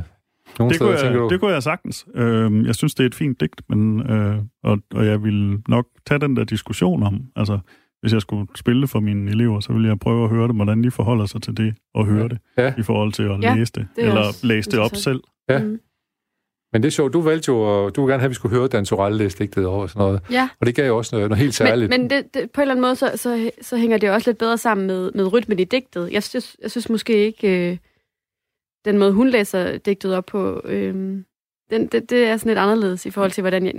nogle 0.59 0.69
Det 0.69 0.75
steder, 0.75 0.91
kunne, 0.91 1.01
tænker 1.01 1.17
du? 1.19 1.23
jeg, 1.25 1.29
det 1.31 1.39
kunne 1.39 1.51
jeg 1.53 1.63
sagtens. 1.63 2.05
Øh, 2.15 2.65
jeg 2.65 2.75
synes, 2.75 2.95
det 2.95 3.03
er 3.03 3.07
et 3.07 3.15
fint 3.15 3.39
digt, 3.41 3.61
men, 3.69 4.11
øh, 4.11 4.37
og, 4.63 4.77
og 4.93 5.05
jeg 5.05 5.23
vil 5.23 5.57
nok 5.67 5.85
tage 6.07 6.19
den 6.19 6.35
der 6.35 6.43
diskussion 6.43 7.03
om, 7.03 7.21
altså 7.35 7.59
hvis 8.01 8.13
jeg 8.13 8.21
skulle 8.21 8.47
spille 8.55 8.81
det 8.81 8.89
for 8.89 8.99
mine 8.99 9.31
elever, 9.31 9.59
så 9.59 9.73
ville 9.73 9.87
jeg 9.87 9.99
prøve 9.99 10.23
at 10.23 10.29
høre 10.29 10.47
dem, 10.47 10.55
hvordan 10.55 10.83
de 10.83 10.91
forholder 10.91 11.25
sig 11.25 11.41
til 11.41 11.57
det 11.57 11.75
og 11.93 12.05
høre 12.05 12.29
det, 12.29 12.37
ja. 12.57 12.73
i 12.77 12.81
forhold 12.83 13.11
til 13.13 13.23
at 13.23 13.41
Ja, 13.41 13.55
læse 13.55 13.71
det, 13.75 13.87
det 13.95 14.03
er 14.03 14.07
eller 14.07 14.21
også 14.27 14.47
læse 14.47 14.71
det 14.71 14.79
op 14.79 14.95
selv. 14.95 15.21
Ja. 15.49 15.59
Men 16.73 16.81
det 16.83 16.87
er 16.87 16.91
sjovt, 16.91 17.13
du 17.13 17.21
valgte 17.21 17.49
jo, 17.51 17.89
du 17.89 18.01
ville 18.01 18.11
gerne 18.13 18.19
have, 18.21 18.25
at 18.25 18.29
vi 18.29 18.35
skulle 18.35 18.57
høre 18.57 18.67
Dan 18.67 18.85
Torell 18.85 19.15
læse 19.15 19.37
digtet 19.37 19.65
over 19.65 19.81
og 19.81 19.89
sådan 19.89 19.99
noget. 19.99 20.21
Ja. 20.31 20.49
Og 20.59 20.65
det 20.67 20.75
gav 20.75 20.87
jo 20.87 20.97
også 20.97 21.15
noget, 21.15 21.29
noget 21.29 21.41
helt 21.43 21.53
særligt. 21.53 21.89
Men, 21.89 22.01
men 22.01 22.09
det, 22.09 22.33
det, 22.33 22.51
på 22.51 22.61
en 22.61 22.63
eller 22.63 22.73
anden 22.73 22.81
måde, 22.81 22.95
så, 22.95 23.11
så, 23.15 23.51
så 23.61 23.77
hænger 23.77 23.97
det 23.97 24.11
også 24.11 24.29
lidt 24.29 24.37
bedre 24.37 24.57
sammen 24.57 24.87
med, 24.87 25.11
med 25.15 25.33
rytmen 25.33 25.59
i 25.59 25.63
digtet. 25.63 26.11
Jeg 26.11 26.23
synes, 26.23 26.57
jeg 26.61 26.71
synes 26.71 26.89
måske 26.89 27.25
ikke, 27.25 27.71
øh, 27.71 27.77
den 28.85 28.97
måde, 28.97 29.11
hun 29.11 29.29
læser 29.29 29.77
digtet 29.77 30.15
op 30.15 30.25
på, 30.25 30.61
øh, 30.65 30.93
den, 31.69 31.87
det, 31.87 32.09
det 32.09 32.27
er 32.27 32.37
sådan 32.37 32.49
lidt 32.49 32.59
anderledes 32.59 33.05
i 33.05 33.11
forhold 33.11 33.31
til, 33.31 33.41
hvordan 33.41 33.65
jeg... 33.65 33.73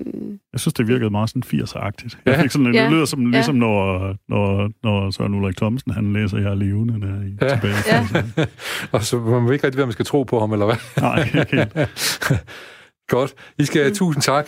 Jeg 0.53 0.61
synes, 0.61 0.75
det 0.75 0.89
virkede 0.89 1.11
meget 1.11 1.29
sådan 1.31 1.43
80'er-agtigt. 1.47 2.19
Jeg 2.27 2.35
Ja. 2.37 2.43
fik 2.43 2.51
sådan, 2.51 2.75
Ja. 2.75 2.83
Det 2.83 2.91
lyder 2.93 3.05
som, 3.05 3.23
Ja. 3.23 3.31
ligesom, 3.31 3.55
når, 3.55 3.99
når, 4.29 4.71
når 4.83 5.11
Søren 5.11 5.35
Ulrik 5.35 5.57
Thomsen, 5.57 5.93
han 5.93 6.13
læser 6.13 6.39
Jeg 6.39 6.51
er 6.51 6.55
levende 6.55 7.01
der 7.01 7.23
i, 7.23 7.37
Ja. 7.43 7.55
tilbage. 7.55 7.75
Ja. 8.37 8.47
og 8.93 9.03
så 9.03 9.19
man 9.21 9.45
ved 9.47 9.53
ikke 9.53 9.67
rigtig, 9.67 9.77
hvad 9.79 9.87
man 9.87 9.93
skal 9.93 10.05
tro 10.05 10.23
på 10.23 10.41
ham, 10.41 10.53
eller 10.53 10.67
hvad? 10.67 10.77
Nej, 11.03 11.19
ikke 11.25 11.57
helt. 11.57 11.91
Godt. 13.15 13.35
I 13.59 13.65
skal 13.65 13.89
Mm. 13.89 13.95
tusind 13.95 14.23
tak. 14.23 14.47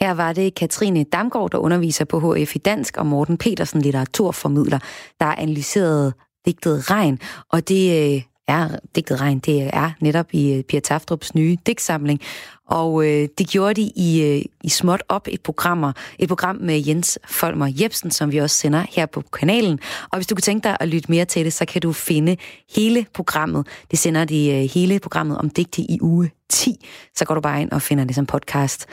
Her 0.00 0.14
var 0.14 0.32
det 0.32 0.54
Katrine 0.54 1.04
Damgaard, 1.04 1.50
der 1.50 1.58
underviser 1.58 2.04
på 2.04 2.34
HF 2.34 2.56
i 2.56 2.58
Dansk, 2.58 2.96
og 2.96 3.06
Morten 3.06 3.38
Petersen, 3.38 3.80
litteraturformidler, 3.82 4.78
der 5.20 5.26
analyserede 5.26 6.12
digtet 6.46 6.90
Regn. 6.90 7.18
Og 7.52 7.68
det 7.68 8.14
øh, 8.16 8.22
er 8.48 8.68
digtet 8.94 9.20
Regn, 9.20 9.38
det 9.38 9.70
er 9.72 9.90
netop 10.00 10.26
i 10.32 10.54
øh, 10.54 10.62
Pia 10.64 10.80
Taftrups 10.80 11.34
nye 11.34 11.56
digtsamling. 11.66 12.20
Og 12.68 13.06
øh, 13.06 13.28
det 13.38 13.48
gjorde 13.48 13.74
de 13.74 13.82
i, 13.96 14.22
øh, 14.22 14.42
i 14.64 14.68
småt 14.68 15.02
op 15.08 15.28
et, 15.30 15.40
programmer, 15.40 15.92
et 16.18 16.28
program 16.28 16.56
med 16.56 16.82
Jens 16.86 17.18
Folmer 17.28 17.72
Jebsen, 17.80 18.10
som 18.10 18.32
vi 18.32 18.38
også 18.38 18.56
sender 18.56 18.84
her 18.90 19.06
på 19.06 19.22
kanalen. 19.32 19.80
Og 20.10 20.18
hvis 20.18 20.26
du 20.26 20.34
kunne 20.34 20.42
tænke 20.42 20.64
dig 20.64 20.76
at 20.80 20.88
lytte 20.88 21.10
mere 21.10 21.24
til 21.24 21.44
det, 21.44 21.52
så 21.52 21.64
kan 21.64 21.82
du 21.82 21.92
finde 21.92 22.36
hele 22.76 23.06
programmet. 23.14 23.66
Det 23.90 23.98
sender 23.98 24.24
de 24.24 24.50
øh, 24.50 24.70
hele 24.74 24.98
programmet 24.98 25.38
om 25.38 25.50
digte 25.50 25.82
i 25.82 25.98
uge 26.00 26.30
10. 26.48 26.86
Så 27.16 27.24
går 27.24 27.34
du 27.34 27.40
bare 27.40 27.60
ind 27.60 27.70
og 27.70 27.82
finder 27.82 28.04
det 28.04 28.14
som 28.14 28.26
podcast. 28.26 28.86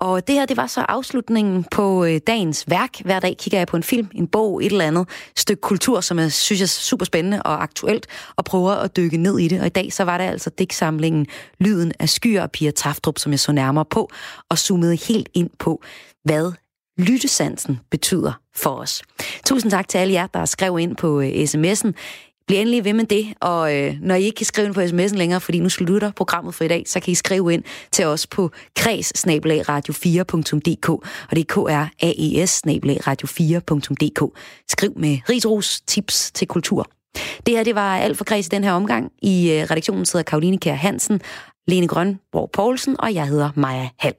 Og 0.00 0.26
det 0.26 0.34
her, 0.34 0.46
det 0.46 0.56
var 0.56 0.66
så 0.66 0.80
afslutningen 0.80 1.64
på 1.70 2.04
øh, 2.04 2.20
dagens 2.26 2.64
værk. 2.68 3.00
Hver 3.00 3.20
dag 3.20 3.36
kigger 3.36 3.58
jeg 3.58 3.66
på 3.66 3.76
en 3.76 3.82
film, 3.82 4.08
en 4.14 4.26
bog, 4.26 4.64
et 4.64 4.72
eller 4.72 4.84
andet 4.84 5.08
stykke 5.36 5.60
kultur, 5.60 6.00
som 6.00 6.18
jeg 6.18 6.32
synes 6.32 6.62
er 6.62 6.66
super 6.66 7.04
spændende 7.04 7.42
og 7.42 7.62
aktuelt, 7.62 8.06
og 8.36 8.44
prøver 8.44 8.70
at 8.72 8.96
dykke 8.96 9.16
ned 9.16 9.38
i 9.38 9.48
det. 9.48 9.60
Og 9.60 9.66
i 9.66 9.70
dag, 9.70 9.92
så 9.92 10.04
var 10.04 10.18
det 10.18 10.24
altså 10.24 10.50
digtsamlingen 10.50 11.26
Lyden 11.60 11.92
af 11.98 12.08
skyer 12.08 12.42
og 12.42 12.50
Pia 12.50 12.70
Taftrup, 12.70 13.18
som 13.18 13.32
jeg 13.32 13.40
så 13.40 13.52
nærmere 13.52 13.84
på, 13.84 14.10
og 14.48 14.58
zoomede 14.58 14.96
helt 14.96 15.28
ind 15.34 15.50
på, 15.58 15.82
hvad 16.24 16.52
lyttesansen 16.98 17.80
betyder 17.90 18.32
for 18.56 18.70
os. 18.70 19.02
Tusind 19.46 19.70
tak 19.70 19.88
til 19.88 19.98
alle 19.98 20.14
jer, 20.14 20.26
der 20.26 20.44
skrev 20.44 20.78
ind 20.78 20.96
på 20.96 21.20
øh, 21.20 21.28
sms'en. 21.28 21.92
Bliv 22.48 22.60
endelig 22.60 22.84
ved 22.84 22.92
med 22.92 23.04
det, 23.04 23.26
og 23.40 23.76
øh, 23.76 23.94
når 24.00 24.14
I 24.14 24.22
ikke 24.22 24.36
kan 24.36 24.46
skrive 24.46 24.66
ind 24.66 24.74
på 24.74 24.80
sms'en 24.80 25.16
længere, 25.16 25.40
fordi 25.40 25.58
nu 25.58 25.68
slutter 25.68 26.10
programmet 26.10 26.54
for 26.54 26.64
i 26.64 26.68
dag, 26.68 26.82
så 26.86 27.00
kan 27.00 27.12
I 27.12 27.14
skrive 27.14 27.54
ind 27.54 27.62
til 27.92 28.04
os 28.04 28.26
på 28.26 28.50
kreds 28.76 29.12
radio4.dk, 29.12 30.88
og 30.88 31.02
det 31.30 31.38
er 31.38 31.44
k 31.44 31.56
r 31.56 31.88
a 32.02 32.12
e 32.18 32.46
s 32.46 32.62
radio4.dk. 32.66 34.38
Skriv 34.68 34.92
med 34.96 35.18
risros, 35.28 35.80
tips 35.80 36.30
til 36.30 36.46
kultur. 36.46 36.90
Det 37.46 37.56
her, 37.56 37.64
det 37.64 37.74
var 37.74 37.96
alt 37.96 38.16
for 38.16 38.24
kreds 38.24 38.46
i 38.46 38.48
den 38.48 38.64
her 38.64 38.72
omgang. 38.72 39.12
I 39.22 39.50
øh, 39.50 39.62
redaktionen 39.70 40.06
sidder 40.06 40.22
Karoline 40.22 40.58
Kjær 40.58 40.74
Hansen, 40.74 41.20
Lene 41.66 41.88
Grønborg 41.88 42.50
Poulsen, 42.52 43.00
og 43.00 43.14
jeg 43.14 43.26
hedder 43.26 43.50
Maja 43.56 43.88
Hall. 43.98 44.14